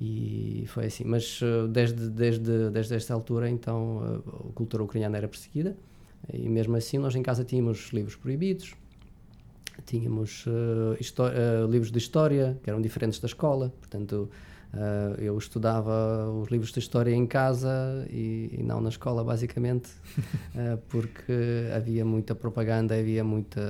E 0.00 0.64
foi 0.68 0.86
assim. 0.86 1.04
Mas 1.04 1.40
eh, 1.42 1.68
desde, 1.68 2.08
desde, 2.08 2.70
desde 2.70 2.94
esta 2.94 3.12
altura, 3.12 3.50
então, 3.50 4.22
eh, 4.26 4.48
a 4.50 4.52
cultura 4.54 4.82
ucraniana 4.82 5.18
era 5.18 5.28
perseguida. 5.28 5.76
E 6.32 6.48
mesmo 6.48 6.74
assim, 6.76 6.96
nós 6.98 7.14
em 7.14 7.22
casa 7.22 7.44
tínhamos 7.44 7.90
livros 7.92 8.16
proibidos, 8.16 8.74
tínhamos 9.86 10.44
livros 11.70 11.90
de 11.90 11.98
história 11.98 12.58
que 12.62 12.68
eram 12.68 12.80
diferentes 12.80 13.18
da 13.18 13.26
escola. 13.26 13.72
Portanto, 13.80 14.30
eh, 14.72 15.16
eu 15.18 15.36
estudava 15.36 16.30
os 16.30 16.48
livros 16.48 16.70
de 16.72 16.78
história 16.78 17.12
em 17.12 17.26
casa 17.26 18.06
e, 18.08 18.50
e 18.58 18.62
não 18.62 18.80
na 18.80 18.88
escola, 18.88 19.24
basicamente, 19.24 19.90
eh, 20.54 20.78
porque 20.88 21.68
havia 21.74 22.04
muita 22.04 22.34
propaganda, 22.34 22.94
havia 22.94 23.24
muita 23.24 23.60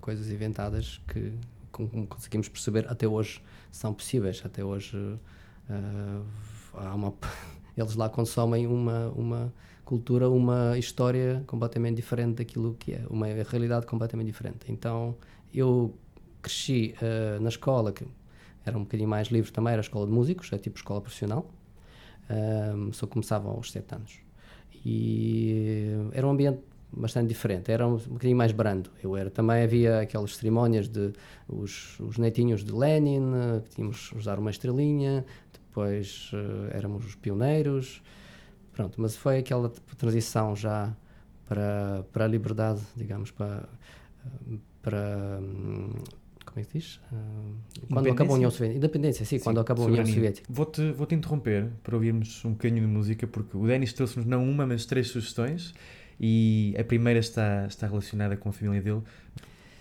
coisas 0.00 0.30
inventadas 0.30 1.00
que, 1.08 1.32
como 1.70 2.06
conseguimos 2.06 2.48
perceber, 2.48 2.86
até 2.88 3.06
hoje 3.06 3.42
são 3.70 3.92
possíveis. 3.92 4.42
Até 4.44 4.64
hoje 4.64 4.96
eh, 5.68 6.20
há 6.74 6.94
uma, 6.94 7.12
eles 7.76 7.94
lá 7.94 8.08
consomem 8.08 8.66
uma, 8.66 9.08
uma 9.10 9.52
cultura, 9.84 10.28
uma 10.30 10.78
história 10.78 11.44
completamente 11.46 11.96
diferente 11.96 12.36
daquilo 12.36 12.74
que 12.78 12.94
é, 12.94 13.04
uma 13.10 13.26
realidade 13.26 13.84
completamente 13.84 14.26
diferente. 14.26 14.72
Então 14.72 15.16
eu 15.52 15.94
cresci 16.40 16.94
na 17.40 17.48
escola, 17.48 17.92
que 17.92 18.04
era 18.64 18.76
um 18.76 18.82
bocadinho 18.82 19.08
mais 19.08 19.28
livre 19.28 19.50
também, 19.50 19.72
era 19.72 19.80
a 19.80 19.82
escola 19.82 20.06
de 20.06 20.12
músicos, 20.12 20.52
é 20.52 20.58
tipo 20.58 20.76
escola 20.76 21.00
profissional, 21.00 21.46
Ahm, 22.28 22.92
só 22.92 23.06
começava 23.06 23.48
aos 23.48 23.70
7 23.70 23.94
anos. 23.94 24.20
E 24.84 25.90
era 26.12 26.26
um 26.26 26.30
ambiente 26.30 26.60
bastante 26.92 27.28
diferente, 27.28 27.70
era 27.70 27.86
um 27.86 27.96
bocadinho 27.96 28.36
mais 28.36 28.52
brando. 28.52 28.90
Eu 29.02 29.16
era, 29.16 29.30
também 29.30 29.62
havia 29.62 30.00
aquelas 30.00 30.36
cerimónias 30.36 30.88
de 30.88 31.12
os, 31.48 31.98
os 32.00 32.18
netinhos 32.18 32.64
de 32.64 32.72
Lenin, 32.72 33.32
eh, 33.34 33.60
que 33.60 33.70
tínhamos 33.70 34.12
usar 34.12 34.38
uma 34.38 34.50
estrelinha, 34.50 35.24
depois 35.52 36.30
eh, 36.34 36.76
éramos 36.76 37.04
os 37.06 37.14
pioneiros, 37.14 38.02
pronto, 38.72 39.00
mas 39.00 39.16
foi 39.16 39.38
aquela 39.38 39.68
tipo, 39.68 39.96
transição 39.96 40.54
já 40.56 40.94
para, 41.48 42.04
para 42.12 42.24
a 42.24 42.28
liberdade, 42.28 42.80
digamos, 42.96 43.30
para, 43.30 43.68
eh, 44.26 44.58
para 44.82 45.38
hum, 45.40 45.92
como 46.52 46.62
é 46.62 46.68
que 46.68 46.78
diz? 46.78 47.00
Ah, 47.10 47.16
quando 47.90 48.10
acabou 48.10 48.34
a 48.34 48.36
União 48.36 48.50
Soviética. 48.50 48.76
Independência, 48.78 49.24
sim, 49.24 49.38
quando 49.38 49.58
acabou 49.60 49.86
a 49.86 49.88
União. 49.88 50.04
Soviética. 50.06 50.46
Vou-te 50.52 50.92
vou 50.92 51.06
-te 51.06 51.14
interromper 51.14 51.70
para 51.82 51.94
ouvirmos 51.96 52.44
um 52.44 52.50
bocadinho 52.52 52.82
de 52.82 52.86
música, 52.86 53.26
porque 53.26 53.56
o 53.56 53.66
Denis 53.66 53.92
trouxe-nos 53.92 54.26
não 54.26 54.48
uma, 54.48 54.66
mas 54.66 54.84
três 54.84 55.08
sugestões. 55.08 55.72
E 56.20 56.74
a 56.78 56.84
primeira 56.84 57.18
está, 57.18 57.66
está 57.66 57.86
relacionada 57.86 58.36
com 58.36 58.50
a 58.50 58.52
família 58.52 58.80
dele. 58.82 59.02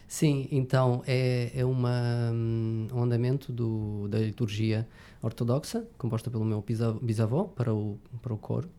Sim, 0.08 0.48
então 0.52 1.04
é, 1.06 1.52
é 1.54 1.64
uma, 1.66 2.32
hum, 2.34 2.88
um 2.94 3.04
andamento 3.04 3.52
do, 3.52 4.08
da 4.08 4.18
liturgia 4.20 4.88
ortodoxa, 5.22 5.86
composta 5.98 6.32
pelo 6.32 6.44
meu 6.44 6.62
bisa- 6.62 6.98
bisavô 7.02 7.46
para 7.46 7.74
o, 7.74 8.00
para 8.22 8.34
o 8.34 8.38
coro. 8.38 8.70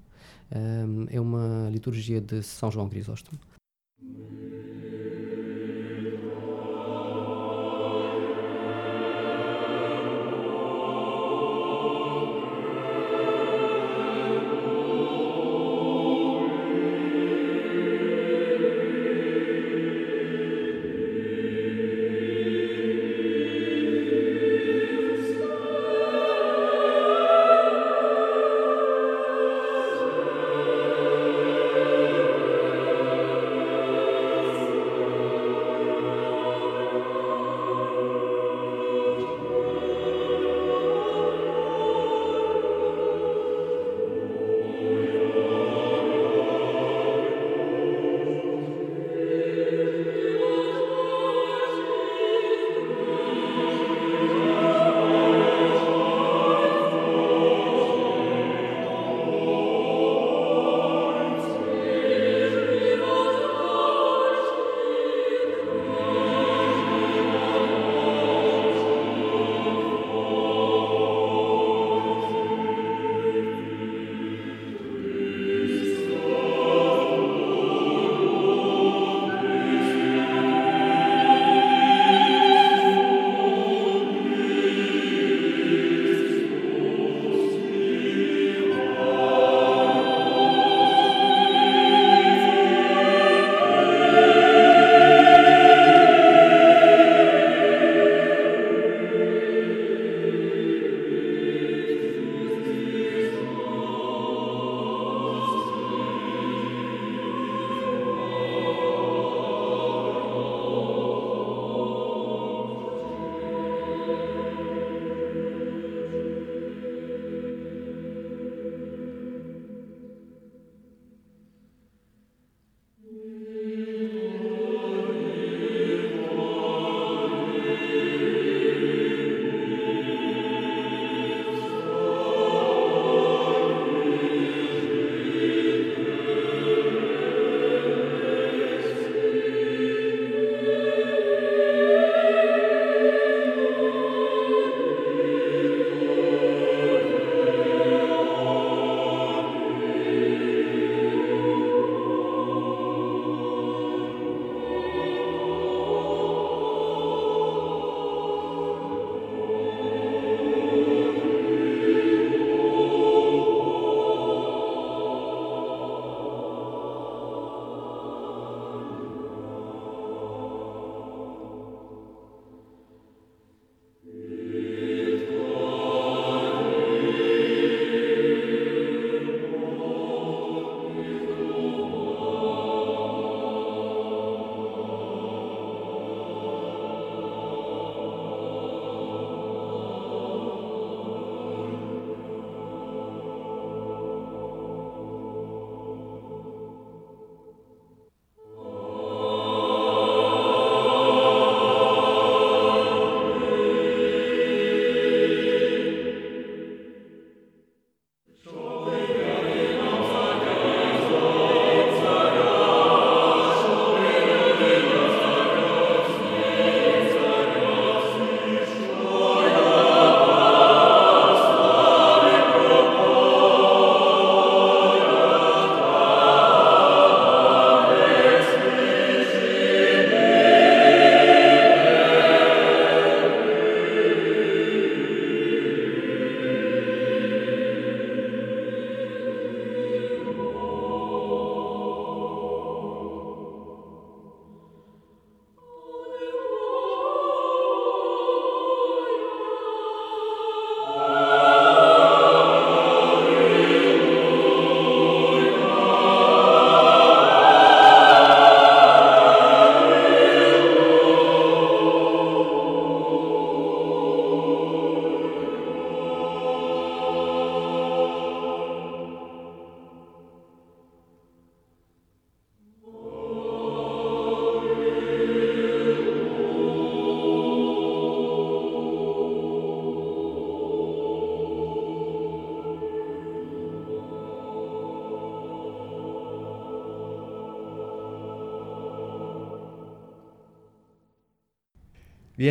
Hum, 0.55 1.07
é 1.11 1.21
uma 1.21 1.69
liturgia 1.71 2.21
de 2.21 2.43
São 2.43 2.71
João 2.71 2.89
Crisóstomo. 2.89 3.39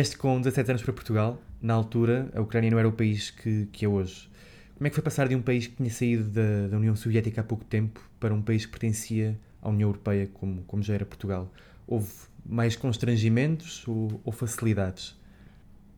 Vieste 0.02 0.18
com 0.18 0.40
17 0.40 0.68
anos 0.68 0.82
para 0.82 0.92
Portugal. 0.92 1.40
Na 1.60 1.74
altura, 1.74 2.28
a 2.34 2.40
Ucrânia 2.40 2.68
não 2.72 2.76
era 2.76 2.88
o 2.88 2.92
país 2.92 3.30
que, 3.30 3.66
que 3.66 3.84
é 3.84 3.88
hoje. 3.88 4.28
Como 4.74 4.84
é 4.84 4.90
que 4.90 4.96
foi 4.96 5.04
passar 5.04 5.28
de 5.28 5.36
um 5.36 5.40
país 5.40 5.68
que 5.68 5.76
tinha 5.76 5.90
saído 5.90 6.24
da, 6.24 6.66
da 6.66 6.76
União 6.76 6.96
Soviética 6.96 7.40
há 7.40 7.44
pouco 7.44 7.64
tempo 7.64 8.00
para 8.18 8.34
um 8.34 8.42
país 8.42 8.66
que 8.66 8.72
pertencia 8.72 9.38
à 9.62 9.68
União 9.68 9.88
Europeia, 9.88 10.28
como, 10.34 10.64
como 10.64 10.82
já 10.82 10.94
era 10.94 11.06
Portugal? 11.06 11.48
Houve 11.86 12.10
mais 12.44 12.74
constrangimentos 12.74 13.86
ou, 13.86 14.20
ou 14.24 14.32
facilidades? 14.32 15.16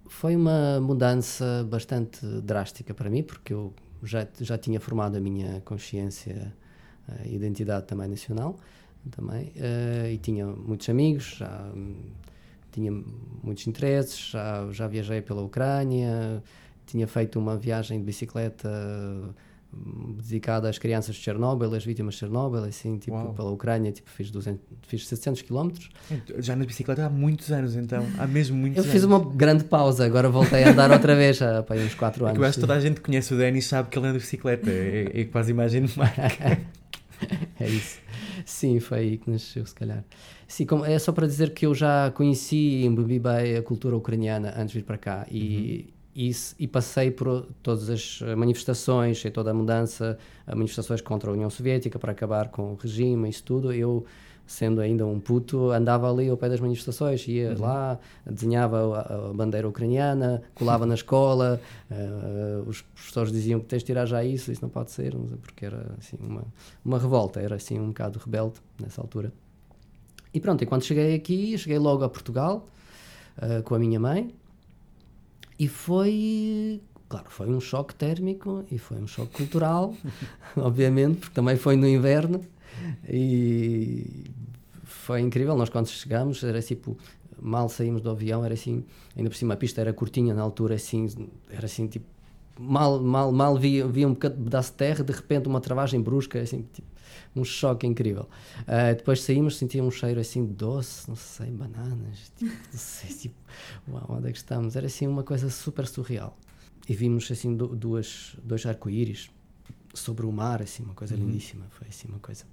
Foi 0.07 0.37
uma 0.37 0.79
mudança 0.83 1.67
bastante 1.71 2.27
drástica 2.43 2.93
para 2.93 3.09
mim, 3.09 3.23
porque 3.23 3.55
eu 3.55 3.73
já, 4.03 4.29
já 4.39 4.59
tinha 4.59 4.81
formado 4.81 5.17
a 5.17 5.21
minha 5.21 5.63
consciência 5.63 6.55
e 7.25 7.35
identidade 7.35 7.87
também 7.87 8.09
nacional, 8.09 8.61
também, 9.11 9.47
uh, 9.57 10.09
e 10.13 10.19
tinha 10.19 10.45
muitos 10.45 10.91
amigos, 10.91 11.37
já 11.39 11.73
hum, 11.75 11.95
tinha 12.75 12.93
muitos 13.43 13.67
interesses, 13.67 14.31
já, 14.31 14.67
já 14.73 14.87
viajei 14.89 15.23
pela 15.23 15.43
Ucrânia, 15.43 16.43
tinha 16.87 17.07
feito 17.07 17.39
uma 17.39 17.57
viagem 17.57 17.99
de 17.99 18.05
bicicleta 18.05 18.69
hum, 19.73 20.17
dedicada 20.21 20.69
às 20.69 20.77
crianças 20.79 21.15
de 21.15 21.23
Chernobyl, 21.23 21.73
às 21.75 21.85
vítimas 21.85 22.15
de 22.15 22.21
Chernobyl, 22.21 22.65
assim, 22.65 22.99
tipo, 22.99 23.17
Uau. 23.17 23.33
pela 23.33 23.51
Ucrânia, 23.51 23.93
tipo, 23.93 24.11
fiz, 24.11 24.31
200, 24.31 24.61
fiz 24.87 25.07
700 25.07 25.43
quilómetros. 25.43 25.89
Já 26.39 26.55
na 26.57 26.65
bicicleta 26.65 27.07
há 27.07 27.11
muitos 27.11 27.51
anos, 27.53 27.77
então. 27.77 28.05
Há 28.19 28.27
mesmo 28.27 28.57
muitos 28.57 28.79
Eu 28.79 28.83
anos. 28.83 28.93
fiz 28.93 29.05
uma 29.05 29.19
grande 29.21 29.65
pausa, 29.65 30.05
agora 30.05 30.29
voltei 30.29 30.65
a 30.65 30.71
andar 30.71 30.91
outra 30.91 31.15
vez, 31.15 31.41
há 31.41 31.63
pá, 31.63 31.75
uns 31.77 31.95
4 31.95 32.27
É 32.27 32.29
anos. 32.31 32.39
eu 32.41 32.45
acho 32.47 32.55
que 32.57 32.61
toda 32.61 32.75
a 32.75 32.81
gente 32.81 32.97
que 32.97 33.03
conhece 33.03 33.33
o 33.33 33.37
Denis 33.39 33.67
sabe 33.67 33.89
que 33.89 33.99
ele 33.99 34.07
anda 34.07 34.19
de 34.19 34.25
bicicleta. 34.25 34.69
É, 34.71 35.11
é 35.21 35.25
quase 35.25 35.51
imagem 35.53 35.85
de 35.85 35.99
marca. 35.99 36.59
É 37.59 37.69
isso. 37.69 37.99
Sim, 38.45 38.81
foi 38.81 38.99
aí 38.99 39.19
que 39.19 39.31
nasceu, 39.31 39.65
se 39.67 39.75
calhar. 39.75 40.05
Sim, 40.49 40.67
como, 40.67 40.85
é 40.85 40.99
só 40.99 41.13
para 41.13 41.27
dizer 41.27 41.53
que 41.55 41.67
eu 41.67 41.75
já 41.75 42.11
conheci 42.13 42.57
e 42.57 42.85
embebi 42.87 43.19
bem 43.19 43.57
a 43.57 43.63
cultura 43.63 43.97
ucraniana 43.97 44.53
antes 44.57 44.73
de 44.73 44.79
vir 44.81 44.85
para 44.85 44.99
cá 44.99 45.27
e, 45.31 45.93
e, 46.15 46.29
s- 46.31 46.55
e 46.59 46.67
passei 46.67 47.11
por 47.11 47.47
todas 47.63 47.89
as 47.91 48.21
eh, 48.23 48.35
manifestações 48.35 49.25
e 49.25 49.31
toda 49.31 49.51
a 49.51 49.55
mudança, 49.55 50.19
manifestações 50.49 51.01
contra 51.01 51.31
a 51.31 51.33
União 51.35 51.51
Soviética 51.51 51.99
para 51.99 52.13
acabar 52.13 52.49
com 52.51 52.73
o 52.73 52.77
regime, 52.77 53.29
isso 53.29 53.43
tudo. 53.45 53.73
Eu, 53.73 54.05
sendo 54.47 54.81
ainda 54.81 55.07
um 55.07 55.19
puto, 55.19 55.71
andava 55.71 56.11
ali 56.11 56.29
ao 56.29 56.37
pé 56.37 56.49
das 56.49 56.61
manifestações, 56.61 57.27
ia 57.27 57.57
lá, 57.59 57.99
desenhava 58.27 58.99
a, 58.99 59.31
a 59.31 59.33
bandeira 59.33 59.69
ucraniana, 59.69 60.43
colava 60.55 60.85
na 60.85 60.95
escola, 60.95 61.61
eh, 61.91 62.63
os 62.67 62.83
professores 62.83 63.33
diziam 63.33 63.61
que 63.61 63.67
tens 63.67 63.81
de 63.81 63.87
tirar 63.87 64.07
já 64.07 64.23
isso, 64.23 64.53
isso 64.53 64.63
não 64.63 64.69
pode 64.69 64.91
ser, 64.91 65.13
sei, 65.13 65.39
porque 65.39 65.65
era 65.65 65.95
assim 65.99 66.17
uma, 66.21 66.45
uma 66.85 66.99
revolta, 66.99 67.41
era 67.41 67.57
assim 67.57 67.81
um 67.81 67.89
bocado 67.89 68.19
rebelde 68.19 68.61
nessa 68.81 69.01
altura. 69.01 69.33
E 70.33 70.41
pronto, 70.41 70.63
e 70.63 70.67
quando 70.67 70.83
cheguei 70.83 71.15
aqui, 71.15 71.57
cheguei 71.57 71.79
logo 71.79 72.05
a 72.05 72.09
Portugal 72.09 72.67
eh, 73.39 73.63
com 73.63 73.75
a 73.75 73.79
minha 73.79 73.99
mãe 73.99 74.35
e 75.59 75.69
foi, 75.69 76.83
claro, 77.09 77.27
foi 77.31 77.49
um 77.49 77.61
choque 77.61 77.95
térmico 77.95 78.65
e 78.71 78.77
foi 78.77 78.99
um 78.99 79.07
choque 79.07 79.33
cultural, 79.33 79.95
obviamente, 80.57 81.21
porque 81.21 81.35
também 81.35 81.57
foi 81.57 81.77
no 81.77 81.89
inverno 81.89 82.41
e 83.09 84.31
foi 84.85 85.21
incrível. 85.21 85.57
Nós 85.57 85.69
quando 85.69 85.89
chegamos 85.89 86.43
era 86.43 86.61
tipo, 86.63 86.97
mal 87.41 87.69
saímos 87.69 88.03
do 88.03 88.11
avião, 88.11 88.45
era 88.45 88.55
assim, 88.55 88.85
ainda 89.17 89.31
por 89.31 89.37
cima 89.37 89.55
a 89.55 89.57
pista 89.57 89.81
era 89.81 89.93
curtinha 89.93 90.35
na 90.35 90.43
altura, 90.43 90.75
assim, 90.75 91.07
era 91.51 91.67
assim 91.67 91.87
tipo, 91.87 92.07
mal, 92.59 93.01
mal, 93.03 93.33
mal 93.33 93.57
via, 93.59 93.87
via 93.87 94.07
um 94.07 94.13
bocado- 94.13 94.37
pedaço 94.43 94.71
de 94.73 94.77
terra, 94.79 95.05
de 95.05 95.13
repente 95.13 95.49
uma 95.49 95.61
travagem 95.61 96.01
brusca, 96.01 96.41
assim, 96.41 96.63
tipo, 96.73 96.89
um 97.37 97.45
choque 97.45 97.87
incrível. 97.87 98.29
Ah, 98.67 98.93
depois 98.93 99.21
saímos, 99.23 99.57
sentia 99.57 99.83
um 99.83 99.91
cheiro 99.91 100.21
assim 100.21 100.45
doce, 100.45 101.09
não 101.09 101.17
sei, 101.17 101.51
bananas, 101.51 102.33
tipo, 102.37 102.53
não 102.53 102.79
sei, 102.79 103.11
tipo, 103.17 103.35
uau, 103.89 104.07
onde 104.19 104.29
é 104.29 104.33
que 104.33 104.39
estamos? 104.39 104.77
Era 104.77 104.87
assim 104.87 105.07
uma 105.07 105.23
coisa 105.23 105.51
super 105.51 105.87
surreal. 105.87 106.37
E 106.89 106.95
vimos 106.95 107.31
assim 107.31 107.57
du- 107.57 107.75
duas, 107.75 108.37
dois 108.43 108.65
arco-íris 108.67 109.31
sobre 109.95 110.27
o 110.27 110.33
mar, 110.33 110.61
assim, 110.61 110.83
uma 110.83 110.93
coisa 110.95 111.15
lindíssima, 111.17 111.65
foi 111.71 111.89
assim 111.89 112.09
uma 112.09 112.19
coisa. 112.19 112.45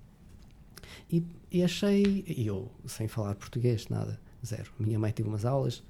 E, 1.11 1.23
e 1.51 1.63
achei, 1.63 2.23
e 2.27 2.47
eu 2.47 2.69
sem 2.85 3.07
falar 3.07 3.35
português, 3.35 3.87
nada, 3.89 4.19
zero. 4.45 4.71
Minha 4.79 4.97
mãe 4.99 5.11
teve 5.11 5.27
umas 5.29 5.45
aulas, 5.45 5.83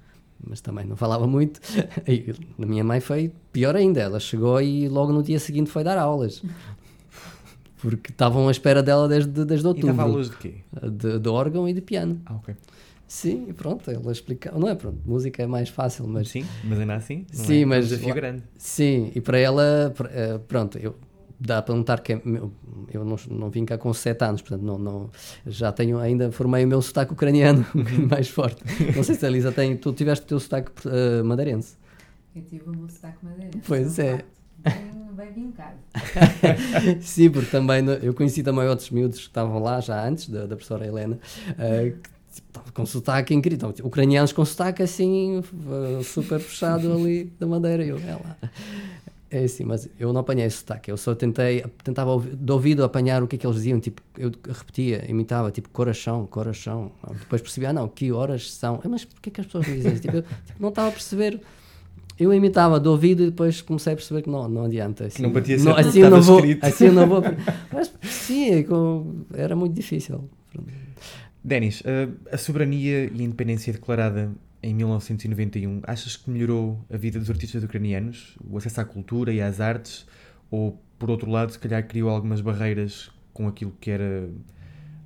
mas 0.44 0.60
também 0.62 0.86
não 0.86 0.96
falava 0.96 1.28
muito. 1.28 1.60
E 2.08 2.34
a 2.62 2.66
minha 2.66 2.84
mãe 2.84 3.00
foi 3.00 3.32
pior 3.52 3.76
ainda, 3.76 4.00
ela 4.02 4.20
chegou 4.20 4.62
e 4.62 4.88
logo 4.88 5.12
no 5.14 5.22
dia 5.24 5.40
seguinte 5.40 5.70
foi 5.70 5.84
dar 5.84 5.98
aulas. 5.98 6.42
Porque 7.82 8.12
estavam 8.12 8.48
à 8.48 8.52
espera 8.52 8.84
dela 8.84 9.08
desde, 9.08 9.44
desde 9.44 9.66
E 9.66 9.70
outubro. 9.70 9.88
dava 9.88 10.04
aulas 10.04 10.30
de 10.30 10.38
quê? 10.38 10.54
De, 10.92 11.18
de 11.20 11.30
órgão 11.30 11.68
e 11.68 11.74
de 11.74 11.82
piano. 11.82 12.22
Ah, 12.26 12.36
ok. 12.36 12.56
Sim, 13.08 13.48
e 13.50 13.54
pronto, 13.54 13.90
ela 13.92 14.12
explicava. 14.12 14.58
Não 14.58 14.70
é 14.70 14.76
pronto, 14.76 15.00
música 15.06 15.42
é 15.44 15.48
mais 15.48 15.68
fácil, 15.68 16.08
mas. 16.08 16.30
Sim, 16.30 16.46
mas 16.64 16.80
ainda 16.80 16.96
assim. 16.96 17.26
Sim, 17.32 17.62
é? 17.64 17.66
mas- 17.66 17.86
um 17.86 17.90
desafio 17.90 18.14
grande. 18.14 18.44
Sim, 18.58 19.12
e 19.16 19.20
para 19.20 19.38
ela, 19.40 19.94
eh, 20.12 20.38
pronto, 20.48 20.78
eu, 20.78 20.96
dá 21.44 21.62
para 21.62 21.74
notar 21.76 22.02
que 22.02 22.14
é 22.14 22.22
meu- 22.24 22.52
eu 22.94 23.04
não, 23.04 23.18
não 23.30 23.50
vim 23.50 23.66
cá 23.66 23.78
com 23.78 23.92
7 23.94 24.24
anos, 24.24 24.42
portanto, 24.42 24.62
não, 24.64 24.78
não, 24.78 25.10
já 25.48 25.72
tenho, 25.72 25.98
ainda 25.98 26.32
formei 26.32 26.64
o 26.64 26.68
meu 26.68 26.82
sotaque 26.82 27.14
ucraniano 27.14 27.66
um 27.76 27.80
bocadinho 27.80 28.08
mais 28.08 28.28
forte. 28.30 28.62
Não 28.96 29.04
sei 29.04 29.16
se 29.16 29.26
a 29.26 29.30
Elisa 29.30 29.52
tem, 29.52 29.76
tu 29.76 29.92
tiveste 29.94 30.24
o 30.26 30.28
teu 30.28 30.40
sotaque 30.40 30.72
eh, 30.86 31.24
madeirense. 31.24 31.76
Eu 32.36 32.44
tive 32.44 32.70
o 32.70 32.76
meu 32.76 32.88
sotaque 32.90 33.18
madeira. 33.26 33.52
Pois 33.68 33.98
é. 34.00 34.24
Bem, 34.64 34.74
bem 35.16 35.32
vincado. 35.34 35.76
Sim, 37.02 37.30
porque 37.32 37.50
também 37.50 37.84
eu 38.02 38.14
conheci 38.14 38.44
também 38.44 38.68
outros 38.68 38.90
miúdos 38.92 39.20
que 39.20 39.26
estavam 39.28 39.60
lá 39.60 39.80
já 39.82 40.08
antes, 40.08 40.30
da, 40.30 40.42
da 40.42 40.56
professora 40.56 40.86
Helena, 40.86 41.20
eh, 41.58 41.94
que 42.02 42.10
tipo, 42.36 42.48
estavam 42.48 42.72
com 42.74 42.86
sotaque 42.86 43.34
incrível, 43.34 43.58
Então, 43.58 43.74
tipo, 43.74 43.88
ucranianos 43.88 44.32
com 44.32 44.46
sotaque 44.46 44.84
assim, 44.84 45.40
eh, 46.00 46.04
super 46.04 46.40
puxado 46.40 46.94
ali 46.94 47.26
da 47.40 47.48
madeira. 47.48 47.84
Eu, 47.84 47.98
é 47.98 48.14
lá. 48.14 48.38
É 49.34 49.46
assim, 49.46 49.64
mas 49.64 49.88
eu 49.98 50.12
não 50.12 50.20
apanhei 50.20 50.46
esse 50.46 50.58
sotaque, 50.58 50.92
eu 50.92 50.98
só 50.98 51.16
tentei, 51.16 51.64
tentava 51.86 52.20
de 52.20 52.52
ouvido 52.52 52.84
apanhar 52.84 53.24
o 53.24 53.28
que 53.28 53.38
é 53.38 53.40
que 53.40 53.48
eles 53.48 53.56
diziam, 53.56 53.80
tipo, 53.80 54.02
eu 54.18 54.30
repetia, 54.46 55.10
imitava, 55.10 55.50
tipo, 55.50 55.70
coração, 55.70 56.28
coração. 56.28 56.92
Depois 57.18 57.42
percebi, 57.42 57.66
ah 57.66 57.72
não, 57.72 57.88
que 57.88 58.12
horas 58.12 58.52
são? 58.52 58.82
Ah, 58.84 58.90
Mas 58.90 59.06
porquê 59.06 59.32
que 59.32 59.40
as 59.40 59.48
pessoas 59.48 59.66
me 59.68 59.78
dizem 59.78 59.94
isso? 59.94 60.02
Tipo, 60.02 60.18
eu 60.18 60.24
tipo, 60.24 60.62
não 60.62 60.68
estava 60.68 60.90
a 60.90 60.92
perceber. 60.92 61.40
Eu 62.20 62.34
imitava 62.34 62.78
de 62.78 62.90
ouvido 62.90 63.24
e 63.24 63.26
depois 63.28 63.62
comecei 63.62 63.94
a 63.94 63.96
perceber 63.96 64.22
que 64.24 64.30
não, 64.30 64.50
não 64.50 64.66
adianta. 64.66 65.06
Assim, 65.06 65.24
não 65.24 65.32
batia 65.32 65.56
não, 65.58 65.76
certo, 65.76 65.80
assim 65.88 66.00
eu 66.02 66.10
não 66.10 66.22
vou, 66.22 66.36
escrito. 66.40 66.66
assim 66.66 66.86
eu 66.88 66.94
não 66.94 67.08
vou. 67.08 67.22
Mas 67.72 67.94
sim, 68.04 68.52
é 68.52 68.66
era 69.34 69.56
muito 69.56 69.74
difícil. 69.74 70.30
Denis, 71.42 71.82
a, 71.86 72.36
a 72.36 72.38
soberania 72.38 73.06
e 73.06 73.22
a 73.22 73.24
independência 73.24 73.72
declarada 73.72 74.30
em 74.64 74.74
1991, 74.74 75.82
achas 75.84 76.16
que 76.16 76.30
melhorou 76.30 76.86
a 76.92 76.98
vida 76.98 77.20
dos 77.20 77.30
artistas 77.30 77.64
ucranianos, 77.64 78.38
o 78.44 78.58
acesso 78.58 78.82
à 78.82 78.86
cultura 78.86 79.34
e 79.34 79.42
às 79.42 79.60
artes, 79.60 80.06
ou 80.50 80.82
por 81.00 81.10
outro 81.10 81.30
lado, 81.30 81.52
se 81.52 81.60
calhar 81.60 81.88
criou 81.88 82.10
algumas 82.10 82.42
barreiras 82.42 83.12
com 83.34 83.48
aquilo 83.48 83.72
que 83.80 83.90
era 83.90 84.30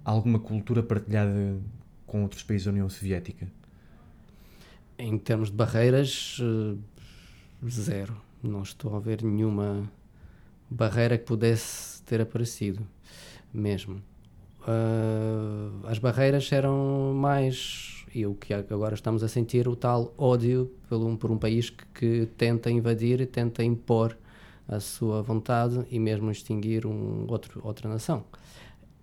alguma 0.04 0.40
cultura 0.40 0.84
partilhada 0.84 1.58
com 2.06 2.24
outros 2.24 2.44
países 2.44 2.66
da 2.66 2.72
União 2.72 2.90
Soviética? 2.90 3.48
Em 4.98 5.18
termos 5.18 5.50
de 5.50 5.56
barreiras, 5.56 6.38
eh, 6.42 6.78
zero. 7.70 8.16
Não 8.44 8.62
estou 8.62 8.96
a 8.96 9.00
ver 9.00 9.24
nenhuma 9.24 9.90
barreira 10.70 11.18
que 11.18 11.26
pudesse 11.26 12.02
ter 12.04 12.22
aparecido, 12.22 12.86
mesmo. 13.54 14.02
Ah, 14.68 15.70
as 15.90 16.00
barreiras 16.00 16.52
eram 16.52 17.14
mais, 17.14 17.95
e 18.16 18.26
o 18.26 18.34
que 18.34 18.54
agora 18.54 18.96
estamos 18.96 19.22
a 19.24 19.28
sentir, 19.28 19.68
o 19.68 19.76
tal 19.76 20.14
ódio 20.18 20.72
por 20.88 20.98
um, 21.00 21.18
por 21.18 21.30
um 21.32 21.38
país 21.38 21.70
que, 21.70 21.86
que 21.94 22.26
tenta 22.38 22.72
invadir 22.72 23.20
e 23.20 23.26
tenta 23.26 23.62
impor 23.64 24.18
a 24.68 24.80
sua 24.80 25.22
vontade 25.22 25.86
e 25.92 26.00
mesmo 26.00 26.32
extinguir 26.32 26.86
um 26.88 27.26
outro, 27.30 27.60
outra 27.64 27.90
nação. 27.90 28.24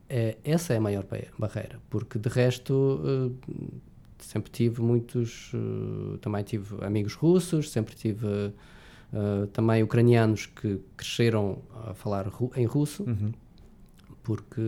Eh, 0.08 0.36
essa 0.42 0.72
é 0.72 0.78
a 0.78 0.80
maior 0.80 1.04
ba- 1.04 1.18
barreira, 1.38 1.78
porque 1.90 2.18
de 2.18 2.28
resto 2.28 3.00
eh, 3.04 3.52
sempre 4.18 4.50
tive 4.50 4.80
muitos, 4.80 5.52
eh, 5.54 6.18
também 6.20 6.42
tive 6.42 6.82
amigos 6.84 7.14
russos, 7.14 7.70
sempre 7.70 7.94
tive 7.94 8.26
eh, 9.12 9.46
também 9.52 9.82
ucranianos 9.82 10.46
que 10.46 10.80
cresceram 10.96 11.58
a 11.86 11.92
falar 11.94 12.26
ru- 12.28 12.50
em 12.56 12.64
russo, 12.64 13.02
Uhum. 13.04 13.32
porque 14.22 14.62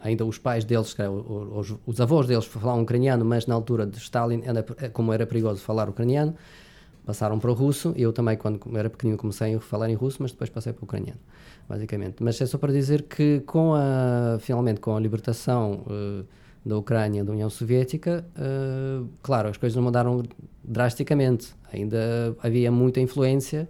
ainda 0.00 0.24
os 0.24 0.38
pais 0.38 0.64
deles, 0.64 0.94
os, 1.52 1.74
os 1.86 2.00
avós 2.00 2.26
deles 2.26 2.44
falavam 2.44 2.82
ucraniano, 2.82 3.24
mas 3.24 3.46
na 3.46 3.54
altura 3.54 3.86
de 3.86 3.98
Stalin, 3.98 4.42
era- 4.44 4.62
como 4.92 5.12
era 5.12 5.26
perigoso 5.26 5.60
falar 5.60 5.88
ucraniano, 5.88 6.34
passaram 7.04 7.38
para 7.38 7.50
o 7.50 7.54
russo. 7.54 7.92
Eu 7.96 8.12
também, 8.12 8.36
quando 8.36 8.60
era 8.76 8.88
pequenino, 8.90 9.16
comecei 9.18 9.54
a 9.54 9.60
falar 9.60 9.88
em 9.90 9.94
russo, 9.94 10.18
mas 10.20 10.30
depois 10.32 10.50
passei 10.50 10.72
para 10.72 10.82
o 10.82 10.84
ucraniano, 10.84 11.18
basicamente. 11.68 12.22
Mas 12.22 12.40
é 12.40 12.46
só 12.46 12.58
para 12.58 12.72
dizer 12.72 13.02
que, 13.02 13.40
com 13.40 13.74
a, 13.74 14.38
finalmente, 14.40 14.80
com 14.80 14.94
a 14.96 15.00
libertação 15.00 15.84
eh, 15.90 16.24
da 16.64 16.76
Ucrânia 16.76 17.24
da 17.24 17.32
União 17.32 17.48
Soviética, 17.48 18.24
eh, 18.36 19.02
claro, 19.22 19.48
as 19.48 19.56
coisas 19.56 19.74
não 19.74 19.82
mudaram 19.82 20.22
drasticamente. 20.62 21.54
Ainda 21.72 22.36
havia 22.42 22.70
muita 22.70 23.00
influência 23.00 23.68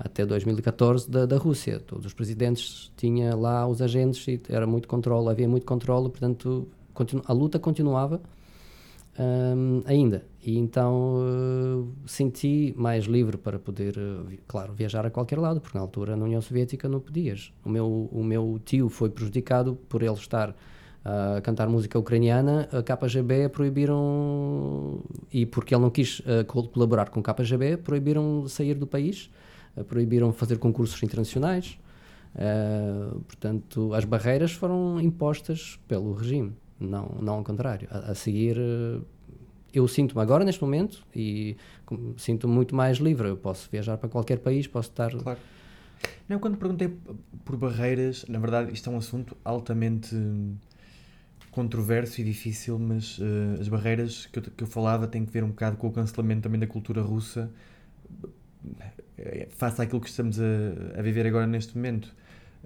até 0.00 0.24
2014 0.26 1.10
da, 1.10 1.26
da 1.26 1.36
Rússia. 1.36 1.78
Todos 1.80 2.06
os 2.06 2.14
presidentes 2.14 2.90
tinham 2.96 3.40
lá 3.40 3.66
os 3.68 3.82
agentes 3.82 4.26
e 4.28 4.40
era 4.48 4.66
muito 4.66 4.88
controle, 4.88 5.28
havia 5.28 5.48
muito 5.48 5.66
controle, 5.66 6.08
portanto 6.10 6.66
a 7.26 7.32
luta 7.32 7.58
continuava. 7.58 8.20
hum, 9.18 9.82
ainda. 9.86 10.24
E 10.42 10.56
então 10.58 11.16
uh, 11.20 11.88
senti 12.06 12.74
mais 12.76 13.04
livre 13.04 13.36
para 13.36 13.58
poder, 13.58 13.96
uh, 13.98 14.24
vi- 14.24 14.40
claro, 14.48 14.72
viajar 14.72 15.04
a 15.04 15.10
qualquer 15.10 15.38
lado, 15.38 15.60
porque 15.60 15.76
na 15.76 15.82
altura 15.82 16.16
na 16.16 16.24
União 16.24 16.40
Soviética 16.40 16.88
não 16.88 17.00
podias. 17.00 17.52
O 17.64 17.68
meu, 17.68 18.08
o 18.12 18.24
meu 18.24 18.60
tio 18.64 18.88
foi 18.88 19.10
prejudicado 19.10 19.76
por 19.88 20.02
ele 20.02 20.12
estar 20.14 20.54
a 21.04 21.40
cantar 21.42 21.68
música 21.68 21.98
ucraniana, 21.98 22.68
a 22.72 22.82
KGB 22.82 23.48
proibiram, 23.48 25.00
e 25.32 25.46
porque 25.46 25.74
ele 25.74 25.82
não 25.82 25.90
quis 25.90 26.20
col- 26.46 26.68
colaborar 26.68 27.08
com 27.10 27.22
KGB, 27.22 27.78
proibiram 27.78 28.46
sair 28.48 28.74
do 28.74 28.86
país, 28.86 29.30
proibiram 29.88 30.32
fazer 30.32 30.58
concursos 30.58 31.02
internacionais. 31.02 31.78
Uh, 32.34 33.20
portanto, 33.20 33.92
as 33.92 34.04
barreiras 34.04 34.52
foram 34.52 35.00
impostas 35.00 35.80
pelo 35.88 36.12
regime, 36.12 36.52
não, 36.78 37.16
não 37.20 37.34
ao 37.34 37.44
contrário. 37.44 37.88
A, 37.90 38.12
a 38.12 38.14
seguir, 38.14 38.56
uh, 38.56 39.04
eu 39.74 39.86
sinto-me 39.88 40.22
agora, 40.22 40.44
neste 40.44 40.62
momento, 40.62 41.04
e 41.14 41.56
sinto-me 42.16 42.52
muito 42.52 42.74
mais 42.74 42.98
livre. 42.98 43.28
Eu 43.28 43.36
posso 43.36 43.68
viajar 43.70 43.96
para 43.96 44.08
qualquer 44.08 44.38
país, 44.38 44.66
posso 44.66 44.90
estar. 44.90 45.10
Claro. 45.10 45.38
Não, 46.28 46.38
quando 46.38 46.56
perguntei 46.56 46.96
por 47.44 47.56
barreiras, 47.56 48.24
na 48.28 48.38
verdade 48.38 48.72
isto 48.72 48.88
é 48.88 48.92
um 48.92 48.98
assunto 48.98 49.36
altamente 49.44 50.14
controverso 51.50 52.20
e 52.20 52.24
difícil, 52.24 52.78
mas 52.78 53.18
eh, 53.20 53.60
as 53.60 53.68
barreiras 53.68 54.26
que 54.26 54.38
eu, 54.38 54.42
que 54.42 54.62
eu 54.62 54.66
falava 54.66 55.06
têm 55.08 55.24
que 55.24 55.32
ver 55.32 55.42
um 55.42 55.48
bocado 55.48 55.76
com 55.76 55.88
o 55.88 55.92
cancelamento 55.92 56.42
também 56.42 56.60
da 56.60 56.66
cultura 56.66 57.02
russa 57.02 57.50
eh, 58.78 58.92
face 59.50 59.80
àquilo 59.82 60.00
que 60.00 60.08
estamos 60.08 60.38
a, 60.40 60.98
a 60.98 61.02
viver 61.02 61.26
agora 61.26 61.46
neste 61.46 61.76
momento. 61.76 62.14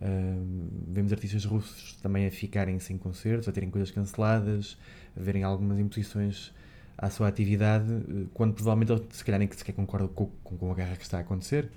Hum, 0.03 0.69
vemos 0.89 1.13
artistas 1.13 1.45
russos 1.45 1.95
também 2.03 2.27
a 2.27 2.31
ficarem 2.31 2.79
sem 2.81 2.99
concertos, 2.99 3.49
a 3.49 3.53
terem 3.53 3.71
coisas 3.71 3.91
canceladas, 3.91 4.77
a 5.17 5.21
verem 5.23 5.45
algumas 5.45 5.79
imposições 5.79 6.53
à 6.99 7.09
sua 7.11 7.29
atividade, 7.29 7.87
eh, 7.93 8.25
quando 8.35 8.55
provavelmente 8.55 8.93
eles 8.93 9.03
se 9.11 9.25
calhar 9.25 9.39
nem 9.39 9.47
que 9.49 9.57
sequer 9.57 9.73
concordam 9.73 10.09
com, 10.09 10.27
com, 10.43 10.71
a 10.73 10.75
guerra 10.75 10.97
que 10.97 11.03
está 11.05 11.19
a 11.19 11.21
acontecer. 11.21 11.71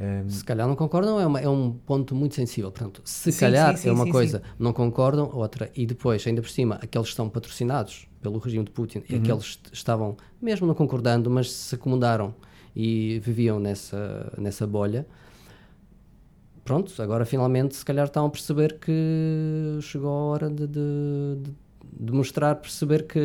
Hum, 0.00 0.28
Se 0.28 0.44
calhar 0.44 0.66
não 0.66 0.74
concordam, 0.74 1.20
é, 1.20 1.26
uma- 1.26 1.40
é 1.40 1.48
um 1.48 1.72
ponto 1.72 2.14
muito 2.14 2.34
sensível. 2.34 2.70
Portanto, 2.72 3.02
se 3.04 3.30
Sim, 3.30 3.38
calhar 3.40 3.76
sim, 3.76 3.82
sim, 3.82 3.88
é 3.90 3.92
uma 3.92 4.06
coisa, 4.08 4.42
não 4.58 4.72
concordam, 4.72 5.30
outra. 5.32 5.70
E 5.76 5.84
depois, 5.86 6.26
ainda 6.26 6.40
por 6.42 6.50
cima, 6.50 6.76
aqueles 6.76 7.08
que 7.08 7.12
estão 7.12 7.28
patrocinados 7.28 8.08
pelo 8.22 8.38
regime 8.38 8.64
de 8.64 8.70
Putin 8.70 9.02
e 9.08 9.16
aqueles 9.16 9.56
que 9.56 9.74
estavam, 9.74 10.16
mesmo 10.40 10.66
não 10.66 10.74
concordando, 10.74 11.28
mas 11.30 11.50
se 11.52 11.74
acomodaram 11.74 12.34
e 12.74 13.20
viviam 13.24 13.58
nessa, 13.60 14.32
nessa 14.38 14.66
bolha. 14.66 15.06
Pronto, 16.64 16.92
agora 17.02 17.24
finalmente 17.24 17.74
se 17.74 17.84
calhar 17.84 18.06
estão 18.06 18.24
a 18.26 18.30
perceber 18.30 18.78
que 18.78 19.78
chegou 19.80 20.10
a 20.10 20.22
hora 20.32 20.50
de, 20.50 20.66
de, 20.66 21.36
de- 21.42 21.52
de 21.94 22.12
mostrar, 22.12 22.54
perceber 22.56 23.06
que 23.06 23.20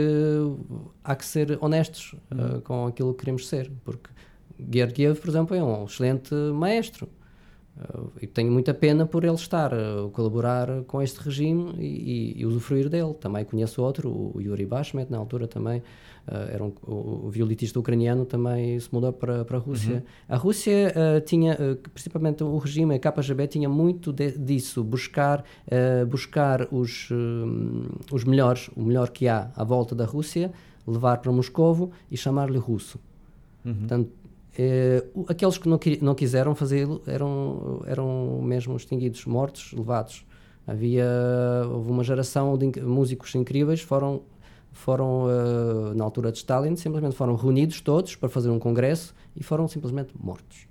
há 1.04 1.16
que 1.16 1.24
ser 1.26 1.58
honestos 1.62 2.14
uh, 2.32 2.60
com 2.62 2.86
aquilo 2.88 3.14
que 3.14 3.20
queremos 3.20 3.48
ser, 3.48 3.72
porque 3.86 4.10
Georgiev, 4.60 5.20
por 5.22 5.30
exemplo, 5.30 5.56
é 5.56 5.64
um 5.64 5.86
excelente 5.86 6.34
maestro. 6.36 7.08
Uh, 7.78 8.12
e 8.22 8.28
tenho 8.28 8.52
muita 8.52 8.74
pena 8.74 9.06
por 9.06 9.24
ele 9.24 9.36
estar 9.36 9.74
a 9.74 10.10
colaborar 10.12 10.84
com 10.88 11.02
este 11.02 11.20
regime 11.20 11.74
e, 11.78 12.34
e- 12.38 12.42
e 12.42 12.46
usufruir 12.46 12.90
dele. 12.90 13.14
Também 13.16 13.46
conheço 13.46 13.82
outro, 13.84 14.10
o 14.36 14.42
Yuri 14.42 14.66
Bashmet, 14.66 15.12
na 15.12 15.18
altura 15.20 15.48
também, 15.48 15.84
era 16.54 16.64
um, 16.64 16.72
o, 16.86 17.28
o 17.28 17.30
violitista 17.30 17.80
ucraniano, 17.80 18.26
também 18.26 18.80
se 18.80 18.90
mudou 18.94 19.14
para, 19.14 19.46
para 19.46 19.58
a 19.58 19.60
Rússia. 19.60 20.04
A 20.28 20.36
Rússia 20.36 20.94
uh, 20.96 21.22
tinha, 21.22 21.54
uh, 21.54 21.76
principalmente 21.94 22.44
o 22.44 22.58
regime, 22.58 22.96
a 22.96 23.00
KGB, 23.00 23.48
tinha 23.48 23.70
muito 23.70 24.12
de- 24.12 24.38
disso, 24.38 24.84
buscar, 24.84 25.44
uh, 25.68 26.06
buscar 26.06 26.68
os, 26.72 27.10
os 28.12 28.24
melhores, 28.24 28.70
o 28.76 28.82
melhor 28.84 29.10
que 29.10 29.28
há 29.28 29.52
à 29.56 29.64
volta 29.64 29.96
da 29.96 30.06
Rússia, 30.06 30.52
levar 30.86 31.18
para 31.18 31.32
Moscovo 31.32 31.92
e 32.12 32.16
chamar-lhe 32.18 32.58
russo. 32.58 33.00
Portanto, 33.64 34.10
eh, 34.58 35.04
o- 35.14 35.26
aqueles 35.28 35.58
que 35.58 35.68
não, 35.68 35.78
não 36.02 36.16
quiseram 36.16 36.56
fazê-lo 36.56 37.02
eram, 37.06 37.82
eram 37.86 38.42
mesmo 38.42 38.76
extinguidos, 38.78 39.26
mortos, 39.26 39.74
levados. 39.74 40.26
Havia 40.66 41.06
houve 41.72 41.92
uma 41.92 42.04
geração 42.04 42.58
de 42.58 42.82
músicos 42.82 43.34
incríveis, 43.36 43.82
foram, 43.82 44.22
foram 44.78 45.28
eh, 45.30 45.94
na 45.96 46.04
altura 46.04 46.32
de 46.32 46.38
Stalin, 46.38 46.76
simplesmente 46.76 47.16
foram 47.16 47.36
reunidos 47.36 47.82
todos 47.82 48.16
para 48.16 48.30
fazer 48.30 48.50
um 48.50 48.60
congresso 48.60 49.14
e 49.36 49.44
foram 49.44 49.68
simplesmente 49.68 50.14
mortos. 50.20 50.68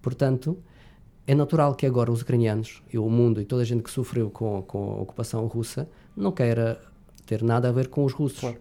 Portanto, 0.00 0.56
é 1.26 1.34
natural 1.34 1.74
que 1.74 1.84
agora 1.84 2.10
os 2.10 2.22
ucranianos 2.22 2.82
e 2.92 2.98
o 2.98 3.08
mundo 3.10 3.40
e 3.40 3.44
toda 3.44 3.62
a 3.62 3.64
gente 3.64 3.82
que 3.82 3.90
sofreu 3.90 4.30
com, 4.30 4.62
com 4.62 4.92
a 4.92 5.02
ocupação 5.02 5.44
russa 5.46 5.88
não 6.16 6.30
queira 6.30 6.80
ter 7.26 7.42
nada 7.42 7.68
a 7.68 7.72
ver 7.72 7.88
com 7.88 8.04
os 8.04 8.12
russos. 8.12 8.40
Claro. 8.40 8.58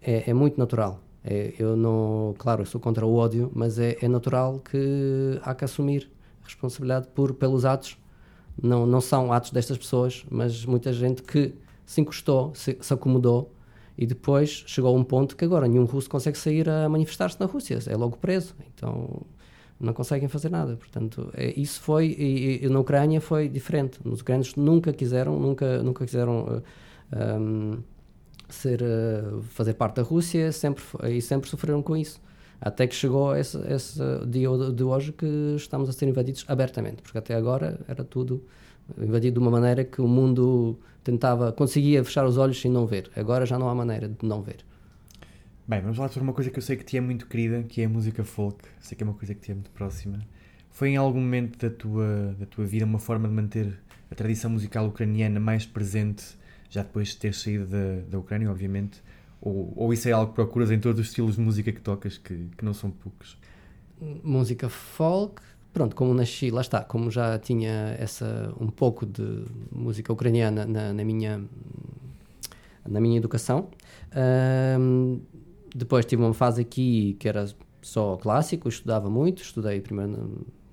É, 0.00 0.30
é 0.30 0.32
muito 0.32 0.58
natural. 0.58 1.00
É, 1.24 1.52
eu 1.58 1.76
não, 1.76 2.34
claro, 2.38 2.62
eu 2.62 2.66
sou 2.66 2.80
contra 2.80 3.04
o 3.04 3.16
ódio, 3.16 3.50
mas 3.52 3.80
é, 3.80 3.96
é 4.00 4.06
natural 4.06 4.60
que 4.60 5.40
há 5.42 5.54
que 5.54 5.64
assumir 5.64 6.08
a 6.42 6.44
responsabilidade 6.44 7.08
por, 7.08 7.34
pelos 7.34 7.64
atos. 7.64 7.98
Não, 8.62 8.86
não 8.86 9.00
são 9.00 9.32
atos 9.32 9.50
destas 9.50 9.76
pessoas, 9.76 10.24
mas 10.30 10.64
muita 10.64 10.92
gente 10.92 11.22
que 11.22 11.52
se 11.84 12.00
encostou, 12.00 12.54
se, 12.54 12.78
se 12.80 12.94
acomodou 12.94 13.50
e 13.96 14.06
depois 14.06 14.64
chegou 14.66 14.94
a 14.94 14.98
um 14.98 15.04
ponto 15.04 15.36
que 15.36 15.44
agora 15.44 15.66
nenhum 15.66 15.84
russo 15.84 16.08
consegue 16.08 16.36
sair 16.38 16.68
a 16.68 16.88
manifestar-se 16.88 17.38
na 17.40 17.46
Rússia, 17.46 17.78
é 17.86 17.96
logo 17.96 18.16
preso. 18.16 18.54
Então 18.74 19.22
não 19.78 19.92
conseguem 19.92 20.28
fazer 20.28 20.50
nada. 20.50 20.76
Portanto, 20.76 21.30
é, 21.34 21.58
isso 21.58 21.80
foi, 21.80 22.06
e, 22.18 22.64
e 22.64 22.68
na 22.68 22.80
Ucrânia 22.80 23.20
foi 23.20 23.48
diferente. 23.48 23.98
Os 24.04 24.20
ucranianos 24.20 24.54
nunca 24.56 24.92
quiseram, 24.92 25.38
nunca, 25.38 25.82
nunca 25.82 26.04
quiseram. 26.04 26.62
eh, 27.12 27.34
um, 27.38 27.78
ser 28.48 28.82
uh, 28.82 29.42
fazer 29.42 29.74
parte 29.74 29.96
da 29.96 30.02
Rússia 30.02 30.52
sempre 30.52 30.82
e 31.08 31.20
sempre 31.20 31.48
sofreram 31.48 31.82
com 31.82 31.96
isso 31.96 32.20
até 32.60 32.86
que 32.86 32.94
chegou 32.94 33.36
esse, 33.36 33.58
esse 33.70 34.00
dia 34.26 34.48
de 34.74 34.82
hoje 34.82 35.12
que 35.12 35.54
estamos 35.56 35.88
a 35.88 35.92
ser 35.92 36.08
invadidos 36.08 36.44
abertamente 36.48 37.02
porque 37.02 37.18
até 37.18 37.34
agora 37.34 37.80
era 37.88 38.04
tudo 38.04 38.44
invadido 38.98 39.34
de 39.34 39.40
uma 39.40 39.50
maneira 39.50 39.84
que 39.84 40.00
o 40.00 40.08
mundo 40.08 40.78
tentava 41.02 41.52
conseguia 41.52 42.02
fechar 42.04 42.26
os 42.26 42.36
olhos 42.36 42.64
e 42.64 42.68
não 42.68 42.86
ver 42.86 43.10
agora 43.16 43.46
já 43.46 43.58
não 43.58 43.68
há 43.68 43.74
maneira 43.74 44.08
de 44.08 44.26
não 44.26 44.42
ver 44.42 44.64
Bem, 45.68 45.80
vamos 45.80 45.96
falar 45.96 46.10
sobre 46.10 46.22
uma 46.22 46.32
coisa 46.32 46.48
que 46.48 46.60
eu 46.60 46.62
sei 46.62 46.76
que 46.76 46.84
te 46.84 46.96
é 46.96 47.00
muito 47.00 47.26
querida, 47.26 47.64
que 47.64 47.82
é 47.82 47.86
a 47.86 47.88
música 47.88 48.22
folk. 48.22 48.62
Sei 48.78 48.96
que 48.96 49.02
é 49.02 49.06
uma 49.06 49.14
coisa 49.14 49.34
que 49.34 49.40
te 49.40 49.50
é 49.50 49.54
muito 49.54 49.70
próxima. 49.72 50.20
Foi 50.70 50.90
em 50.90 50.96
algum 50.96 51.18
momento 51.20 51.58
da 51.58 51.74
tua, 51.74 52.36
da 52.38 52.46
tua 52.46 52.64
vida 52.64 52.84
uma 52.84 53.00
forma 53.00 53.26
de 53.26 53.34
manter 53.34 53.76
a 54.08 54.14
tradição 54.14 54.48
musical 54.48 54.86
ucraniana 54.86 55.40
mais 55.40 55.66
presente, 55.66 56.24
já 56.70 56.84
depois 56.84 57.08
de 57.08 57.16
ter 57.16 57.34
saído 57.34 57.66
da, 57.66 58.00
da 58.08 58.16
Ucrânia, 58.16 58.48
obviamente? 58.48 59.02
Ou, 59.40 59.72
ou 59.74 59.92
isso 59.92 60.08
é 60.08 60.12
algo 60.12 60.28
que 60.28 60.36
procuras 60.36 60.70
em 60.70 60.78
todos 60.78 61.00
os 61.00 61.08
estilos 61.08 61.34
de 61.34 61.40
música 61.40 61.72
que 61.72 61.80
tocas, 61.80 62.16
que, 62.16 62.48
que 62.56 62.64
não 62.64 62.72
são 62.72 62.88
poucos? 62.88 63.36
música 64.22 64.68
folk 64.68 65.42
pronto 65.76 65.94
como 65.94 66.14
nasci 66.14 66.50
lá 66.50 66.62
está 66.62 66.80
como 66.92 67.10
já 67.10 67.38
tinha 67.38 67.94
essa 67.98 68.28
um 68.58 68.68
pouco 68.68 69.04
de 69.04 69.44
música 69.70 70.10
ucraniana 70.10 70.64
na, 70.64 70.84
na 70.98 71.04
minha 71.04 71.32
na 72.88 72.98
minha 73.00 73.18
educação 73.18 73.58
Ahm, 74.14 75.18
depois 75.74 76.06
tive 76.06 76.22
uma 76.22 76.32
fase 76.32 76.62
aqui 76.62 77.14
que 77.20 77.28
era 77.28 77.44
só 77.82 78.16
clássico 78.16 78.68
estudava 78.70 79.10
muito 79.10 79.42
estudei 79.42 79.80
primeiro 79.82 80.12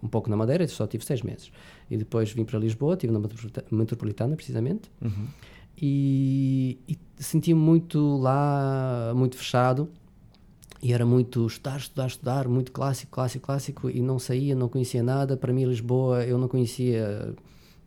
um 0.01 0.07
pouco 0.07 0.29
na 0.29 0.37
Madeira 0.37 0.65
só 0.67 0.85
tive 0.87 1.03
seis 1.05 1.21
meses. 1.21 1.51
E 1.91 1.97
depois 1.97 2.31
vim 2.31 2.45
para 2.45 2.57
Lisboa 2.59 2.93
estive 2.93 3.11
na 3.13 3.19
Metropolita- 3.19 3.65
metropolitana 3.71 4.35
precisamente. 4.35 4.89
E, 5.81 6.77
e 6.87 6.97
sentia-me 7.17 7.59
muito 7.59 8.17
lá 8.17 9.11
muito 9.15 9.35
fechado 9.37 9.89
e 10.83 10.91
era 10.91 11.05
muito 11.05 11.47
estudar, 11.47 11.77
estudar, 11.77 12.07
estudar, 12.07 12.47
muito 12.49 12.71
clássico, 12.73 13.09
clássico, 13.13 13.45
clássico, 13.45 13.89
e 13.89 14.01
não 14.01 14.19
saía, 14.19 14.53
não 14.53 14.67
conhecia 14.67 15.01
nada. 15.01 15.37
Para 15.37 15.53
mim, 15.53 15.63
Lisboa, 15.65 16.25
eu 16.25 16.37
não 16.37 16.49
conhecia 16.49 17.33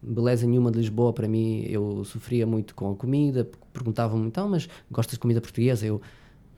beleza 0.03 0.47
nenhuma 0.47 0.71
de 0.71 0.79
Lisboa. 0.79 1.13
Para 1.13 1.29
mim, 1.29 1.63
eu 1.69 2.03
sofria 2.07 2.47
muito 2.47 2.75
com 2.75 2.91
a 2.91 2.97
comida. 2.97 3.47
Perguntavam-me, 3.73 4.27
então, 4.27 4.49
mas 4.49 4.67
gostas 4.91 5.15
de 5.15 5.21
comida 5.21 5.43
portuguesa? 5.43 5.85
Eu, 5.87 6.01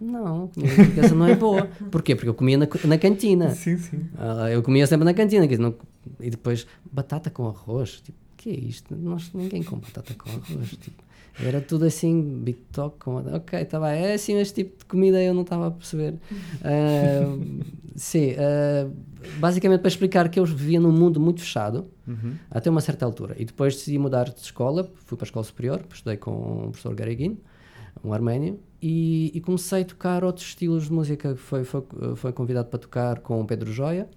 não, 0.00 0.46
portuguesa 0.46 1.12
não 1.14 1.26
é 1.26 1.34
boa. 1.34 1.66
Porquê? 1.90 2.14
Porque 2.14 2.28
eu 2.28 2.34
comia 2.34 2.56
na, 2.56 2.68
na 2.84 2.98
cantina. 2.98 3.50
Sim, 3.50 3.76
sim. 3.76 4.06
Ah, 4.16 4.48
eu 4.48 4.62
comia 4.62 4.86
sempre 4.86 5.04
na 5.04 5.12
cantina. 5.14 5.44
não- 5.58 5.74
e 6.20 6.30
depois, 6.30 6.68
batata 6.92 7.30
com 7.30 7.48
arroz. 7.48 8.00
Tipo, 8.00 8.16
que 8.36 8.50
é 8.50 8.54
isto? 8.54 8.94
Nós, 8.94 9.32
ninguém 9.34 9.64
come 9.64 9.82
batata 9.82 10.14
com 10.14 10.30
arroz. 10.30 10.70
Tipo, 10.70 11.02
era 11.44 11.60
tudo 11.60 11.84
assim, 11.84 12.40
bitoque. 12.42 13.08
Ok, 13.08 13.60
está 13.60 13.78
bem. 13.80 14.04
É 14.04 14.14
assim, 14.14 14.38
este 14.38 14.64
tipo 14.64 14.78
de 14.78 14.84
comida 14.84 15.22
eu 15.22 15.32
não 15.32 15.42
estava 15.42 15.68
a 15.68 15.70
perceber. 15.70 16.14
Ah, 16.62 17.38
sim, 17.96 18.34
ah, 18.38 18.88
basicamente 19.38 19.80
para 19.80 19.88
explicar 19.88 20.28
que 20.28 20.38
eu 20.38 20.44
vivia 20.44 20.80
num 20.80 20.92
mundo 20.92 21.20
muito 21.20 21.40
fechado, 21.40 21.86
até 22.50 22.70
uma 22.70 22.80
certa 22.80 23.04
altura. 23.04 23.34
E 23.38 23.44
depois 23.44 23.74
decidi 23.74 23.98
mudar 23.98 24.24
de 24.24 24.40
escola, 24.40 24.90
fui 25.04 25.16
para 25.16 25.24
a 25.24 25.28
escola 25.28 25.44
superior, 25.44 25.84
estudei 25.92 26.16
com 26.16 26.30
o 26.30 26.70
professor 26.70 26.94
Garegin, 26.94 27.38
um 28.02 28.12
arménio, 28.12 28.58
e, 28.80 29.32
e 29.34 29.40
comecei 29.40 29.82
a 29.82 29.84
tocar 29.84 30.24
outros 30.24 30.46
estilos 30.46 30.84
de 30.84 30.92
música. 30.92 31.36
Foi, 31.36 31.64
foi, 31.64 31.82
foi 32.16 32.32
convidado 32.32 32.68
para 32.68 32.78
tocar 32.78 33.20
com 33.20 33.40
o 33.40 33.44
Pedro 33.44 33.72
Joia. 33.72 34.08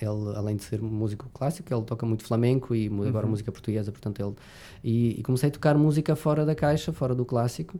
Ele, 0.00 0.36
além 0.36 0.56
de 0.56 0.64
ser 0.64 0.80
músico 0.80 1.28
clássico, 1.32 1.72
ele 1.72 1.82
toca 1.84 2.04
muito 2.06 2.24
flamenco 2.24 2.74
e 2.74 2.90
agora 3.06 3.26
música 3.26 3.50
portuguesa, 3.52 3.90
portanto 3.90 4.20
ele... 4.20 4.34
E, 4.82 5.20
e 5.20 5.22
comecei 5.22 5.48
a 5.48 5.52
tocar 5.52 5.76
música 5.76 6.16
fora 6.16 6.44
da 6.44 6.54
caixa, 6.54 6.92
fora 6.92 7.14
do 7.14 7.24
clássico. 7.24 7.78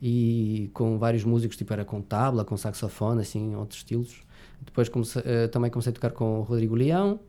e 0.00 0.70
com 0.72 0.98
vários 0.98 1.24
músicos, 1.24 1.56
tipo 1.56 1.72
era 1.72 1.84
com 1.84 2.00
tabla, 2.00 2.44
com 2.44 2.56
saxofone, 2.56 3.20
assim, 3.20 3.54
outros 3.54 3.80
estilos. 3.80 4.22
Depois 4.60 4.88
comecei, 4.88 5.22
uh, 5.22 5.48
também 5.48 5.70
comecei 5.70 5.90
a 5.90 5.94
tocar 5.94 6.12
com 6.12 6.40
o 6.40 6.42
Rodrigo 6.42 6.74
Leão, 6.74 7.20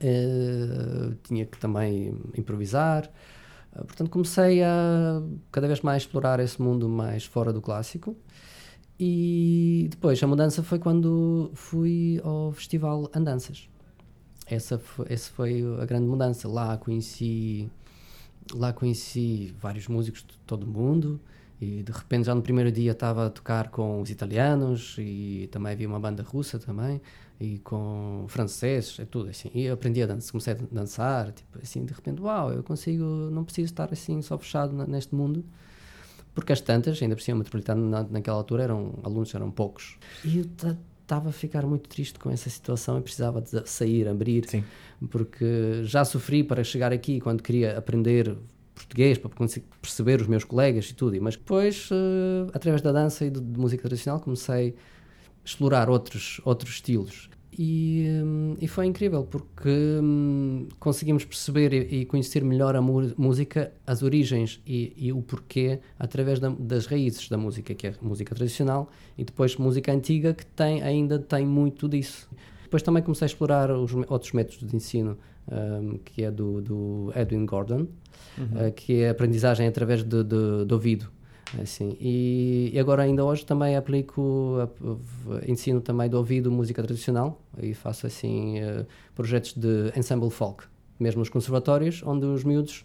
uh, 0.00 1.14
tinha 1.22 1.46
que 1.46 1.58
também 1.58 2.14
improvisar. 2.36 3.10
Uh, 3.74 3.84
portanto, 3.84 4.10
comecei 4.10 4.62
a 4.62 5.22
cada 5.50 5.66
vez 5.66 5.80
mais 5.80 6.02
explorar 6.02 6.38
esse 6.40 6.60
mundo 6.60 6.88
mais 6.88 7.24
fora 7.24 7.52
do 7.52 7.60
clássico. 7.60 8.16
E 8.98 9.88
depois 9.90 10.22
a 10.22 10.26
mudança 10.26 10.62
foi 10.62 10.78
quando 10.78 11.50
fui 11.54 12.20
ao 12.22 12.52
Festival 12.52 13.10
Andanças. 13.14 13.68
Essa 14.46 14.78
foi, 14.78 15.06
essa 15.08 15.30
foi 15.32 15.62
a 15.80 15.84
grande 15.84 16.06
mudança. 16.06 16.46
Lá 16.48 16.76
conheci, 16.76 17.68
lá 18.52 18.72
conheci 18.72 19.54
vários 19.60 19.88
músicos 19.88 20.22
de 20.22 20.38
todo 20.46 20.64
o 20.64 20.66
mundo 20.66 21.20
e 21.60 21.82
de 21.82 21.92
repente 21.92 22.26
já 22.26 22.34
no 22.34 22.42
primeiro 22.42 22.70
dia 22.70 22.92
estava 22.92 23.26
a 23.26 23.30
tocar 23.30 23.68
com 23.70 24.00
os 24.00 24.10
italianos 24.10 24.96
e 24.98 25.48
também 25.50 25.72
havia 25.72 25.88
uma 25.88 25.98
banda 26.00 26.22
russa 26.22 26.58
também 26.58 27.00
e 27.40 27.58
com 27.60 28.26
franceses, 28.28 28.98
é 29.00 29.04
tudo 29.04 29.30
assim. 29.30 29.50
E 29.54 29.64
eu 29.64 29.74
aprendi 29.74 30.02
a 30.02 30.06
dançar, 30.06 30.30
comecei 30.30 30.52
a 30.52 30.56
dançar, 30.70 31.32
tipo 31.32 31.58
assim, 31.60 31.84
de 31.84 31.92
repente, 31.92 32.20
uau, 32.20 32.52
eu 32.52 32.62
consigo, 32.62 33.04
não 33.04 33.44
preciso 33.44 33.66
estar 33.66 33.92
assim 33.92 34.22
só 34.22 34.38
fechado 34.38 34.72
neste 34.86 35.14
mundo 35.14 35.44
porque 36.34 36.52
as 36.52 36.60
tantas, 36.60 37.00
ainda 37.00 37.14
por 37.14 37.22
cima, 37.22 37.38
metropolitano 37.38 37.88
na, 37.88 38.02
naquela 38.02 38.36
altura 38.36 38.64
eram 38.64 38.98
alunos 39.02 39.34
eram 39.34 39.50
poucos. 39.50 39.96
E 40.24 40.38
eu 40.38 40.44
estava 41.00 41.28
a 41.28 41.32
ficar 41.32 41.64
muito 41.66 41.88
triste 41.88 42.18
com 42.18 42.30
essa 42.30 42.50
situação 42.50 42.98
e 42.98 43.02
precisava 43.02 43.40
de 43.40 43.68
sair, 43.68 44.08
abrir, 44.08 44.48
Sim. 44.48 44.64
porque 45.10 45.82
já 45.84 46.04
sofri 46.04 46.42
para 46.42 46.64
chegar 46.64 46.92
aqui 46.92 47.20
quando 47.20 47.42
queria 47.42 47.78
aprender 47.78 48.36
português 48.74 49.18
para 49.18 49.30
conseguir 49.30 49.66
perceber 49.80 50.20
os 50.20 50.26
meus 50.26 50.44
colegas 50.44 50.90
e 50.90 50.94
tudo. 50.94 51.16
Mas 51.20 51.36
depois, 51.36 51.88
uh, 51.90 52.50
através 52.52 52.82
da 52.82 52.90
dança 52.90 53.24
e 53.24 53.30
de, 53.30 53.40
de, 53.40 53.58
música 53.58 53.82
tradicional, 53.82 54.20
comecei 54.20 54.70
a 54.70 55.44
explorar 55.44 55.88
outros 55.88 56.40
outros 56.44 56.74
estilos. 56.74 57.28
E, 57.56 58.08
hum, 58.22 58.56
e, 58.60 58.66
foi 58.66 58.86
incrível 58.86 59.22
porque 59.22 59.68
hum, 60.02 60.66
conseguimos 60.80 61.24
perceber 61.24 61.72
e, 61.72 62.00
e, 62.00 62.04
conhecer 62.04 62.42
melhor 62.42 62.74
a 62.74 62.82
música, 62.82 63.72
as 63.86 64.02
origens 64.02 64.60
e, 64.66 64.92
e 64.96 65.12
o 65.12 65.22
porquê 65.22 65.78
através 65.98 66.40
da, 66.40 66.48
das 66.48 66.86
raízes 66.86 67.28
da 67.28 67.36
música, 67.36 67.72
que 67.72 67.86
é 67.86 67.90
a 67.90 68.04
música 68.04 68.34
tradicional, 68.34 68.90
e 69.16 69.24
depois 69.24 69.56
música 69.56 69.92
antiga, 69.92 70.34
que 70.34 70.44
tem, 70.44 70.82
ainda 70.82 71.18
tem 71.18 71.46
muito 71.46 71.88
disso. 71.88 72.28
Depois 72.64 72.82
também 72.82 73.02
comecei 73.02 73.26
a 73.26 73.28
explorar 73.28 73.70
os 73.70 73.94
outros 74.08 74.32
métodos 74.32 74.68
de 74.68 74.74
ensino, 74.74 75.16
um, 75.46 75.98
que 75.98 76.24
é 76.24 76.30
do, 76.30 76.60
do 76.60 77.12
Edwin 77.14 77.46
Gordon, 77.46 77.86
uhum. 78.36 78.68
uh, 78.68 78.72
que 78.72 79.02
é 79.02 79.10
aprendizagem 79.10 79.68
através 79.68 80.02
de, 80.02 80.24
de, 80.24 80.64
de 80.66 80.74
ouvido. 80.74 81.08
Assim, 81.62 81.96
e, 82.00 82.70
e, 82.72 82.78
agora 82.78 83.02
ainda 83.02 83.24
hoje 83.24 83.44
também 83.44 83.76
aplico, 83.76 84.56
ensino 85.46 85.80
também 85.80 86.08
de 86.08 86.16
ouvido 86.16 86.50
música 86.50 86.82
tradicional 86.82 87.40
e 87.60 87.74
faço 87.74 88.06
assim 88.06 88.60
uh, 88.60 88.86
projetos 89.14 89.54
de 89.54 89.92
ensemble 89.96 90.30
folk, 90.30 90.64
mesmo 90.98 91.20
nos 91.20 91.28
conservatórios, 91.28 92.02
onde 92.04 92.26
os 92.26 92.44
miúdos 92.44 92.84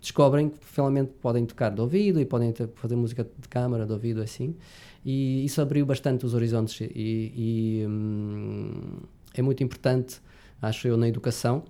descobrem 0.00 0.48
que 0.48 0.58
finalmente 0.64 1.12
podem 1.20 1.44
tocar 1.46 1.70
de 1.70 1.80
ouvido 1.80 2.20
e 2.20 2.24
podem 2.24 2.52
ter, 2.52 2.68
fazer 2.74 2.96
música 2.96 3.24
de 3.24 3.48
câmara, 3.48 3.86
de 3.86 3.92
ouvido 3.92 4.20
assim, 4.20 4.56
e 5.04 5.44
isso 5.44 5.60
abriu 5.60 5.86
bastante 5.86 6.26
os 6.26 6.34
horizontes 6.34 6.80
e, 6.80 6.90
e 6.94 7.86
hum, 7.86 8.98
é 9.34 9.42
muito 9.42 9.62
importante, 9.62 10.20
acho 10.60 10.88
eu, 10.88 10.96
na 10.96 11.08
educação 11.08 11.62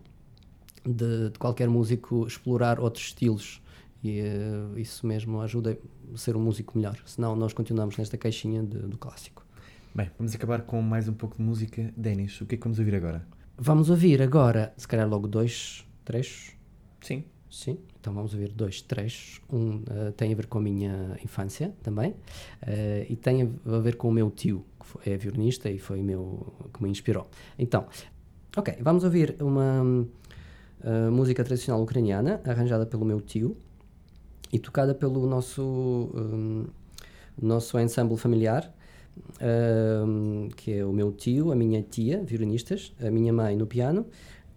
de, 0.84 1.30
de 1.30 1.38
qualquer 1.38 1.68
músico 1.68 2.26
explorar 2.26 2.80
outros 2.80 3.06
estilos 3.06 3.60
e 4.02 4.20
uh, 4.20 4.78
isso 4.78 5.06
mesmo 5.06 5.40
ajuda 5.40 5.78
a 6.12 6.16
ser 6.16 6.36
um 6.36 6.40
músico 6.40 6.76
melhor. 6.76 7.00
Senão 7.04 7.36
nós 7.36 7.52
continuamos 7.52 7.96
nesta 7.96 8.16
caixinha 8.16 8.62
de, 8.62 8.78
do 8.78 8.98
clássico. 8.98 9.44
Bem, 9.94 10.10
vamos 10.18 10.34
acabar 10.34 10.62
com 10.62 10.80
mais 10.80 11.08
um 11.08 11.14
pouco 11.14 11.36
de 11.36 11.42
música. 11.42 11.92
Denis, 11.96 12.40
o 12.40 12.46
que 12.46 12.54
é 12.54 12.58
que 12.58 12.64
vamos 12.64 12.78
ouvir 12.78 12.94
agora? 12.94 13.26
Vamos 13.56 13.90
ouvir 13.90 14.22
agora, 14.22 14.72
se 14.76 14.86
calhar 14.88 15.08
logo 15.08 15.28
dois 15.28 15.86
trechos. 16.04 16.56
Sim. 17.00 17.24
Sim, 17.50 17.80
então 17.98 18.14
vamos 18.14 18.32
ouvir 18.32 18.52
dois 18.52 18.80
trechos. 18.80 19.40
Um 19.52 19.78
uh, 19.78 20.12
tem 20.16 20.32
a 20.32 20.36
ver 20.36 20.46
com 20.46 20.58
a 20.58 20.60
minha 20.62 21.18
infância 21.24 21.74
também, 21.82 22.12
uh, 22.12 23.06
e 23.08 23.16
tem 23.16 23.42
a 23.42 23.78
ver 23.80 23.96
com 23.96 24.08
o 24.08 24.12
meu 24.12 24.30
tio, 24.30 24.64
que 24.78 24.86
foi, 24.86 25.12
é 25.12 25.16
violinista 25.16 25.68
e 25.68 25.76
foi 25.76 26.00
meu 26.00 26.54
que 26.72 26.80
me 26.80 26.88
inspirou. 26.88 27.28
Então, 27.58 27.88
ok, 28.56 28.76
vamos 28.80 29.02
ouvir 29.02 29.34
uma 29.40 29.82
uh, 29.82 31.10
música 31.10 31.42
tradicional 31.42 31.82
ucraniana 31.82 32.40
arranjada 32.44 32.86
pelo 32.86 33.04
meu 33.04 33.20
tio, 33.20 33.56
e 34.52 34.58
tocada 34.58 34.94
pelo 34.94 35.26
nosso, 35.26 35.62
um, 35.62 36.64
nosso 37.40 37.78
ensemble 37.78 38.16
familiar, 38.16 38.72
um, 40.06 40.48
que 40.56 40.72
é 40.72 40.84
o 40.84 40.92
meu 40.92 41.12
tio, 41.12 41.52
a 41.52 41.56
minha 41.56 41.82
tia, 41.82 42.22
violinistas, 42.24 42.92
a 43.00 43.10
minha 43.10 43.32
mãe 43.32 43.56
no 43.56 43.66
piano, 43.66 44.06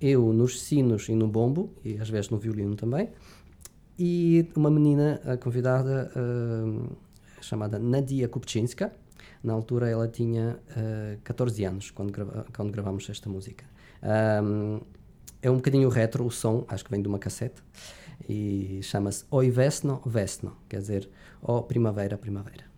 eu 0.02 0.34
nos 0.34 0.62
sinos 0.62 1.08
e 1.10 1.16
no 1.16 1.28
bombo, 1.28 1.72
e 1.84 1.98
às 1.98 2.10
vezes 2.10 2.30
no 2.30 2.38
violino 2.38 2.76
também, 2.76 3.10
e 3.98 4.50
uma 4.56 4.72
menina 4.72 5.22
convidada 5.39 6.12
um, 6.16 6.88
chamada 7.41 7.78
Nadia 7.78 8.28
Kupczynska. 8.28 8.91
Na 9.44 9.54
altura 9.54 9.89
ela 9.89 10.08
tinha 10.08 10.58
uh, 10.72 11.22
14 11.24 11.66
anos 11.66 11.91
quando, 11.91 12.12
grava 12.12 12.46
quando 12.56 12.72
gravamos 12.72 13.08
esta 13.10 13.30
música. 13.30 13.66
Um, 14.41 14.80
é 15.41 15.52
um 15.52 15.56
bocadinho 15.56 15.89
retro 15.89 16.26
o 16.26 16.32
som, 16.32 16.66
acho 16.68 16.86
que 16.86 16.89
vem 16.89 17.02
de 17.02 17.08
uma 17.08 17.20
cassete 17.20 17.62
e 18.28 18.80
chama-se 18.82 19.26
Oi 19.30 19.49
Vesno 19.49 20.01
Vesno, 20.05 20.57
quer 20.67 20.80
dizer, 20.80 21.09
ó 21.41 21.61
Primavera, 21.61 22.17
Primavera. 22.17 22.72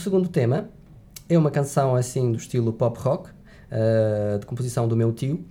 Segundo 0.00 0.28
tema 0.28 0.70
é 1.28 1.36
uma 1.36 1.50
canção 1.50 1.94
assim 1.94 2.32
do 2.32 2.38
estilo 2.38 2.72
pop 2.72 2.98
rock, 2.98 3.30
uh, 3.30 4.38
de 4.38 4.46
composição 4.46 4.88
do 4.88 4.96
meu 4.96 5.12
tio, 5.12 5.44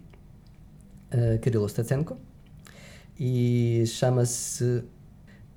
uh, 1.14 1.40
Kirilo 1.40 1.70
Stetsenko, 1.70 2.18
e 3.18 3.84
chama-se 3.86 4.84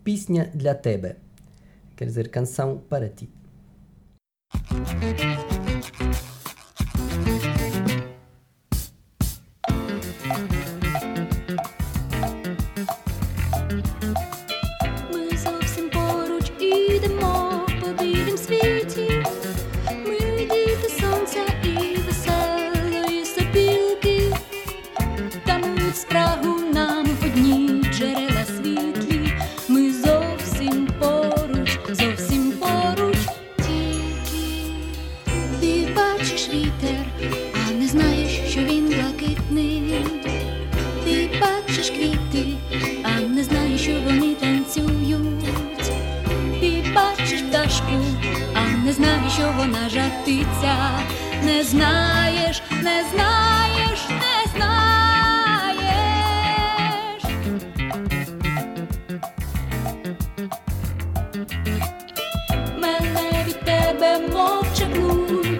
Pisnia 0.05 0.51
dla 0.55 0.74
Tebe, 0.74 1.16
quer 1.97 2.05
dizer 2.05 2.28
canção 2.28 2.82
para 2.88 3.09
ti. 3.09 3.30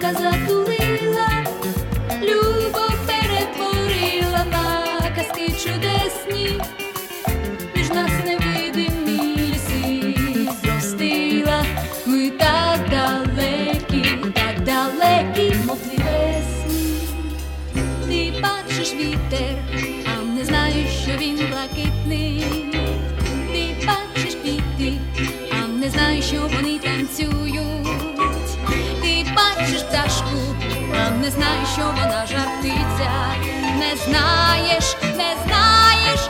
Клунка 0.03 0.19
затулила. 0.19 1.27
Любов 2.21 2.93
перетворила 3.07 4.45
на 4.51 5.09
казки 5.15 5.47
чудесні, 5.47 6.61
між 7.75 7.89
нас 7.89 8.11
невидимі 8.25 9.35
ліси 9.37 10.15
зростила. 10.63 11.65
Ми 12.05 12.29
так 12.29 12.79
далекі, 12.89 14.17
так 14.33 14.63
далекі, 14.63 15.55
мов 15.65 15.79
весні. 15.87 17.07
Ти 18.07 18.41
бачиш 18.41 18.93
вітер, 18.93 19.55
а 20.05 20.25
не 20.37 20.45
знаєш, 20.45 20.89
що 21.03 21.11
він 21.17 21.35
блакитний. 21.35 22.45
Ти 23.53 23.87
бачиш 23.87 24.35
квіти, 24.35 24.93
а 25.51 25.67
не 25.67 25.89
знаєш, 25.89 26.25
що 26.25 26.41
вони 26.41 26.79
танцюють. 26.79 27.42
Не 31.23 31.31
знаєш, 31.31 31.69
що 31.73 31.81
вона 31.81 32.25
жартиця, 32.25 33.11
Не 33.79 33.95
знаєш, 33.95 34.95
не 35.03 35.35
знаєш. 35.45 36.29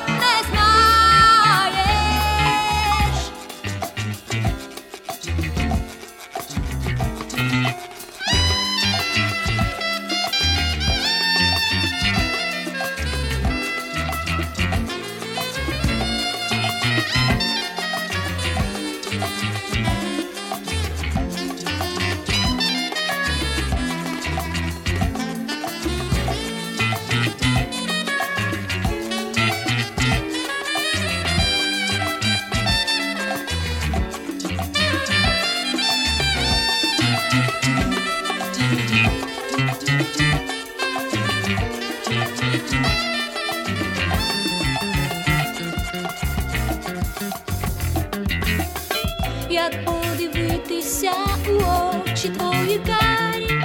Як 49.54 49.86
подивитися 49.86 51.12
у 51.50 51.54
очі 51.54 52.30
твої 52.30 52.80
карі, 52.80 53.62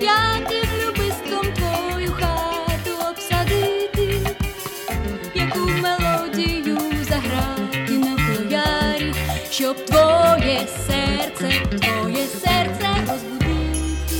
як 0.00 0.52
і 0.52 0.86
любиском 0.86 1.52
твою 1.54 2.12
хату 2.12 2.90
обсадити, 3.10 4.20
яку 5.34 5.58
мелодію 5.58 6.78
заграти 7.08 7.92
на 7.92 8.16
флоярі, 8.16 9.14
щоб 9.50 9.84
твоє 9.86 10.66
серце, 10.86 11.52
твоє 11.80 12.26
серце 12.26 12.88
розбудити. 13.08 14.16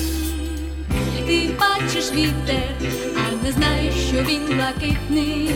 Ти 1.26 1.51
бачиш 1.61 2.12
вітер, 2.12 2.74
а 3.16 3.45
не 3.45 3.53
знаєш, 3.53 3.95
що 3.95 4.16
він 4.22 4.47
блакитний. 4.47 5.51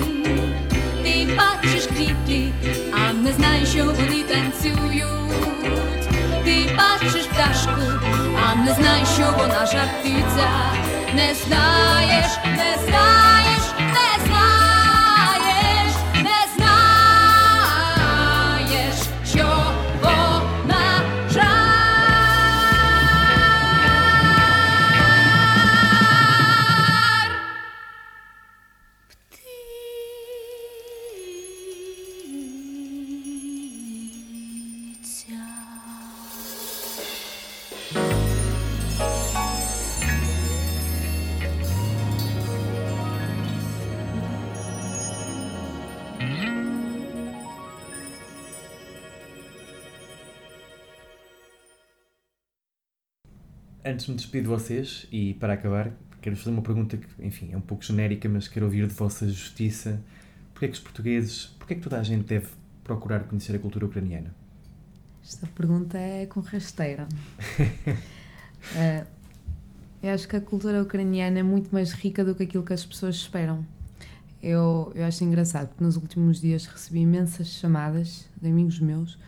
Ти 1.03 1.29
бачиш 1.37 1.87
квіти, 1.87 2.53
а 2.93 3.13
не 3.13 3.33
знаєш, 3.33 3.69
що 3.69 3.85
вони 3.85 4.23
танцюють. 4.23 5.24
Ти 6.45 6.69
бачиш 6.79 7.27
пташку, 7.27 7.83
а 8.47 8.55
не 8.55 8.75
знаєш, 8.75 9.09
що 9.09 9.35
вона 9.39 9.67
жартиця, 9.67 10.49
Не 11.15 11.35
знаєш, 11.35 12.27
не 12.47 12.77
знаєш, 12.87 13.44
Antes 53.95 54.07
de 54.07 54.11
me 54.11 54.17
despedir 54.17 54.43
de 54.43 54.49
vocês 54.49 55.07
e 55.13 55.35
para 55.35 55.53
acabar, 55.53 55.93
quero 56.21 56.35
fazer 56.35 56.51
uma 56.51 56.63
pergunta 56.63 56.97
que, 56.97 57.07
enfim, 57.25 57.51
é 57.53 57.57
um 57.57 57.61
pouco 57.61 57.85
genérica, 57.85 58.29
mas 58.29 58.49
quero 58.49 58.67
ouvir 58.67 58.89
de 58.89 58.93
vossa 58.93 59.25
justiça. 59.29 60.03
Porquê 60.53 60.65
é 60.65 60.69
que 60.69 60.75
os 60.75 60.81
portugueses, 60.81 61.47
porquê 61.61 61.75
é 61.75 61.77
que 61.77 61.83
toda 61.85 62.01
a 62.01 62.03
gente 62.03 62.25
deve 62.25 62.49
procurar 62.83 63.21
conhecer 63.21 63.55
a 63.55 63.59
cultura 63.61 63.87
ucraniana? 63.87 64.35
Esta 65.23 65.47
pergunta 65.47 65.97
é 65.97 66.27
com 66.27 66.41
rasteira. 66.41 67.07
Eh, 68.77 69.05
eu 70.03 70.15
acho 70.15 70.27
que 70.27 70.37
a 70.37 70.41
cultura 70.41 70.83
ucraniana 70.83 71.41
é 71.41 71.43
muito 71.43 71.69
mais 71.71 71.93
rica 71.93 72.25
do 72.25 72.35
que 72.35 72.45
aquilo 72.45 72.65
que 72.65 72.73
as 72.73 72.83
pessoas 72.83 73.17
esperam. 73.17 73.63
Eu, 74.43 74.91
eu 74.95 75.05
acho 75.05 75.23
engraçado 75.23 75.69
porque 75.69 75.85
nos 75.85 75.97
últimos 75.97 76.41
dias 76.41 76.65
recebi 76.65 77.01
imensas 77.01 77.49
chamadas 77.49 78.27
de 78.41 78.49
amigos 78.49 78.81
meus 78.81 79.19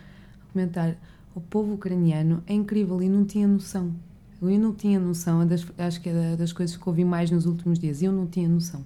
a 0.40 0.52
comentar 0.52 0.96
o 1.34 1.40
povo 1.42 1.74
ucraniano 1.74 2.42
é 2.46 2.54
incrível 2.54 3.02
e 3.02 3.10
não 3.10 3.26
tinha 3.26 3.46
noção. 3.46 3.94
Eu 4.40 4.58
não 4.58 4.74
tinha 4.74 5.00
noção, 5.00 5.42
é 5.42 5.46
das, 5.46 5.66
acho 5.78 6.00
que 6.00 6.08
é 6.08 6.12
da- 6.12 6.36
das 6.36 6.52
coisas 6.52 6.76
que 6.76 6.88
ouvi 6.88 7.04
mais 7.04 7.30
nos 7.30 7.46
últimos 7.46 7.78
dias, 7.78 8.02
eu 8.02 8.12
não 8.12 8.26
tinha 8.26 8.48
noção. 8.48 8.84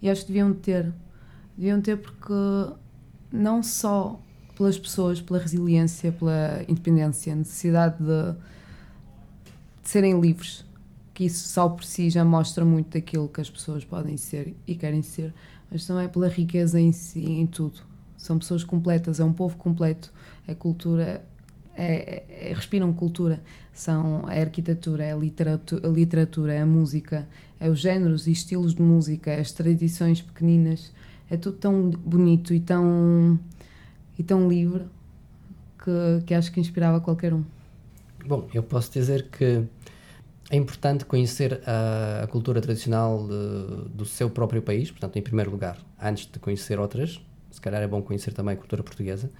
E 0.00 0.08
acho 0.08 0.22
que 0.22 0.28
deviam 0.28 0.52
ter, 0.54 0.92
deviam 1.56 1.80
ter 1.80 1.96
porque 1.98 2.32
não 3.30 3.62
só 3.62 4.18
pelas 4.56 4.78
pessoas, 4.78 5.20
pela 5.20 5.38
resiliência, 5.38 6.10
pela 6.12 6.62
independência, 6.68 7.34
necessidade 7.34 7.96
de, 7.98 8.32
de 9.82 9.88
serem 9.88 10.20
livres, 10.20 10.64
que 11.14 11.24
isso 11.24 11.48
só 11.48 11.68
por 11.68 11.84
si 11.84 12.08
já 12.10 12.24
mostra 12.24 12.64
muito 12.64 12.90
daquilo 12.94 13.28
que 13.28 13.40
as 13.40 13.50
pessoas 13.50 13.84
podem 13.84 14.16
ser 14.16 14.54
e 14.66 14.74
querem 14.74 15.02
ser, 15.02 15.34
mas 15.70 15.86
também 15.86 16.08
pela 16.08 16.28
riqueza 16.28 16.80
em 16.80 16.92
si, 16.92 17.20
em 17.24 17.46
tudo. 17.46 17.80
São 18.16 18.38
pessoas 18.38 18.64
completas, 18.64 19.18
é 19.20 19.24
um 19.24 19.32
povo 19.32 19.56
completo, 19.56 20.12
a 20.46 20.54
cultura 20.54 21.24
é, 21.82 22.24
é- 22.50 22.52
respiram 22.54 22.92
cultura. 22.92 23.40
São 23.72 24.26
a 24.26 24.32
arquitetura, 24.32 25.04
é 25.04 25.12
a 25.12 25.16
literatura, 25.16 25.88
a 25.88 25.90
literatura, 25.90 26.52
é 26.54 26.60
a 26.60 26.66
música, 26.66 27.26
é 27.58 27.68
os 27.70 27.78
géneros 27.80 28.26
e 28.26 28.32
estilos 28.32 28.74
de 28.74 28.82
música, 28.82 29.34
as 29.34 29.52
tradições 29.52 30.20
pequeninas. 30.20 30.92
É 31.30 31.36
tudo 31.36 31.56
tão 31.56 31.90
bonito 31.90 32.52
e 32.52 32.60
tão, 32.60 33.38
e 34.18 34.22
tão 34.22 34.48
livre 34.48 34.84
que, 35.82 36.24
que 36.26 36.34
acho 36.34 36.50
que 36.52 36.60
inspirava 36.60 37.00
qualquer 37.00 37.32
um. 37.32 37.44
Bom, 38.26 38.48
eu 38.52 38.62
posso 38.62 38.92
dizer 38.92 39.28
que 39.30 39.62
é 40.50 40.56
importante 40.56 41.04
conhecer 41.04 41.60
a, 41.64 42.24
a 42.24 42.26
cultura 42.26 42.60
tradicional 42.60 43.26
de- 43.26 43.88
do 43.94 44.04
seu 44.04 44.28
próprio 44.28 44.60
país, 44.60 44.90
portanto, 44.90 45.16
em 45.16 45.22
primeiro 45.22 45.50
lugar, 45.50 45.78
antes 46.02 46.26
de 46.30 46.38
conhecer 46.38 46.78
outras. 46.78 47.20
Se 47.50 47.60
calhar 47.60 47.82
é 47.82 47.86
bom 47.86 48.02
conhecer 48.02 48.32
também 48.32 48.54
a 48.54 48.56
cultura 48.56 48.82
portuguesa. 48.82 49.30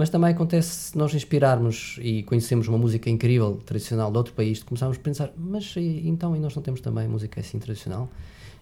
Mas 0.00 0.08
também 0.08 0.30
acontece 0.30 0.70
se 0.70 0.96
nós 0.96 1.12
inspirarmos 1.12 1.98
e 2.00 2.22
conhecemos 2.22 2.66
uma 2.66 2.78
música 2.78 3.10
incrível, 3.10 3.60
tradicional 3.66 4.10
de 4.10 4.16
outro 4.16 4.32
país, 4.32 4.62
começarmos 4.62 4.96
a 4.96 5.00
pensar, 5.02 5.30
mas 5.36 5.74
então, 5.76 6.34
e 6.34 6.38
nós 6.38 6.56
não 6.56 6.62
temos 6.62 6.80
também 6.80 7.06
música 7.06 7.38
assim 7.38 7.58
tradicional? 7.58 8.08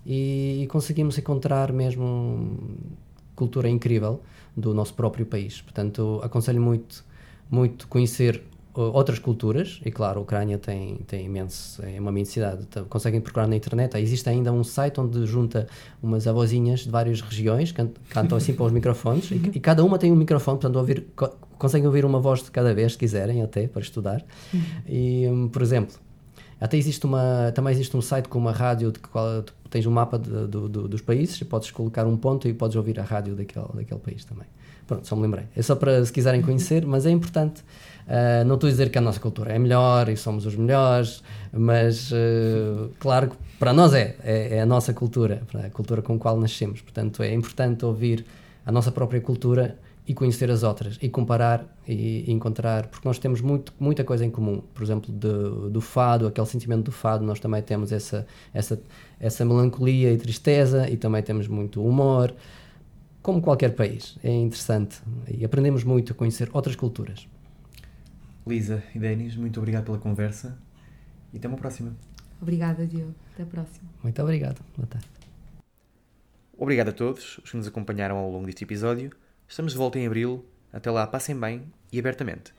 E, 0.05 0.63
e 0.65 0.67
conseguimos 0.67 1.17
encontrar 1.17 1.73
mesmo 1.73 2.59
cultura 3.37 3.69
incrível 3.69 4.21
do 4.57 4.75
nosso 4.75 4.95
próprio 4.95 5.25
país. 5.25 5.61
Portanto, 5.63 6.19
aconselho 6.25 6.61
muito, 6.61 7.05
muito 7.49 7.87
conhecer 7.87 8.43
outras 8.83 9.19
culturas, 9.19 9.81
e 9.85 9.91
claro, 9.91 10.21
a 10.21 10.23
Ucrânia 10.23 10.59
tem, 10.59 10.97
tem 11.07 11.27
imenso, 11.27 11.83
é 11.85 11.99
uma 12.01 12.11
imensidade, 12.11 12.63
Então, 12.69 12.85
conseguem 12.85 13.21
procurar 13.21 13.47
na 13.47 13.57
internet, 13.57 13.97
Ah, 13.97 14.01
existe 14.01 14.29
ainda 14.29 14.53
um 14.53 14.63
site 14.65 15.01
onde 15.01 15.25
junta 15.27 15.67
umas 16.03 16.27
avozinhas 16.27 16.81
de 16.81 16.91
várias 16.91 17.21
regiões, 17.21 17.73
can- 17.73 17.91
cantam 18.11 18.37
assim 18.39 18.53
para 18.55 18.65
os 18.67 18.73
microfones, 18.73 19.31
e, 19.31 19.35
e 19.55 19.61
cada 19.61 19.85
uma 19.85 19.99
tem 19.99 20.13
um 20.13 20.17
microfone, 20.17 20.59
portanto 20.59 20.77
ouvir, 20.77 21.07
co- 21.17 21.31
conseguem 21.59 21.87
ouvir 21.87 22.05
uma 22.05 22.21
voz 22.21 22.43
de 22.43 22.51
cada 22.51 22.73
vez, 22.75 22.93
se 22.93 22.99
quiserem, 22.99 23.43
até, 23.43 23.67
para 23.67 23.83
estudar. 23.83 24.25
E, 24.87 25.27
hum, 25.29 25.49
por 25.49 25.63
exemplo, 25.63 25.97
até 26.61 26.77
existe 26.77 27.05
uma, 27.07 27.53
também 27.55 27.73
existe 27.73 27.97
um 27.97 28.03
site 28.03 28.29
com 28.29 28.39
uma 28.39 28.53
rádio 28.53 28.93
de 28.93 28.99
qual 29.01 29.45
tens 29.71 29.87
um 29.87 29.91
mapa 29.91 30.19
de- 30.19 30.47
do- 30.47 30.69
do- 30.69 30.89
dos 30.89 31.01
países 31.01 31.41
podes 31.43 31.71
colocar 31.71 32.07
um 32.07 32.17
ponto 32.17 32.49
e 32.49 32.55
podes 32.55 32.77
ouvir 32.77 32.99
a 32.99 33.03
rádio 33.03 33.35
daquele, 33.37 33.67
daquele 33.75 34.01
país 34.01 34.25
também. 34.25 34.47
Pronto, 34.89 35.07
só 35.07 35.15
me 35.15 35.23
lembrei. 35.23 35.45
É 35.55 35.63
só 35.63 35.77
para 35.77 36.05
se 36.05 36.11
quiserem 36.11 36.43
conhecer, 36.43 36.85
mas 36.87 37.07
é 37.07 37.11
importante. 37.11 37.63
Ah, 38.09 38.43
não 38.45 38.55
estou 38.55 38.69
a 38.69 38.71
dizer 38.71 38.91
que 38.91 38.97
a 38.97 39.01
nossa 39.03 39.21
cultura 39.21 39.53
é 39.53 39.59
melhor 39.59 40.09
e 40.09 40.17
somos 40.17 40.47
os 40.47 40.57
melhores, 40.57 41.23
mas 41.53 42.11
ah, 42.13 42.89
claro 42.99 43.31
que 43.31 43.37
para 43.59 43.73
nós 43.73 43.93
é, 43.93 44.17
é, 44.25 44.57
é 44.57 44.61
a 44.63 44.67
nossa 44.67 44.95
cultura, 44.95 45.43
a 45.63 45.69
cultura 45.69 46.01
com 46.01 46.15
a 46.15 46.19
qual 46.19 46.41
nascemos. 46.41 46.81
Portanto, 46.81 47.23
é 47.23 47.33
importante 47.33 47.85
ouvir 47.85 48.25
a 48.65 48.73
nossa 48.73 48.91
própria 48.91 49.21
cultura 49.21 49.77
e 50.07 50.15
conhecer 50.15 50.51
as 50.51 50.63
outras 50.63 50.99
e 51.03 51.09
comparar 51.11 51.67
e, 51.87 52.25
e 52.27 52.33
encontrar, 52.33 52.87
porque 52.87 53.07
nós 53.07 53.19
temos 53.19 53.43
muito, 53.43 53.75
muita 53.79 54.03
coisa 54.05 54.25
em 54.25 54.31
comum. 54.31 54.63
Por 54.73 54.83
exemplo, 54.83 55.13
do, 55.13 55.69
do 55.69 55.83
fado, 55.83 56.27
aquele 56.27 56.47
sentimento 56.47 56.85
do 56.85 56.93
fado, 56.93 57.23
nós 57.27 57.39
também 57.39 57.61
temos 57.61 57.93
essa, 57.93 58.27
essa, 58.55 58.81
essa 59.21 59.45
melancolia 59.45 60.11
e 60.11 60.17
tristeza 60.17 60.89
e 60.89 60.97
também 60.97 61.23
temos 61.23 61.47
muito 61.47 61.85
humor, 61.85 62.35
como 63.29 63.43
qualquer 63.43 63.75
país. 63.75 64.19
É 64.25 64.31
interessante 64.31 65.03
e 65.31 65.45
aprendemos 65.45 65.85
muito 65.85 66.15
a 66.15 66.17
conhecer 66.17 66.49
outras 66.51 66.75
culturas. 66.75 67.29
Lisa 68.47 68.83
e 68.95 68.99
Denis, 68.99 69.37
muito 69.37 69.61
obrigado 69.61 69.85
pela 69.85 69.99
conversa 69.99 70.59
e 71.31 71.37
até 71.37 71.47
uma 71.47 71.59
próxima. 71.59 71.95
Obrigada, 72.41 72.87
Diogo. 72.87 73.15
Até 73.35 73.43
a 73.43 73.47
próxima. 73.47 73.87
Muito 74.03 74.23
obrigado. 74.23 74.65
Boa 74.75 74.87
tarde. 74.87 75.07
Obrigado 76.57 76.89
a 76.89 76.93
todos 76.93 77.37
os 77.45 77.51
que 77.51 77.57
nos 77.59 77.67
acompanharam 77.67 78.17
ao 78.17 78.31
longo 78.31 78.47
deste 78.47 78.65
episódio. 78.65 79.11
Estamos 79.47 79.73
de 79.73 79.79
volta 79.79 79.99
em 79.99 80.07
abril. 80.07 80.43
Até 80.73 80.91
lá, 80.91 81.07
passem 81.07 81.39
bem 81.39 81.65
e 81.93 81.99
abertamente. 81.99 82.55